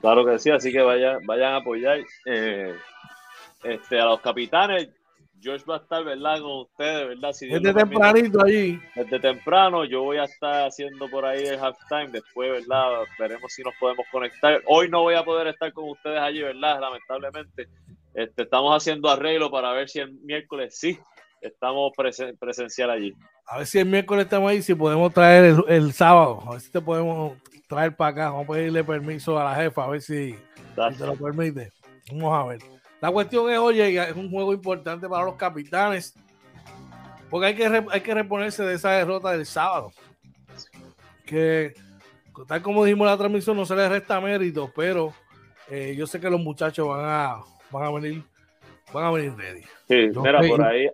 Claro 0.00 0.24
que 0.24 0.38
sí, 0.38 0.50
así 0.50 0.72
que 0.72 0.80
vayan, 0.80 1.24
vayan 1.26 1.52
a 1.52 1.56
apoyar 1.58 1.98
eh, 2.26 2.74
este, 3.62 4.00
a 4.00 4.06
los 4.06 4.20
capitanes. 4.20 4.88
George 5.42 5.64
va 5.68 5.76
a 5.76 5.78
estar, 5.78 6.04
¿verdad? 6.04 6.40
Con 6.40 6.60
ustedes, 6.60 7.08
¿verdad? 7.08 7.32
Si 7.32 7.48
desde 7.48 7.74
tempranito 7.74 8.44
allí. 8.44 8.80
Desde 8.94 9.18
temprano, 9.18 9.84
yo 9.84 10.02
voy 10.02 10.18
a 10.18 10.24
estar 10.24 10.68
haciendo 10.68 11.08
por 11.10 11.24
ahí 11.24 11.44
el 11.44 11.58
halftime. 11.58 12.08
Después, 12.08 12.52
¿verdad? 12.52 13.00
Veremos 13.18 13.52
si 13.52 13.62
nos 13.62 13.74
podemos 13.80 14.06
conectar. 14.12 14.62
Hoy 14.66 14.88
no 14.88 15.02
voy 15.02 15.14
a 15.14 15.24
poder 15.24 15.48
estar 15.48 15.72
con 15.72 15.88
ustedes 15.90 16.20
allí, 16.20 16.42
¿verdad? 16.42 16.80
Lamentablemente. 16.80 17.68
Este, 18.14 18.42
estamos 18.42 18.76
haciendo 18.76 19.08
arreglo 19.08 19.50
para 19.50 19.72
ver 19.72 19.88
si 19.88 19.98
el 19.98 20.12
miércoles 20.20 20.78
sí 20.78 20.98
estamos 21.40 21.92
presencial 22.38 22.90
allí. 22.90 23.12
A 23.46 23.58
ver 23.58 23.66
si 23.66 23.78
el 23.78 23.86
miércoles 23.86 24.24
estamos 24.24 24.50
ahí, 24.50 24.62
si 24.62 24.74
podemos 24.74 25.12
traer 25.12 25.56
el, 25.66 25.92
sábado. 25.92 26.40
A 26.46 26.52
ver 26.52 26.60
si 26.60 26.70
te 26.70 26.80
podemos 26.80 27.36
traer 27.68 27.96
para 27.96 28.10
acá. 28.10 28.30
Vamos 28.30 28.48
a 28.48 28.52
pedirle 28.52 28.84
permiso 28.84 29.38
a 29.38 29.44
la 29.44 29.54
jefa, 29.56 29.84
a 29.84 29.88
ver 29.88 30.00
si, 30.00 30.34
si 30.34 30.98
te 30.98 31.06
lo 31.06 31.16
permite. 31.16 31.72
Vamos 32.12 32.32
a 32.32 32.48
ver. 32.48 32.81
La 33.02 33.10
cuestión 33.10 33.50
es, 33.50 33.58
oye, 33.58 34.00
es 34.00 34.14
un 34.14 34.30
juego 34.30 34.54
importante 34.54 35.08
para 35.08 35.24
los 35.24 35.34
capitanes, 35.34 36.14
porque 37.28 37.48
hay 37.48 37.54
que, 37.56 37.84
hay 37.90 38.00
que 38.00 38.14
reponerse 38.14 38.62
de 38.62 38.74
esa 38.74 38.92
derrota 38.92 39.32
del 39.32 39.44
sábado. 39.44 39.92
Que, 41.26 41.74
tal 42.46 42.62
como 42.62 42.84
dijimos 42.84 43.06
en 43.06 43.10
la 43.10 43.18
transmisión, 43.18 43.56
no 43.56 43.66
se 43.66 43.74
les 43.74 43.90
resta 43.90 44.20
mérito, 44.20 44.70
pero 44.76 45.12
eh, 45.68 45.96
yo 45.98 46.06
sé 46.06 46.20
que 46.20 46.30
los 46.30 46.40
muchachos 46.40 46.86
van 46.86 47.04
a, 47.04 47.40
van 47.72 47.84
a 47.84 47.90
venir, 47.90 48.22
van 48.92 49.04
a 49.04 49.10
venir 49.10 49.34
ready. 49.36 49.62
Sí, 49.88 50.10
mira, 50.20 50.40
por 50.40 50.62
ahí 50.62 50.88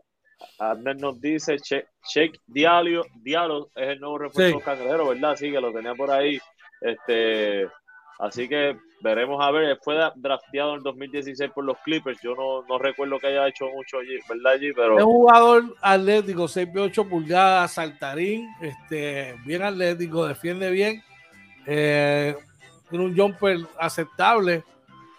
Abner 0.58 0.96
nos 0.98 1.20
dice, 1.20 1.58
Shake 1.58 2.40
Diallo, 2.46 3.04
Diallo 3.16 3.68
es 3.74 3.88
el 3.88 4.00
nuevo 4.00 4.16
refuerzo 4.16 4.60
cangrejero, 4.60 5.08
¿verdad? 5.08 5.36
Sí, 5.36 5.52
que 5.52 5.60
lo 5.60 5.74
tenía 5.74 5.94
por 5.94 6.10
ahí. 6.10 6.40
Este, 6.80 7.68
Así 8.18 8.48
que 8.48 8.76
veremos 9.00 9.44
a 9.44 9.50
ver. 9.50 9.78
Fue 9.82 9.96
drafteado 10.16 10.76
en 10.76 10.82
2016 10.82 11.50
por 11.52 11.64
los 11.64 11.78
Clippers. 11.78 12.20
Yo 12.22 12.34
no, 12.34 12.62
no 12.68 12.78
recuerdo 12.78 13.18
que 13.18 13.28
haya 13.28 13.48
hecho 13.48 13.66
mucho 13.68 13.98
allí, 13.98 14.18
¿verdad? 14.28 14.52
Allí, 14.52 14.72
pero... 14.72 14.98
Es 14.98 15.04
un 15.04 15.12
jugador 15.12 15.64
atlético, 15.80 16.48
6 16.48 16.68
8 16.76 17.08
pulgadas, 17.08 17.72
saltarín, 17.72 18.48
este, 18.60 19.34
bien 19.44 19.62
atlético, 19.62 20.26
defiende 20.26 20.70
bien. 20.70 21.02
Eh, 21.66 22.34
tiene 22.88 23.04
un 23.04 23.16
jumper 23.16 23.58
aceptable, 23.78 24.64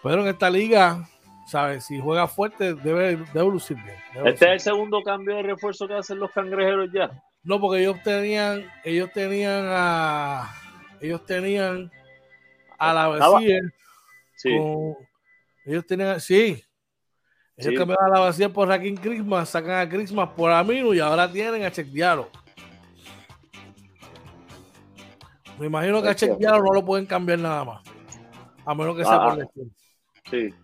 pero 0.02 0.22
en 0.22 0.28
esta 0.28 0.50
liga, 0.50 1.08
¿sabes? 1.46 1.86
Si 1.86 2.00
juega 2.00 2.26
fuerte, 2.26 2.74
debe, 2.74 3.18
debe 3.32 3.50
lucir 3.50 3.76
bien. 3.76 4.26
¿Este 4.26 4.46
es 4.46 4.52
el 4.52 4.60
segundo 4.60 5.02
cambio 5.02 5.36
de 5.36 5.42
refuerzo 5.42 5.86
que 5.86 5.94
hacen 5.94 6.18
los 6.18 6.30
cangrejeros 6.32 6.90
ya? 6.92 7.10
No, 7.42 7.60
porque 7.60 7.80
ellos 7.80 8.02
tenían, 8.02 8.66
ellos 8.84 9.10
tenían 9.12 9.64
a, 9.68 10.52
ellos 11.00 11.24
tenían 11.24 11.90
a 12.80 12.94
la 12.94 13.08
vacía. 13.08 13.60
Sí. 14.36 14.58
ellos 15.66 15.86
tenían, 15.86 16.18
sí. 16.18 16.64
Ellos 17.56 17.74
cambiaron 17.76 18.06
a 18.06 18.08
la 18.08 18.20
vacía 18.20 18.48
por 18.50 18.68
Raquín 18.68 18.96
Christmas, 18.96 19.50
sacan 19.50 19.86
a 19.86 19.88
Christmas 19.88 20.30
por 20.30 20.50
Amino 20.50 20.94
y 20.94 20.98
ahora 20.98 21.30
tienen 21.30 21.62
a 21.62 21.70
Chequearo. 21.70 22.30
Me 25.58 25.66
imagino 25.66 26.02
que 26.02 26.08
a 26.08 26.14
Chequearo 26.14 26.62
no 26.62 26.72
lo 26.72 26.82
pueden 26.82 27.04
cambiar 27.04 27.38
nada 27.38 27.64
más. 27.64 27.82
A 28.64 28.74
menos 28.74 28.96
que 28.96 29.04
sea 29.04 29.18
por 29.20 29.32
ah, 29.32 29.36
lesión. 29.36 29.74
Sí. 30.30 30.54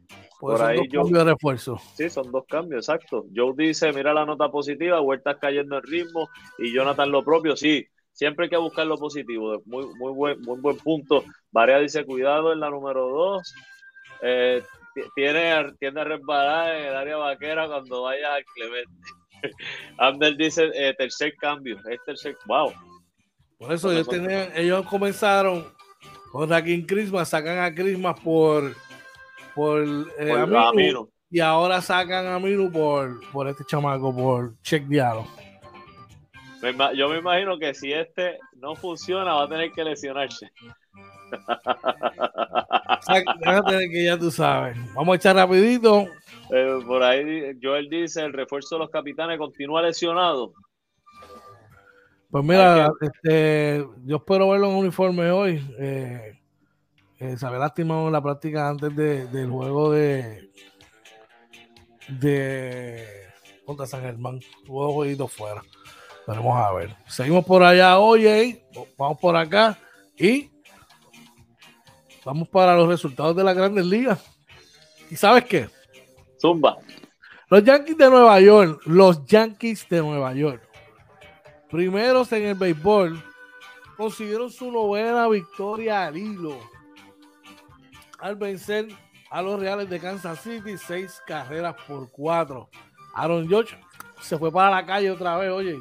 por 0.41 0.63
ahí 0.63 0.79
dos 0.89 1.05
cambios 1.05 1.25
de 1.25 1.33
refuerzo. 1.33 1.79
Sí, 1.95 2.09
son 2.09 2.33
dos 2.33 2.47
cambios, 2.49 2.89
exacto. 2.89 3.27
Joe 3.35 3.53
dice, 3.55 3.93
mira 3.93 4.15
la 4.15 4.25
nota 4.25 4.51
positiva, 4.51 5.03
Huertas 5.03 5.37
cayendo 5.39 5.77
en 5.77 5.83
ritmo 5.83 6.31
y 6.59 6.73
Jonathan 6.73 7.11
lo 7.11 7.23
propio, 7.23 7.57
sí 7.57 7.87
siempre 8.17 8.47
hay 8.47 8.51
que 8.51 8.57
buscar 8.57 8.87
lo 8.87 8.97
positivo. 8.97 9.63
Muy, 9.67 9.87
muy, 9.95 10.13
buen, 10.13 10.41
muy 10.41 10.59
buen 10.59 10.77
punto. 10.79 11.23
Varea 11.53 11.79
dice, 11.79 12.05
cuidado 12.05 12.53
en 12.53 12.61
la 12.61 12.71
número 12.71 13.09
dos. 13.09 13.55
Eh, 14.23 14.63
tiene, 15.15 15.73
tiene 15.79 16.01
a 16.01 16.05
resbalar 16.05 16.75
en 16.75 16.87
el 16.87 16.97
área 16.97 17.17
vaquera 17.19 17.67
cuando 17.69 18.03
vaya 18.03 18.35
al 18.35 18.45
Clemente. 18.55 18.91
Ander 19.99 20.37
dice, 20.37 20.71
eh, 20.75 20.95
tercer 20.97 21.35
cambio. 21.37 21.79
Es 21.91 22.03
tercer, 22.07 22.37
wow. 22.47 22.73
Por 23.59 23.73
eso 23.73 23.93
ellos, 23.93 24.09
tenían, 24.09 24.51
ellos 24.55 24.87
comenzaron 24.87 25.67
con 26.33 26.49
Raquín 26.49 26.87
Christmas, 26.87 27.29
sacan 27.29 27.59
a 27.59 27.75
Christmas 27.75 28.19
por, 28.21 28.75
por, 29.55 29.83
eh, 30.19 30.95
y 31.31 31.41
ahora 31.41 31.81
sacan 31.81 32.27
a 32.27 32.39
Minu 32.39 32.71
por, 32.71 33.21
por 33.31 33.49
este 33.49 33.65
chamaco, 33.65 34.15
por 34.15 34.61
Check 34.63 34.85
Diallo 34.85 35.27
yo 36.95 37.09
me 37.09 37.19
imagino 37.19 37.59
que 37.59 37.75
si 37.75 37.93
este 37.93 38.39
no 38.57 38.75
funciona, 38.75 39.35
va 39.35 39.45
a 39.45 39.49
tener 39.49 39.73
que 39.73 39.85
lesionarse. 39.85 40.51
Va 43.47 43.59
a 43.59 43.63
tener 43.65 43.91
que 43.91 44.05
ya 44.05 44.19
tú 44.19 44.31
sabes. 44.31 44.77
Vamos 44.95 45.13
a 45.13 45.17
echar 45.17 45.37
rapidito. 45.37 46.07
Eh, 46.51 46.79
por 46.87 47.03
ahí 47.03 47.57
Joel 47.63 47.89
dice, 47.89 48.23
el 48.23 48.33
refuerzo 48.33 48.77
de 48.77 48.81
los 48.81 48.91
capitanes 48.91 49.39
continúa 49.39 49.83
lesionado. 49.83 50.53
Pues 52.31 52.45
mira, 52.45 52.91
este, 53.01 53.87
yo 54.05 54.17
espero 54.17 54.51
verlo 54.51 54.69
en 54.71 54.77
uniforme 54.77 55.31
hoy. 55.31 55.65
Eh, 55.79 56.39
eh, 57.19 57.37
se 57.37 57.47
había 57.47 57.59
lastimado 57.59 58.07
en 58.07 58.13
la 58.13 58.23
práctica 58.23 58.69
antes 58.69 58.95
del 58.95 59.49
juego 59.49 59.93
de 59.93 60.51
de 62.09 63.05
contra 63.65 63.87
San 63.87 64.03
Germán. 64.03 64.41
Tuvo 64.65 64.93
jueguito 64.93 65.27
fuera. 65.29 65.63
Vamos 66.27 66.59
a 66.59 66.73
ver. 66.73 66.97
Seguimos 67.07 67.45
por 67.45 67.63
allá, 67.63 67.99
oye. 67.99 68.65
Vamos 68.99 69.19
por 69.19 69.37
acá. 69.37 69.79
Y 70.19 70.51
vamos 72.25 72.49
para 72.49 72.75
los 72.75 72.89
resultados 72.89 73.37
de 73.37 73.45
la 73.45 73.53
Grandes 73.53 73.87
Ligas. 73.87 74.25
¿Y 75.11 75.17
sabes 75.17 75.45
qué? 75.45 75.69
Zumba. 76.41 76.79
Los 77.49 77.63
Yankees 77.63 77.97
de 77.97 78.11
Nueva 78.11 78.41
York. 78.41 78.83
Los 78.87 79.25
Yankees 79.27 79.89
de 79.89 80.01
Nueva 80.01 80.35
York. 80.35 80.63
Primeros 81.71 82.33
en 82.33 82.45
el 82.45 82.55
béisbol. 82.55 83.23
Consiguieron 83.97 84.51
su 84.51 84.71
novena 84.71 85.29
victoria 85.29 86.07
al 86.07 86.17
hilo. 86.17 86.59
Al 88.19 88.35
vencer 88.35 88.89
a 89.31 89.43
los 89.43 89.61
Reales 89.61 89.89
de 89.89 90.01
Kansas 90.01 90.41
City, 90.41 90.77
seis 90.77 91.23
carreras 91.27 91.77
por 91.87 92.11
cuatro. 92.11 92.69
Aaron 93.15 93.49
George 93.49 93.77
se 94.21 94.37
fue 94.37 94.51
para 94.51 94.71
la 94.71 94.85
calle 94.85 95.11
otra 95.11 95.37
vez, 95.37 95.51
oye. 95.51 95.79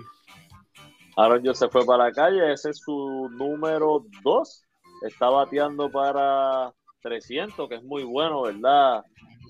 Aaron 1.17 1.55
se 1.55 1.69
fue 1.69 1.85
para 1.85 2.05
la 2.05 2.11
calle, 2.11 2.51
ese 2.51 2.71
es 2.71 2.79
su 2.79 3.29
número 3.31 4.05
2. 4.23 4.65
Está 5.03 5.29
bateando 5.29 5.89
para 5.89 6.73
300, 7.01 7.69
que 7.69 7.75
es 7.75 7.83
muy 7.83 8.03
bueno, 8.03 8.43
¿verdad? 8.43 9.03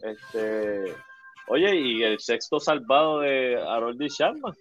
Este, 0.04 0.94
oye, 1.48 1.76
y 1.76 2.04
el 2.04 2.20
sexto 2.20 2.60
salvado 2.60 3.20
de 3.22 3.60
Harold 3.62 4.02
Sharma. 4.02 4.54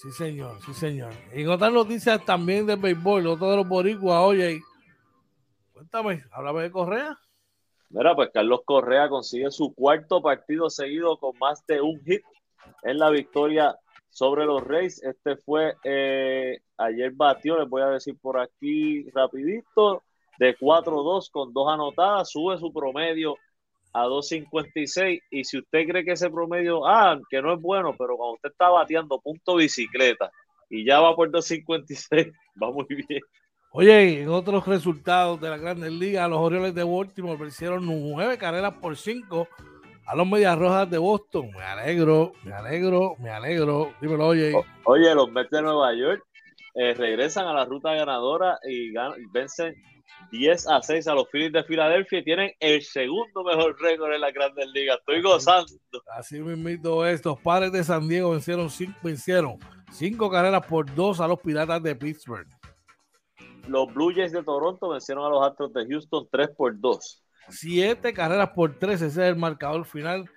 Sí, 0.00 0.10
señor, 0.12 0.60
sí, 0.64 0.72
señor. 0.72 1.12
Y 1.34 1.42
en 1.42 1.48
otras 1.48 1.72
noticias 1.72 2.24
también 2.24 2.66
del 2.66 2.78
béisbol, 2.78 3.26
otro 3.26 3.50
de 3.50 3.56
los 3.56 3.68
boricuas, 3.68 4.20
oye, 4.20 4.60
cuéntame, 5.72 6.24
háblame 6.30 6.62
de 6.62 6.70
Correa. 6.70 7.18
Mira, 7.90 8.14
pues 8.14 8.30
Carlos 8.32 8.60
Correa 8.64 9.08
consigue 9.08 9.50
su 9.50 9.74
cuarto 9.74 10.22
partido 10.22 10.70
seguido 10.70 11.18
con 11.18 11.36
más 11.38 11.66
de 11.66 11.80
un 11.82 12.00
hit 12.04 12.22
en 12.84 12.98
la 12.98 13.10
victoria 13.10 13.76
sobre 14.12 14.44
los 14.44 14.62
Reyes. 14.62 15.02
Este 15.02 15.36
fue, 15.36 15.74
eh, 15.82 16.60
ayer 16.76 17.12
batió, 17.12 17.58
les 17.58 17.68
voy 17.68 17.82
a 17.82 17.88
decir 17.88 18.16
por 18.20 18.38
aquí 18.38 19.08
rapidito, 19.10 20.02
de 20.38 20.56
4-2 20.56 21.30
con 21.30 21.52
dos 21.52 21.72
anotadas, 21.72 22.30
sube 22.30 22.58
su 22.58 22.72
promedio 22.72 23.36
a 23.92 24.06
2.56 24.06 25.20
y 25.30 25.44
si 25.44 25.58
usted 25.58 25.86
cree 25.86 26.04
que 26.04 26.12
ese 26.12 26.30
promedio, 26.30 26.86
ah, 26.86 27.18
que 27.28 27.42
no 27.42 27.54
es 27.54 27.60
bueno, 27.60 27.94
pero 27.98 28.16
cuando 28.16 28.34
usted 28.34 28.50
está 28.50 28.68
bateando 28.68 29.20
punto 29.20 29.56
bicicleta 29.56 30.30
y 30.70 30.84
ya 30.86 31.00
va 31.00 31.14
por 31.14 31.30
2.56, 31.30 32.32
va 32.62 32.70
muy 32.70 32.86
bien. 32.88 33.20
Oye, 33.74 34.22
en 34.22 34.28
otros 34.28 34.66
resultados 34.66 35.40
de 35.40 35.48
la 35.48 35.56
Grandes 35.56 35.92
Ligas, 35.92 36.28
los 36.28 36.38
Orioles 36.38 36.74
de 36.74 36.84
Baltimore 36.84 37.38
vencieron 37.38 37.86
nueve 37.86 38.36
carreras 38.36 38.74
por 38.74 38.96
cinco 38.96 39.48
a 40.06 40.16
los 40.16 40.26
Medias 40.26 40.58
Rojas 40.58 40.90
de 40.90 40.98
Boston. 40.98 41.50
Me 41.50 41.62
alegro, 41.62 42.32
me 42.44 42.52
alegro, 42.52 43.16
me 43.18 43.30
alegro. 43.30 43.92
Dímelo, 44.00 44.26
oye. 44.28 44.52
oye, 44.84 45.14
los 45.14 45.30
Mets 45.30 45.50
de 45.50 45.62
Nueva 45.62 45.94
York 45.94 46.22
eh, 46.74 46.94
regresan 46.94 47.46
a 47.46 47.52
la 47.52 47.64
ruta 47.64 47.94
ganadora 47.94 48.58
y, 48.64 48.92
vencen 49.32 49.74
10 50.30 50.68
a 50.68 50.80
6 50.80 51.08
a 51.08 51.14
los 51.14 51.28
Phillies 51.28 51.52
de 51.52 51.64
Filadelfia 51.64 52.20
y 52.20 52.24
tienen 52.24 52.52
el 52.60 52.82
segundo 52.82 53.44
mejor 53.44 53.76
récord 53.80 54.12
en 54.12 54.20
la 54.20 54.30
Grandes 54.30 54.66
Ligas. 54.72 54.98
Estoy 54.98 55.20
gozando. 55.20 55.72
Así 56.16 56.40
mismo 56.40 57.04
estos 57.04 57.38
padres 57.40 57.72
de 57.72 57.84
San 57.84 58.08
Diego 58.08 58.30
vencieron 58.30 58.70
cinco, 58.70 58.98
vencieron 59.02 59.58
cinco 59.90 60.30
carreras 60.30 60.64
por 60.66 60.92
dos 60.94 61.20
a 61.20 61.28
los 61.28 61.40
Piratas 61.40 61.82
de 61.82 61.94
Pittsburgh. 61.94 62.46
Los 63.68 63.92
Blue 63.94 64.12
Jays 64.14 64.32
de 64.32 64.42
Toronto 64.42 64.88
vencieron 64.88 65.24
a 65.24 65.28
los 65.28 65.46
Astros 65.46 65.72
de 65.72 65.86
Houston 65.86 66.26
3 66.30 66.50
por 66.56 66.80
2. 66.80 67.22
Siete 67.48 68.12
carreras 68.12 68.50
por 68.50 68.78
tres, 68.78 69.02
ese 69.02 69.06
es 69.06 69.28
el 69.28 69.36
marcador 69.36 69.84
final 69.84 70.28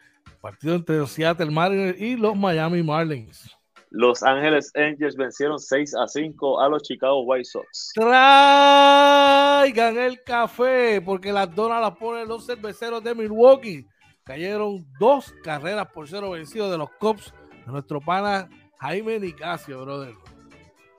Partido 0.45 0.75
entre 0.75 0.97
los 0.97 1.09
Seattle 1.09 1.49
Mariners 1.49 1.99
y 1.99 2.15
los 2.15 2.35
Miami 2.35 2.83
Marlins. 2.83 3.49
Los 3.89 4.21
Ángeles 4.21 4.71
Angels 4.75 5.15
vencieron 5.15 5.57
6 5.57 5.95
a 5.95 6.07
5 6.07 6.61
a 6.61 6.69
los 6.69 6.83
Chicago 6.83 7.23
White 7.23 7.45
Sox. 7.45 7.93
Traigan 7.95 9.97
el 9.97 10.21
café, 10.23 11.01
porque 11.01 11.33
las 11.33 11.55
donas 11.55 11.81
las 11.81 11.97
ponen 11.97 12.27
los 12.27 12.45
cerveceros 12.45 13.03
de 13.03 13.15
Milwaukee. 13.15 13.87
Cayeron 14.23 14.85
dos 14.99 15.33
carreras 15.43 15.87
por 15.87 16.07
cero 16.07 16.29
vencidos 16.29 16.69
de 16.69 16.77
los 16.77 16.91
Cubs 16.99 17.33
de 17.65 17.71
nuestro 17.71 17.99
pana 17.99 18.47
Jaime 18.77 19.19
Nicasio, 19.19 19.81
brother. 19.81 20.13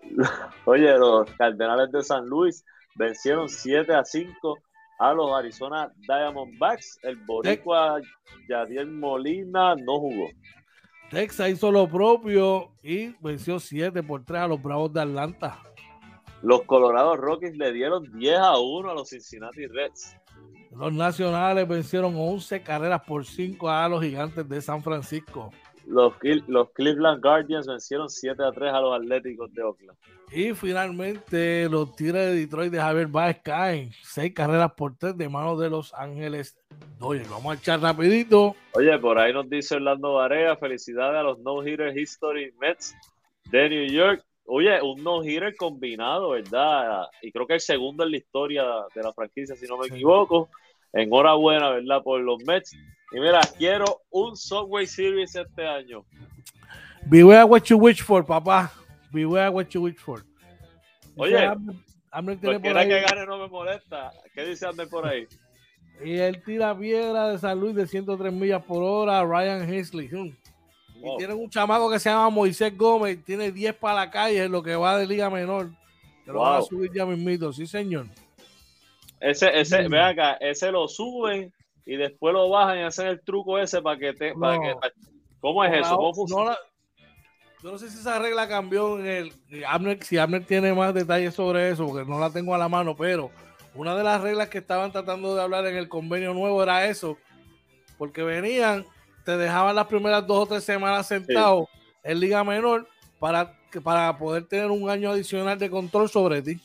Oye, 0.64 0.98
los 0.98 1.30
Cardenales 1.38 1.92
de 1.92 2.02
San 2.02 2.26
Luis 2.26 2.64
vencieron 2.96 3.48
7 3.48 3.94
a 3.94 4.04
5 4.04 4.58
a 4.98 5.12
los 5.12 5.32
Arizona 5.32 5.92
Diamondbacks. 6.06 6.98
El 7.02 7.16
boricua 7.16 8.00
Yadier 8.48 8.86
Molina 8.86 9.74
no 9.76 10.00
jugó. 10.00 10.28
Texas 11.10 11.50
hizo 11.50 11.70
lo 11.70 11.88
propio 11.88 12.72
y 12.82 13.14
venció 13.20 13.60
7 13.60 14.02
por 14.02 14.24
3 14.24 14.42
a 14.42 14.48
los 14.48 14.62
Bravos 14.62 14.92
de 14.92 15.02
Atlanta. 15.02 15.62
Los 16.42 16.62
Colorado 16.62 17.16
Rockies 17.16 17.56
le 17.56 17.72
dieron 17.72 18.04
10 18.18 18.38
a 18.38 18.58
1 18.58 18.90
a 18.90 18.94
los 18.94 19.08
Cincinnati 19.08 19.66
Reds. 19.66 20.16
Los 20.72 20.92
Nacionales 20.92 21.66
vencieron 21.66 22.14
11 22.16 22.62
carreras 22.62 23.02
por 23.06 23.24
5 23.24 23.70
a 23.70 23.88
los 23.88 24.02
Gigantes 24.02 24.46
de 24.48 24.60
San 24.60 24.82
Francisco. 24.82 25.50
Los, 25.86 26.14
los 26.48 26.70
Cleveland 26.72 27.22
Guardians 27.22 27.66
vencieron 27.66 28.08
7 28.08 28.42
a 28.42 28.52
3 28.52 28.72
a 28.72 28.80
los 28.80 28.94
Atléticos 28.94 29.52
de 29.52 29.62
Oakland. 29.62 29.98
Y 30.32 30.52
finalmente 30.54 31.68
los 31.68 31.94
Tigres 31.94 32.26
de 32.26 32.34
Detroit 32.34 32.72
de 32.72 32.80
Javier 32.80 33.06
Baez 33.06 33.40
caen 33.44 33.92
6 34.02 34.34
carreras 34.34 34.72
por 34.76 34.96
3 34.96 35.16
de 35.16 35.28
manos 35.28 35.60
de 35.60 35.70
Los 35.70 35.94
Ángeles 35.94 36.58
Dodgers. 36.98 37.30
Vamos 37.30 37.54
a 37.54 37.58
echar 37.58 37.80
rapidito. 37.80 38.56
Oye, 38.72 38.98
por 38.98 39.18
ahí 39.18 39.32
nos 39.32 39.48
dice 39.48 39.76
Orlando 39.76 40.14
Varea, 40.14 40.56
felicidades 40.56 41.20
a 41.20 41.22
los 41.22 41.38
no-hitter 41.38 41.96
History 41.96 42.52
Mets 42.60 42.96
de 43.50 43.68
New 43.68 43.86
York. 43.86 44.24
Oye, 44.46 44.82
un 44.82 45.02
no-hitter 45.04 45.54
combinado, 45.56 46.30
¿verdad? 46.30 47.06
Y 47.22 47.30
creo 47.30 47.46
que 47.46 47.54
el 47.54 47.60
segundo 47.60 48.02
en 48.04 48.10
la 48.10 48.16
historia 48.16 48.64
de 48.94 49.02
la 49.02 49.12
franquicia, 49.12 49.54
si 49.54 49.66
no 49.66 49.78
me 49.78 49.86
equivoco. 49.86 50.48
Enhorabuena, 50.92 51.70
¿verdad? 51.70 52.02
Por 52.02 52.20
los 52.20 52.42
Mets. 52.44 52.76
Y 53.12 53.20
mira, 53.20 53.40
quiero 53.56 54.02
un 54.10 54.36
Subway 54.36 54.86
Series 54.86 55.34
este 55.34 55.66
año. 55.66 56.04
Beware 57.06 57.44
what 57.44 57.62
you 57.64 57.78
wish 57.78 58.02
for, 58.02 58.24
papá. 58.24 58.72
Beware 59.12 59.50
what 59.50 59.68
you 59.68 59.82
wish 59.82 59.96
for. 59.96 60.24
Oye, 61.16 61.36
Amber 62.10 62.36
tiene 62.36 62.58
por 62.60 62.76
ahí. 62.76 62.88
que 62.88 63.00
gane 63.00 63.26
no 63.26 63.38
me 63.38 63.48
molesta. 63.48 64.12
¿Qué 64.34 64.44
dice 64.44 64.66
Ander 64.66 64.88
por 64.88 65.06
ahí? 65.06 65.26
Y 66.04 66.16
él 66.16 66.42
tira 66.42 66.76
piedra 66.76 67.30
de 67.30 67.38
San 67.38 67.58
Luis 67.58 67.74
de 67.74 67.86
103 67.86 68.32
millas 68.32 68.62
por 68.64 68.82
hora, 68.82 69.22
Ryan 69.24 69.68
Heasley. 69.68 70.06
Y 70.06 71.16
tienen 71.16 71.38
un 71.38 71.48
chamaco 71.48 71.90
que 71.90 71.98
se 71.98 72.10
llama 72.10 72.28
Moisés 72.30 72.76
Gómez, 72.76 73.24
tiene 73.24 73.52
10 73.52 73.74
para 73.76 73.94
la 73.94 74.10
calle 74.10 74.44
en 74.44 74.52
lo 74.52 74.62
que 74.62 74.74
va 74.74 74.98
de 74.98 75.06
Liga 75.06 75.30
Menor. 75.30 75.70
Que 76.24 76.32
lo 76.32 76.40
van 76.40 76.58
a 76.58 76.62
subir 76.62 76.90
ya 76.92 77.06
mismito, 77.06 77.52
sí, 77.52 77.66
señor. 77.66 78.06
Ese, 79.20 79.58
ese, 79.58 79.88
ve 79.88 80.00
acá, 80.00 80.34
ese 80.34 80.70
lo 80.70 80.88
suben 80.88 81.52
y 81.86 81.96
después 81.96 82.34
lo 82.34 82.50
bajan 82.50 82.78
y 82.78 82.82
hacen 82.82 83.06
el 83.06 83.20
truco 83.22 83.58
ese 83.58 83.80
para 83.80 83.98
que 83.98 84.12
te. 84.12 84.34
Para 84.34 84.58
que, 84.58 84.74
¿Cómo 85.40 85.64
es 85.64 85.72
eso? 85.72 85.96
¿Cómo 85.96 86.26
yo 87.62 87.72
no 87.72 87.78
sé 87.78 87.90
si 87.90 87.98
esa 87.98 88.18
regla 88.18 88.46
cambió 88.46 88.98
en 88.98 89.06
el. 89.06 89.32
si 90.02 90.18
Abner 90.18 90.44
tiene 90.44 90.74
más 90.74 90.92
detalles 90.92 91.34
sobre 91.34 91.70
eso, 91.70 91.86
porque 91.86 92.08
no 92.08 92.18
la 92.18 92.30
tengo 92.30 92.54
a 92.54 92.58
la 92.58 92.68
mano, 92.68 92.94
pero 92.94 93.30
una 93.74 93.96
de 93.96 94.04
las 94.04 94.20
reglas 94.20 94.48
que 94.48 94.58
estaban 94.58 94.92
tratando 94.92 95.34
de 95.34 95.42
hablar 95.42 95.66
en 95.66 95.76
el 95.76 95.88
convenio 95.88 96.34
nuevo 96.34 96.62
era 96.62 96.86
eso, 96.86 97.16
porque 97.96 98.22
venían, 98.22 98.84
te 99.24 99.36
dejaban 99.36 99.74
las 99.74 99.86
primeras 99.86 100.26
dos 100.26 100.44
o 100.44 100.46
tres 100.46 100.64
semanas 100.64 101.06
sentado 101.06 101.68
en 102.02 102.20
Liga 102.20 102.44
Menor 102.44 102.86
para, 103.18 103.58
para 103.82 104.16
poder 104.18 104.46
tener 104.46 104.70
un 104.70 104.90
año 104.90 105.10
adicional 105.10 105.58
de 105.58 105.70
control 105.70 106.08
sobre 106.08 106.42
ti 106.42 106.60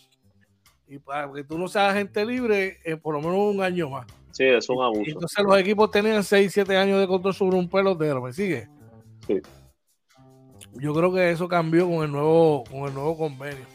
y 0.88 1.00
para 1.00 1.32
que 1.32 1.44
tú 1.44 1.58
no 1.58 1.68
seas 1.68 1.92
agente 1.92 2.26
libre 2.26 2.80
en 2.84 3.00
por 3.00 3.16
lo 3.16 3.22
menos 3.22 3.56
un 3.56 3.64
año 3.64 3.90
más. 3.90 4.06
Sí, 4.32 4.46
es 4.46 4.70
un 4.70 4.82
abuso. 4.82 5.04
entonces 5.06 5.44
los 5.44 5.58
equipos 5.58 5.92
tenían 5.92 6.24
6, 6.24 6.52
7 6.54 6.78
años 6.78 7.00
de 7.00 7.08
control 7.08 7.34
sobre 7.34 7.58
un 7.58 7.70
pelotero, 7.70 8.22
¿me 8.22 8.34
sigue? 8.34 8.70
Sí. 9.28 9.42
Yo 10.74 10.94
creo 10.94 11.14
que 11.14 11.32
eso 11.32 11.48
cambió 11.48 11.88
con 11.88 12.06
el 12.06 12.12
nuevo, 12.12 12.64
con 12.64 12.88
el 12.88 12.94
nuevo 12.94 13.18
convenio. 13.18 13.66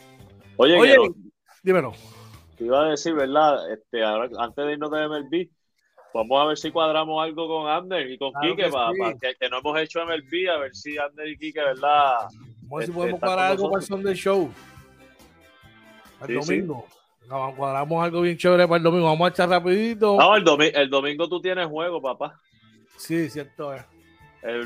Oye, 0.57 0.79
Oye 0.79 0.97
dímelo. 1.63 1.93
Te 2.57 2.65
iba 2.65 2.87
a 2.87 2.91
decir, 2.91 3.15
¿verdad? 3.15 3.71
Este, 3.71 4.03
ahora, 4.03 4.31
antes 4.39 4.65
de 4.65 4.73
irnos 4.73 4.91
de 4.91 5.09
MLB, 5.09 5.51
vamos 6.15 6.43
a 6.43 6.47
ver 6.47 6.57
si 6.57 6.71
cuadramos 6.71 7.23
algo 7.23 7.47
con 7.49 7.69
Ander 7.69 8.11
y 8.11 8.17
con 8.17 8.33
Quique, 8.41 8.65
que, 8.65 8.71
para, 8.71 8.93
que, 9.19 9.49
no 9.51 9.59
hemos 9.59 9.79
hecho 9.79 10.01
MLB, 10.07 10.51
a 10.51 10.59
ver 10.59 10.75
si 10.75 10.97
Ander 10.97 11.29
y 11.29 11.37
Quique, 11.37 11.61
¿verdad? 11.61 12.29
Vamos 12.63 12.73
a 12.73 12.77
ver 12.77 12.87
si 12.87 12.93
podemos 12.93 13.15
este, 13.15 13.27
cuadrar 13.27 13.51
algo 13.51 13.71
para 13.71 13.81
el 13.83 13.87
Sunday 13.87 14.15
Show. 14.15 14.51
El 16.27 16.35
domingo 16.35 16.87
cuadramos 17.29 18.05
algo 18.05 18.21
bien 18.21 18.37
chévere 18.37 18.67
para 18.67 18.79
el 18.79 18.83
domingo. 18.83 19.07
Vamos 19.07 19.27
a 19.27 19.31
echar 19.31 19.49
rapidito. 19.49 20.17
No, 20.19 20.37
el, 20.37 20.45
el 20.75 20.91
domingo 20.91 21.29
tú 21.29 21.41
tienes 21.41 21.67
juego, 21.67 22.01
papá. 22.01 22.41
Sí, 22.97 23.29
cierto 23.29 23.73
es. 23.73 23.85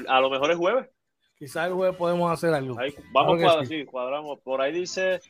a 0.08 0.20
lo 0.20 0.30
mejor 0.30 0.50
es 0.50 0.56
jueves. 0.56 0.88
Quizás 1.38 1.68
el 1.68 1.72
jueves 1.72 1.96
podemos 1.96 2.30
hacer 2.30 2.52
algo. 2.52 2.76
vamos 3.12 3.38
a 3.38 3.42
cuadrar, 3.42 3.66
sí. 3.66 3.84
cuadramos. 3.84 4.40
Por 4.40 4.60
ahí 4.60 4.72
dice 4.72 5.20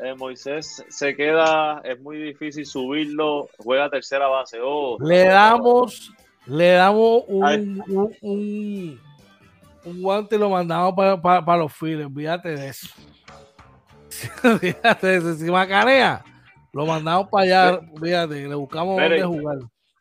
eh, 0.00 0.14
Moisés 0.16 0.84
se 0.88 1.14
queda, 1.14 1.80
es 1.84 2.00
muy 2.00 2.16
difícil 2.16 2.66
subirlo, 2.66 3.48
juega 3.58 3.88
tercera 3.88 4.26
base. 4.26 4.58
Oh, 4.60 4.98
le 5.00 5.26
damos, 5.26 6.12
le 6.46 6.72
damos 6.72 7.22
un, 7.28 7.84
un, 8.20 9.00
un, 9.84 10.02
guante 10.02 10.34
y 10.34 10.38
lo 10.38 10.50
mandamos 10.50 10.94
para, 10.94 11.44
para, 11.44 11.58
los 11.58 11.72
files. 11.72 12.08
Fíjate 12.12 12.56
de 12.56 12.68
eso. 12.68 12.88
Fíjate 14.60 15.06
de 15.06 15.16
eso. 15.16 15.34
Si 15.34 15.44
macanea 15.44 16.24
lo 16.72 16.86
mandamos 16.86 17.28
para 17.28 17.44
allá, 17.44 17.80
fíjate, 18.00 18.48
le 18.48 18.54
buscamos 18.54 18.96
dónde 18.96 19.22
jugar. 19.22 19.58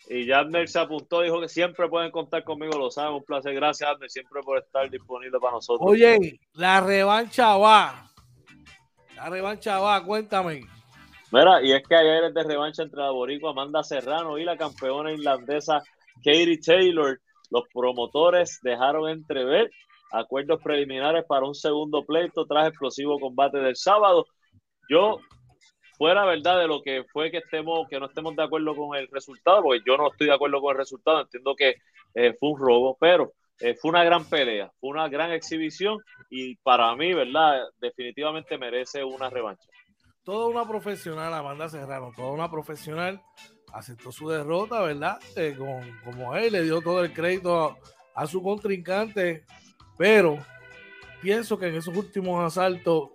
Y 0.09 0.25
Yadner 0.25 0.67
se 0.67 0.79
apuntó, 0.79 1.21
dijo 1.21 1.39
que 1.39 1.47
siempre 1.47 1.87
pueden 1.87 2.11
contar 2.11 2.43
conmigo, 2.43 2.77
lo 2.77 2.91
saben, 2.91 3.13
un 3.13 3.23
placer. 3.23 3.53
Gracias, 3.53 3.89
Yadner, 3.89 4.09
siempre 4.09 4.41
por 4.41 4.57
estar 4.57 4.89
disponible 4.89 5.39
para 5.39 5.53
nosotros. 5.53 5.89
Oye, 5.89 6.39
la 6.53 6.81
revancha 6.81 7.55
va. 7.55 8.09
La 9.15 9.29
revancha 9.29 9.79
va, 9.79 10.03
cuéntame. 10.03 10.65
Mira, 11.31 11.61
y 11.61 11.71
es 11.71 11.81
que 11.87 11.95
ayer 11.95 12.25
es 12.25 12.33
de 12.33 12.43
revancha 12.43 12.83
entre 12.83 12.99
la 12.99 13.11
boricua 13.11 13.51
Amanda 13.51 13.83
Serrano 13.83 14.37
y 14.37 14.43
la 14.43 14.57
campeona 14.57 15.13
irlandesa 15.13 15.81
Katie 16.17 16.59
Taylor. 16.59 17.19
Los 17.49 17.63
promotores 17.73 18.59
dejaron 18.63 19.09
entrever 19.09 19.69
acuerdos 20.11 20.61
preliminares 20.61 21.23
para 21.25 21.45
un 21.45 21.55
segundo 21.55 22.03
pleito 22.05 22.45
tras 22.45 22.67
explosivo 22.67 23.19
combate 23.19 23.59
del 23.59 23.77
sábado. 23.77 24.25
Yo 24.89 25.19
fuera 26.01 26.25
verdad 26.25 26.59
de 26.59 26.67
lo 26.67 26.81
que 26.81 27.03
fue 27.13 27.29
que 27.29 27.37
estemos, 27.37 27.87
que 27.87 27.99
no 27.99 28.07
estemos 28.07 28.35
de 28.35 28.41
acuerdo 28.41 28.75
con 28.75 28.97
el 28.97 29.07
resultado, 29.09 29.61
porque 29.61 29.83
yo 29.85 29.97
no 29.97 30.09
estoy 30.09 30.25
de 30.25 30.33
acuerdo 30.33 30.59
con 30.59 30.71
el 30.71 30.77
resultado, 30.79 31.21
entiendo 31.21 31.55
que 31.55 31.75
eh, 32.15 32.33
fue 32.39 32.49
un 32.49 32.59
robo, 32.59 32.97
pero 32.99 33.33
eh, 33.59 33.75
fue 33.75 33.91
una 33.91 34.03
gran 34.03 34.25
pelea, 34.25 34.71
fue 34.79 34.89
una 34.89 35.07
gran 35.09 35.31
exhibición 35.31 35.99
y 36.31 36.55
para 36.55 36.95
mí, 36.95 37.13
¿verdad? 37.13 37.59
Definitivamente 37.79 38.57
merece 38.57 39.03
una 39.03 39.29
revancha. 39.29 39.69
Toda 40.23 40.47
una 40.47 40.67
profesional, 40.67 41.31
Amanda 41.35 41.69
Serrano, 41.69 42.11
toda 42.15 42.31
una 42.31 42.49
profesional 42.49 43.21
aceptó 43.71 44.11
su 44.11 44.27
derrota, 44.27 44.81
¿verdad? 44.81 45.19
Eh, 45.35 45.53
con, 45.55 45.99
como 46.03 46.35
él 46.35 46.53
le 46.53 46.63
dio 46.63 46.81
todo 46.81 47.03
el 47.03 47.13
crédito 47.13 47.77
a 48.15 48.25
su 48.25 48.41
contrincante, 48.41 49.45
pero 49.99 50.39
pienso 51.21 51.59
que 51.59 51.67
en 51.67 51.75
esos 51.75 51.95
últimos 51.95 52.43
asaltos 52.43 53.11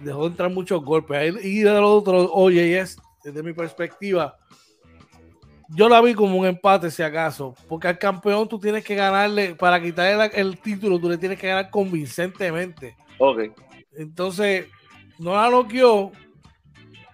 dejó 0.00 0.26
entrar 0.26 0.50
muchos 0.50 0.82
golpes. 0.84 1.44
Y 1.44 1.60
de 1.60 1.72
los 1.72 1.90
otros, 2.02 2.28
oye, 2.32 2.78
es 2.78 2.96
desde 3.24 3.42
mi 3.42 3.52
perspectiva, 3.52 4.36
yo 5.68 5.88
la 5.88 6.00
vi 6.00 6.14
como 6.14 6.36
un 6.36 6.46
empate, 6.46 6.90
si 6.90 7.02
acaso, 7.02 7.54
porque 7.68 7.88
al 7.88 7.98
campeón 7.98 8.48
tú 8.48 8.58
tienes 8.58 8.84
que 8.84 8.94
ganarle, 8.94 9.54
para 9.54 9.80
quitarle 9.80 10.30
el, 10.34 10.58
título, 10.58 10.98
tú 10.98 11.08
le 11.08 11.18
tienes 11.18 11.38
que 11.38 11.48
ganar 11.48 11.70
convincentemente. 11.70 12.96
Ok. 13.18 13.50
Entonces, 13.92 14.66
no 15.18 15.34
la 15.34 15.48
noqueó, 15.48 16.12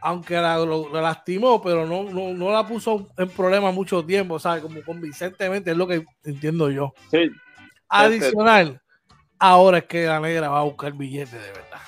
aunque 0.01 0.35
la, 0.35 0.59
lastimó, 0.59 1.63
pero 1.63 1.87
no, 1.87 2.05
no, 2.35 2.51
la 2.51 2.67
puso 2.67 3.09
en 3.17 3.29
problema 3.29 3.71
mucho 3.71 4.05
tiempo, 4.05 4.39
¿sabes? 4.39 4.63
Como 4.63 4.83
convincentemente, 4.83 5.71
es 5.71 5.77
lo 5.77 5.87
que 5.87 6.05
entiendo 6.25 6.71
yo. 6.71 6.93
Sí. 7.11 7.31
Adicional, 7.89 8.81
ahora 9.39 9.79
es 9.79 9.85
que 9.85 10.07
la 10.07 10.21
negra 10.21 10.49
va 10.49 10.61
a 10.61 10.65
buscar 10.65 10.93
billete 10.93 11.37
de 11.37 11.49
verdad. 11.49 11.81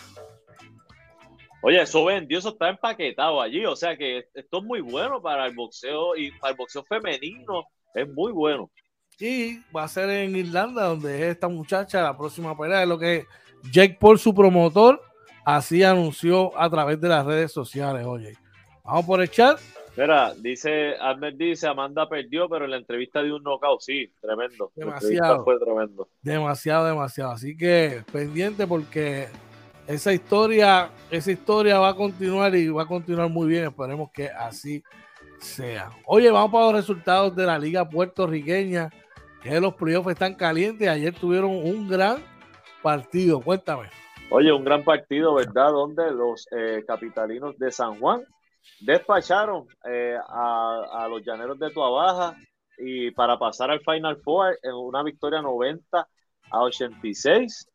Oye, 1.62 1.80
eso 1.80 2.04
vendió, 2.04 2.38
eso 2.38 2.50
está 2.50 2.68
empaquetado 2.68 3.40
allí. 3.40 3.64
O 3.64 3.76
sea 3.76 3.96
que 3.96 4.26
esto 4.34 4.58
es 4.58 4.64
muy 4.64 4.80
bueno 4.80 5.22
para 5.22 5.46
el 5.46 5.54
boxeo 5.54 6.16
y 6.16 6.32
para 6.32 6.50
el 6.50 6.56
boxeo 6.56 6.84
femenino. 6.84 7.64
Es 7.94 8.08
muy 8.08 8.32
bueno. 8.32 8.70
Y 9.18 9.60
va 9.74 9.84
a 9.84 9.88
ser 9.88 10.10
en 10.10 10.34
Irlanda, 10.34 10.86
donde 10.86 11.14
es 11.16 11.34
esta 11.34 11.46
muchacha 11.48 12.02
la 12.02 12.16
próxima 12.16 12.58
pelea. 12.58 12.82
Es 12.82 12.88
lo 12.88 12.98
que 12.98 13.26
Jake 13.70 13.96
Paul, 14.00 14.18
su 14.18 14.34
promotor, 14.34 15.00
así 15.44 15.84
anunció 15.84 16.58
a 16.58 16.68
través 16.68 17.00
de 17.00 17.08
las 17.08 17.24
redes 17.24 17.52
sociales. 17.52 18.04
Oye, 18.04 18.36
vamos 18.82 19.06
por 19.06 19.22
el 19.22 19.30
chat. 19.30 19.60
Mira, 19.96 20.32
dice, 20.34 20.96
Ahmed 20.98 21.34
dice, 21.34 21.68
Amanda 21.68 22.08
perdió, 22.08 22.48
pero 22.48 22.64
en 22.64 22.70
la 22.70 22.78
entrevista 22.78 23.22
dio 23.22 23.36
un 23.36 23.42
knockout, 23.42 23.82
sí, 23.82 24.10
tremendo. 24.20 24.72
Demasiado. 24.74 25.44
Fue 25.44 25.58
tremendo. 25.60 26.08
Demasiado, 26.22 26.86
demasiado. 26.86 27.32
Así 27.32 27.56
que 27.56 28.02
pendiente 28.10 28.66
porque 28.66 29.28
esa 29.86 30.12
historia, 30.12 30.90
esa 31.10 31.32
historia 31.32 31.78
va 31.78 31.90
a 31.90 31.94
continuar 31.94 32.54
y 32.54 32.68
va 32.68 32.82
a 32.82 32.86
continuar 32.86 33.28
muy 33.28 33.48
bien. 33.48 33.64
Esperemos 33.64 34.10
que 34.12 34.28
así 34.28 34.82
sea. 35.38 35.90
Oye, 36.06 36.30
vamos 36.30 36.52
para 36.52 36.66
los 36.66 36.74
resultados 36.74 37.34
de 37.34 37.46
la 37.46 37.58
Liga 37.58 37.88
Puertorriqueña, 37.88 38.90
que 39.42 39.60
los 39.60 39.74
playoffs 39.74 40.10
están 40.10 40.34
calientes. 40.34 40.88
Ayer 40.88 41.14
tuvieron 41.14 41.50
un 41.50 41.88
gran 41.88 42.22
partido. 42.82 43.40
Cuéntame. 43.40 43.88
Oye, 44.30 44.52
un 44.52 44.64
gran 44.64 44.82
partido, 44.82 45.34
¿verdad? 45.34 45.70
Donde 45.70 46.10
los 46.10 46.46
eh, 46.52 46.84
capitalinos 46.86 47.58
de 47.58 47.70
San 47.70 47.98
Juan 47.98 48.24
despacharon 48.80 49.66
eh, 49.84 50.16
a, 50.26 51.06
los 51.10 51.22
llaneros 51.24 51.58
de 51.58 51.70
Tuabaja 51.70 52.36
y 52.78 53.10
para 53.10 53.38
pasar 53.38 53.70
al 53.70 53.80
Final 53.80 54.16
Four 54.22 54.58
en 54.62 54.72
una 54.72 55.02
victoria 55.02 55.42
90 55.42 56.08
a 56.50 56.62
86. 56.62 57.68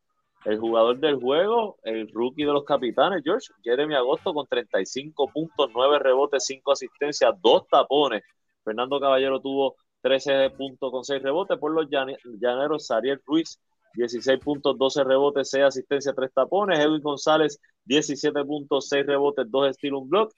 El 0.47 0.59
jugador 0.59 0.97
del 0.97 1.19
juego, 1.19 1.77
el 1.83 2.09
rookie 2.13 2.45
de 2.45 2.53
los 2.53 2.63
capitanes, 2.63 3.21
George, 3.21 3.47
Jeremy 3.61 3.95
Agosto 3.95 4.33
con 4.33 4.47
35 4.47 5.29
puntos, 5.33 5.69
9 5.73 5.99
rebotes, 5.99 6.45
5 6.45 6.71
asistencias, 6.71 7.33
2 7.41 7.67
tapones. 7.67 8.23
Fernando 8.63 8.97
Caballero 8.97 9.41
tuvo 9.41 9.75
13 9.99 10.51
puntos 10.51 10.89
con 10.89 11.03
6 11.03 11.21
rebotes 11.21 11.57
por 11.57 11.73
los 11.73 11.89
llaneros. 11.89 12.85
Sariel 12.85 13.19
Ruiz, 13.25 13.59
16 13.95 14.39
puntos, 14.39 14.77
12 14.77 15.03
rebotes, 15.03 15.49
6 15.49 15.65
asistencias, 15.65 16.15
3 16.15 16.31
tapones. 16.33 16.79
Edwin 16.79 17.01
González, 17.01 17.59
17 17.83 18.45
puntos, 18.45 18.87
6 18.87 19.05
rebotes, 19.05 19.51
2 19.51 19.71
estilo, 19.71 19.99
un 19.99 20.07
block. 20.07 20.31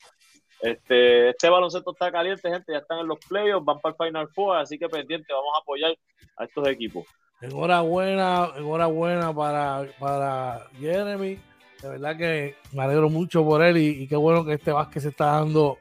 Este, 0.59 1.29
este 1.29 1.49
baloncesto 1.51 1.91
está 1.91 2.11
caliente, 2.11 2.49
gente. 2.49 2.71
Ya 2.71 2.79
están 2.79 2.97
en 2.97 3.07
los 3.07 3.19
playoffs, 3.29 3.63
van 3.63 3.79
para 3.79 3.95
el 3.99 4.07
Final 4.07 4.29
Four, 4.29 4.57
así 4.57 4.79
que 4.79 4.89
pendiente, 4.89 5.31
vamos 5.31 5.51
a 5.53 5.59
apoyar 5.59 5.95
a 6.35 6.45
estos 6.45 6.67
equipos. 6.67 7.05
Enhorabuena, 7.41 8.49
enhorabuena 8.57 9.33
para, 9.33 9.87
para 9.99 10.67
Jeremy. 10.79 11.39
De 11.81 11.89
verdad 11.89 12.17
que 12.17 12.55
me 12.73 12.83
alegro 12.83 13.09
mucho 13.09 13.45
por 13.45 13.61
él 13.61 13.77
y, 13.77 14.07
qué 14.07 14.15
bueno 14.15 14.43
que 14.43 14.53
este 14.53 14.71
básquet 14.71 15.01
se 15.01 15.09
está 15.09 15.25
dando 15.27 15.77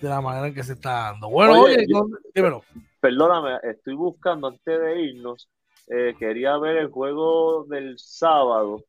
de 0.00 0.08
la 0.08 0.20
manera 0.20 0.48
en 0.48 0.54
que 0.54 0.62
se 0.62 0.74
está 0.74 1.10
dando. 1.10 1.30
Bueno, 1.30 1.62
oye, 1.62 1.86
dímelo. 2.34 2.62
Perdóname, 3.00 3.58
estoy 3.62 3.94
buscando 3.94 4.48
antes 4.48 4.80
de 4.80 5.02
irnos. 5.02 5.48
Eh, 5.86 6.14
quería 6.18 6.58
ver 6.58 6.76
el 6.76 6.90
juego 6.90 7.64
del 7.64 7.98
sábado. 7.98 8.84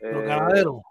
Los 0.00 0.22
eh, 0.22 0.26
ganaderos 0.26 0.82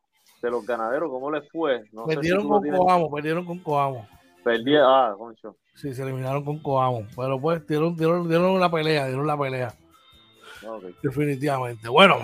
de 0.44 0.52
los 0.52 0.66
ganaderos, 0.66 1.10
¿cómo 1.10 1.32
les 1.32 1.50
fue? 1.50 1.84
perdieron 2.06 2.48
con 2.48 2.70
Coamo, 2.70 3.10
perdieron 3.10 3.46
con 3.46 3.60
Coamo. 3.60 4.06
Perdí, 4.44 4.76
ah, 4.76 5.16
concho. 5.18 5.56
Sí, 5.74 5.94
se 5.94 6.04
eliminaron 6.04 6.44
con 6.44 6.60
Coamo, 6.60 7.08
pero 7.16 7.40
pues 7.40 7.66
dieron, 7.66 7.96
dieron, 7.96 8.28
dieron 8.28 8.60
la 8.60 8.70
pelea, 8.70 9.08
dieron 9.08 9.26
la 9.26 9.40
pelea. 9.40 9.74
Definitivamente. 11.02 11.90
Bueno, 11.90 12.20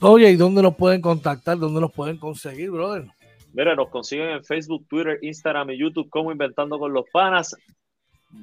oye, 0.00 0.30
¿y 0.30 0.36
dónde 0.36 0.62
nos 0.62 0.76
pueden 0.76 1.00
contactar? 1.00 1.58
¿Dónde 1.58 1.80
nos 1.80 1.92
pueden 1.92 2.18
conseguir, 2.18 2.70
brother? 2.70 3.06
Mira, 3.52 3.74
nos 3.74 3.88
consiguen 3.88 4.30
en 4.30 4.44
Facebook, 4.44 4.86
Twitter, 4.88 5.18
Instagram 5.22 5.70
y 5.70 5.78
YouTube 5.78 6.10
como 6.10 6.30
Inventando 6.30 6.78
con 6.78 6.92
los 6.92 7.04
Panas. 7.10 7.56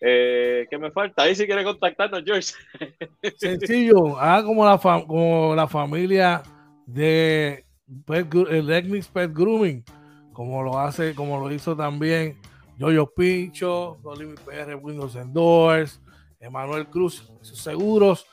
Eh, 0.00 0.66
¿Qué 0.68 0.78
me 0.78 0.90
falta? 0.90 1.22
Ahí 1.22 1.34
si 1.34 1.46
quiere 1.46 1.64
contactarnos, 1.64 2.22
George. 2.24 2.52
Sencillo, 3.38 4.18
haga 4.18 4.44
como 4.44 4.64
la, 4.64 4.78
como 5.06 5.54
la 5.54 5.68
familia 5.68 6.42
de 6.86 7.64
el 8.08 9.04
Pet 9.12 9.32
Grooming, 9.32 9.84
como 10.32 10.62
lo 10.62 10.78
hace, 10.78 11.14
como 11.14 11.38
lo 11.38 11.52
hizo 11.52 11.76
también 11.76 12.38
Yoyo 12.78 13.12
Pincho, 13.14 13.98
Dolly 14.02 14.34
PR, 14.44 14.74
Windows 14.76 15.16
Doors, 15.32 16.00
Emanuel 16.40 16.86
Cruz, 16.86 17.30
sus 17.42 17.58
seguros. 17.58 18.26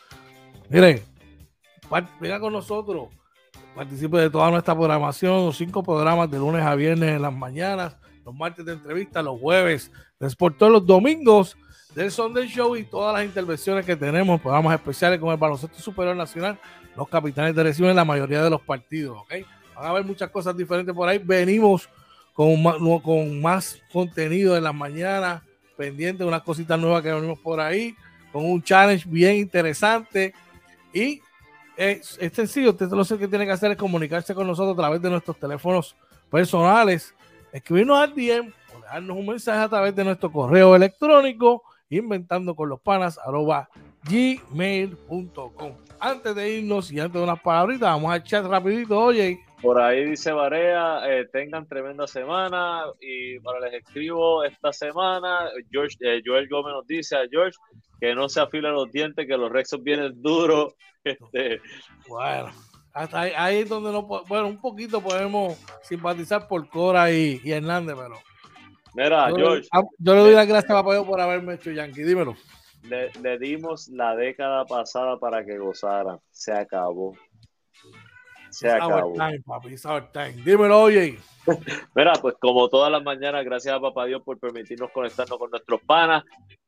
Miren, 0.70 1.02
venga 2.20 2.40
con 2.40 2.54
nosotros, 2.54 3.10
participe 3.76 4.18
de 4.18 4.30
toda 4.30 4.50
nuestra 4.50 4.76
programación, 4.76 5.46
los 5.46 5.58
cinco 5.58 5.84
programas 5.84 6.30
de 6.32 6.38
lunes 6.38 6.64
a 6.64 6.76
viernes 6.76 7.16
en 7.16 7.22
las 7.22 7.34
mañanas, 7.34 7.98
los 8.26 8.34
martes 8.34 8.66
de 8.66 8.74
entrevista, 8.74 9.22
los 9.22 9.40
jueves 9.40 9.92
de 10.20 10.28
Sport, 10.28 10.58
todos 10.58 10.72
los 10.72 10.86
domingos 10.86 11.58
del 11.96 12.12
Sunday 12.12 12.48
Show 12.48 12.76
y 12.76 12.84
todas 12.84 13.14
las 13.14 13.26
intervenciones 13.26 13.86
que 13.86 13.96
tenemos, 13.96 14.40
programas 14.40 14.76
especiales 14.76 15.20
con 15.20 15.32
el 15.32 15.38
Baloncesto 15.38 15.80
Superior 15.80 16.16
Nacional, 16.16 16.60
los 16.96 17.08
capitanes 17.08 17.56
de 17.56 17.64
reciben 17.64 17.96
la 17.96 18.06
mayoría 18.06 18.44
de 18.44 18.50
los 18.50 18.62
partidos, 18.62 19.18
¿ok? 19.20 19.34
Van 19.76 19.86
a 19.86 19.90
haber 19.90 20.06
muchas 20.06 20.30
cosas 20.30 20.56
diferentes 20.56 20.94
por 20.94 21.08
ahí. 21.08 21.18
Venimos 21.18 21.90
con 22.34 22.62
más, 22.62 22.76
con 23.04 23.42
más 23.42 23.82
contenido 23.92 24.56
en 24.56 24.64
las 24.64 24.76
mañanas, 24.76 25.42
pendiente 25.76 26.24
de 26.24 26.30
unas 26.30 26.44
cositas 26.44 26.80
nuevas 26.80 27.02
que 27.02 27.12
venimos 27.12 27.40
por 27.40 27.60
ahí, 27.60 27.96
con 28.32 28.46
un 28.46 28.62
challenge 28.62 29.08
bien 29.10 29.38
interesante 29.38 30.34
y 30.94 31.22
es, 31.78 32.20
sencillo, 32.34 32.72
usted 32.72 32.90
lo 32.90 33.06
que 33.06 33.28
tiene 33.28 33.46
que 33.46 33.52
hacer 33.52 33.72
es 33.72 33.78
comunicarse 33.78 34.36
con 34.36 34.48
nosotros 34.48 34.74
a 34.74 34.82
través 34.82 35.02
de 35.02 35.10
nuestros 35.10 35.38
teléfonos 35.38 35.96
personales, 36.30 37.14
escribirnos 37.52 37.98
al 37.98 38.14
DM 38.14 38.52
o 38.76 38.82
dejarnos 38.82 39.18
un 39.18 39.26
mensaje 39.26 39.60
a 39.60 39.70
través 39.70 39.96
de 39.96 40.04
nuestro 40.04 40.32
correo 40.32 40.76
electrónico 40.76 41.64
inventando 41.90 42.56
con 42.56 42.70
los 42.70 42.80
panas 42.80 43.18
arroba 43.18 43.70
gmail.com. 44.04 45.72
Antes 46.00 46.36
de 46.36 46.58
irnos 46.58 46.92
y 46.92 47.00
antes 47.00 47.14
de 47.14 47.24
unas 47.24 47.40
palabritas, 47.42 47.90
vamos 47.90 48.12
a 48.12 48.18
echar 48.18 48.44
rapidito, 48.46 49.00
oye. 49.00 49.40
Por 49.62 49.80
ahí 49.80 50.06
dice 50.06 50.32
Barea, 50.32 51.02
eh, 51.08 51.28
tengan 51.32 51.68
tremenda 51.68 52.08
semana 52.08 52.84
y 53.00 53.40
para 53.42 53.60
les 53.60 53.76
escribo 53.76 54.44
esta 54.44 54.74
semana, 54.74 55.50
George, 55.72 55.96
eh, 56.02 56.22
Joel 56.26 56.50
Gómez 56.50 56.74
nos 56.74 56.88
dice 56.88 57.16
a 57.16 57.28
George 57.30 57.58
que 58.00 58.16
no 58.16 58.28
se 58.28 58.42
afilen 58.42 58.74
los 58.74 58.92
dientes, 58.92 59.28
que 59.28 59.38
los 59.38 59.52
rexos 59.52 59.84
vienen 59.84 60.20
duros 60.20 60.74
este, 61.04 61.62
bueno, 62.08 62.52
hasta 62.94 63.22
ahí, 63.22 63.60
es 63.60 63.70
donde 63.70 63.92
no 63.92 64.04
bueno, 64.04 64.48
un 64.48 64.60
poquito 64.60 65.02
podemos 65.02 65.58
simpatizar 65.84 66.48
por 66.48 66.68
Cora 66.68 67.12
y, 67.12 67.42
Hernández, 67.46 67.96
pero. 67.96 68.16
Mira, 68.94 69.30
yo, 69.30 69.36
George. 69.36 69.70
yo 69.98 70.16
le 70.16 70.22
doy 70.22 70.34
las 70.34 70.48
gracias 70.48 70.72
a 70.72 70.84
Papá 70.84 71.06
por 71.06 71.22
haberme 71.22 71.54
hecho 71.54 71.72
Yankee, 71.72 72.04
dímelo. 72.04 72.36
Le, 72.84 73.40
dimos 73.40 73.88
la 73.90 74.16
década 74.16 74.66
pasada 74.66 75.18
para 75.18 75.46
que 75.46 75.58
gozaran. 75.58 76.20
Se 76.32 76.52
acabó. 76.52 77.16
Se 78.52 78.70
acabó. 78.70 79.14
Dímelo, 80.44 80.82
oye. 80.82 81.18
Mira, 81.96 82.14
pues 82.22 82.36
como 82.40 82.70
todas 82.70 82.92
las 82.92 83.04
mañanas, 83.04 83.44
gracias 83.44 83.76
a 83.76 83.80
Papá 83.80 84.06
Dios 84.06 84.22
por 84.24 84.40
permitirnos 84.40 84.92
conectarnos 84.92 85.40
con 85.40 85.50
nuestros 85.50 85.82
panas. 85.82 86.24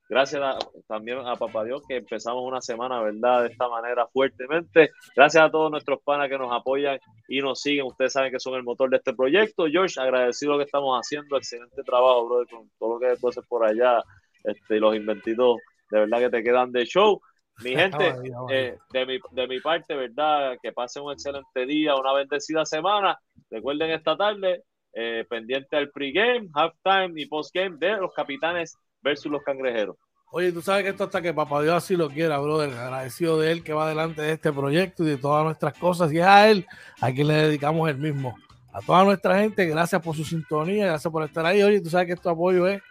Gracias 0.10 0.42
también 0.88 1.20
a 1.20 1.36
Papá 1.36 1.64
Dios 1.64 1.82
que 1.88 1.98
empezamos 1.98 2.44
una 2.44 2.62
semana, 2.62 3.02
¿verdad? 3.02 3.44
De 3.44 3.50
esta 3.50 3.68
manera 3.68 4.06
fuertemente. 4.08 4.92
Gracias 5.16 5.44
a 5.44 5.50
todos 5.50 5.72
nuestros 5.72 6.02
panas 6.04 6.30
que 6.30 6.38
nos 6.38 6.52
apoyan 6.52 7.00
y 7.28 7.40
nos 7.40 7.62
siguen. 7.62 7.86
Ustedes 7.86 8.14
saben 8.14 8.32
que 8.32 8.40
son 8.40 8.56
el 8.56 8.64
motor 8.64 8.90
de 8.90 8.98
este 8.98 9.14
proyecto. 9.14 9.66
George, 9.68 10.00
agradecido 10.00 10.54
lo 10.54 10.58
que 10.60 10.66
estamos 10.66 11.00
haciendo. 11.00 11.38
Excelente 11.38 11.82
trabajo, 11.84 12.28
brother, 12.28 12.48
con 12.48 12.70
todo 12.78 12.94
lo 12.96 13.00
que 13.00 13.16
tú 13.20 13.30
haces 13.30 13.46
por 13.48 13.66
allá. 13.66 14.04
Este, 14.44 14.80
los 14.80 14.96
inventidos, 14.96 15.58
de 15.90 16.00
verdad 16.02 16.20
que 16.20 16.30
te 16.30 16.44
quedan 16.44 16.72
de 16.72 16.86
show. 16.86 17.22
Mi 17.62 17.72
gente, 17.76 18.16
eh, 18.49 18.78
de, 18.91 19.06
mi, 19.06 19.20
de 19.32 19.47
mi 19.47 19.60
parte, 19.60 19.95
¿verdad? 19.95 20.58
Que 20.62 20.72
pasen 20.72 21.04
un 21.04 21.14
excelente 21.14 21.66
día, 21.66 21.95
una 21.95 22.14
bendecida 22.14 22.66
semana. 22.66 23.20
Recuerden 23.49 23.91
esta 23.91 24.18
tarde, 24.18 24.64
eh, 24.93 25.26
pendiente 25.30 25.76
al 25.76 25.89
pregame, 25.89 26.49
halftime 26.54 27.20
y 27.22 27.26
postgame 27.26 27.78
de 27.78 27.97
los 27.97 28.14
capitanes 28.14 28.78
versus 29.01 29.32
los 29.32 29.43
cangrejeros. 29.43 29.97
Oye, 30.36 30.51
tú 30.51 30.64
sabes 30.64 30.84
que 30.84 30.89
esto 30.89 31.04
hasta 31.04 31.22
que 31.22 31.32
Papá 31.32 31.62
Dios 31.62 31.76
así 31.76 31.95
lo 31.95 32.10
quiera, 32.10 32.39
brother. 32.39 32.72
Agradecido 32.72 33.39
de 33.39 33.51
él 33.51 33.64
que 33.64 33.72
va 33.72 33.88
delante 33.88 34.24
de 34.24 34.32
este 34.32 34.51
proyecto 34.51 35.04
y 35.04 35.08
de 35.08 35.18
todas 35.18 35.43
nuestras 35.43 35.78
cosas. 35.78 36.12
Y 36.12 36.18
es 36.18 36.26
a 36.26 36.49
él 36.49 36.66
a 37.01 37.12
quien 37.12 37.28
le 37.28 37.36
dedicamos 37.36 37.88
el 37.88 37.97
mismo. 37.97 38.36
A 38.72 38.82
toda 38.82 39.04
nuestra 39.04 39.38
gente, 39.38 39.68
gracias 39.68 40.01
por 40.01 40.16
su 40.16 40.26
sintonía, 40.26 40.88
gracias 40.88 41.12
por 41.12 41.24
estar 41.24 41.45
ahí. 41.45 41.62
Oye, 41.62 41.80
tú 41.80 41.91
sabes 41.91 42.08
que 42.08 42.16
tu 42.16 42.30
apoyo 42.30 42.68
es 42.68 42.82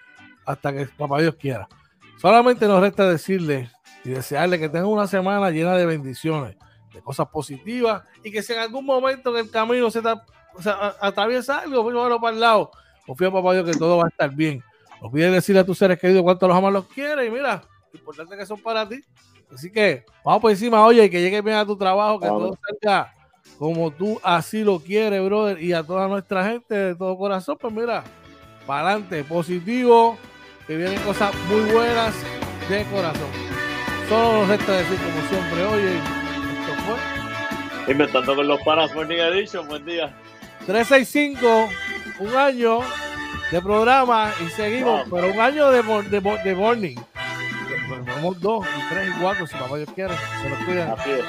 hasta 0.47 0.73
que 0.73 0.87
Papá 0.87 1.21
Dios 1.21 1.35
quiera. 1.35 1.67
Solamente 2.19 2.69
nos 2.69 2.81
resta 2.81 3.11
decirle 3.11 3.69
y 4.05 4.11
desearle 4.11 4.59
que 4.59 4.69
tenga 4.69 4.87
una 4.87 5.07
semana 5.07 5.51
llena 5.51 5.77
de 5.77 5.87
bendiciones, 5.87 6.57
de 6.93 7.01
cosas 7.01 7.29
positivas 7.29 8.03
y 8.23 8.31
que 8.31 8.43
si 8.43 8.53
en 8.53 8.61
algún 8.61 8.85
momento 8.85 9.31
en 9.31 9.45
el 9.45 9.51
camino 9.51 9.91
se, 9.91 10.03
atraviesa 11.01 11.61
algo, 11.61 11.83
pues 11.83 11.97
para 12.21 12.35
el 12.35 12.41
lado. 12.41 12.71
Confía 13.07 13.31
Papá 13.31 13.55
Dios 13.55 13.65
que 13.65 13.77
todo 13.77 13.97
va 13.97 14.05
a 14.05 14.09
estar 14.09 14.31
bien 14.31 14.63
Olvide 15.03 15.33
decirle 15.33 15.61
a 15.61 15.67
tus 15.67 15.79
seres 15.79 15.99
queridos 15.99 16.23
cuánto 16.23 16.47
los 16.47 16.57
amas 16.57 16.73
los 16.73 16.87
quieres. 16.87 17.27
Y 17.27 17.31
mira, 17.31 17.65
lo 17.93 17.99
importante 17.99 18.37
que 18.37 18.47
son 18.47 18.61
para 18.61 18.89
ti. 18.89 19.03
Así 19.53 19.71
que 19.71 20.05
vamos 20.25 20.41
por 20.41 20.51
encima, 20.53 20.87
oye, 20.87 21.11
que 21.11 21.21
llegue 21.21 21.43
bien 21.43 21.57
a 21.57 21.67
tu 21.67 21.77
trabajo, 21.77 22.21
que 22.21 22.29
todo 22.29 22.57
salga 22.81 23.13
como 23.59 23.91
tú 23.91 24.21
así 24.23 24.63
lo 24.63 24.79
quieres, 24.79 25.23
brother. 25.25 25.61
Y 25.61 25.73
a 25.73 25.83
toda 25.83 26.07
nuestra 26.07 26.45
gente 26.49 26.75
de 26.75 26.95
todo 26.95 27.19
corazón, 27.19 27.59
pues 27.61 27.73
mira, 27.75 28.05
para 28.65 28.91
adelante, 28.91 29.25
positivo, 29.25 30.17
que 30.67 30.77
vienen 30.77 31.01
cosas 31.01 31.35
muy 31.49 31.61
buenas 31.73 32.15
de 32.69 32.85
corazón. 32.85 33.42
Solo 34.09 34.33
nos 34.41 34.49
resta 34.49 34.73
decir, 34.73 34.99
como 34.99 35.29
siempre, 35.29 35.65
oye, 35.65 35.97
esto 35.97 36.75
fue. 36.85 37.93
Inventando 37.93 38.37
con 38.37 38.47
los 38.47 38.61
panas, 38.63 38.95
Morning 38.95 39.19
Edition, 39.19 39.67
buen 39.69 39.85
día. 39.85 40.15
365, 40.67 41.69
un 42.21 42.37
año 42.37 42.81
de 43.51 43.61
programa 43.61 44.33
y 44.45 44.51
seguimos, 44.51 45.09
wow. 45.09 45.21
pero 45.21 45.33
un 45.33 45.41
año 45.41 45.71
de, 45.71 45.83
de, 45.83 46.21
de 46.45 46.55
morning. 46.55 46.97
Pero 47.89 48.05
vamos 48.05 48.41
dos, 48.41 48.67
y 48.67 48.95
tres 48.95 49.09
y 49.09 49.21
cuatro, 49.21 49.47
si 49.47 49.55
papá 49.55 49.77
Dios 49.77 49.89
quiere, 49.95 50.15
se 50.43 50.49
los 50.49 50.59
cuidan. 50.65 50.91
Así 50.91 51.11
es. 51.11 51.25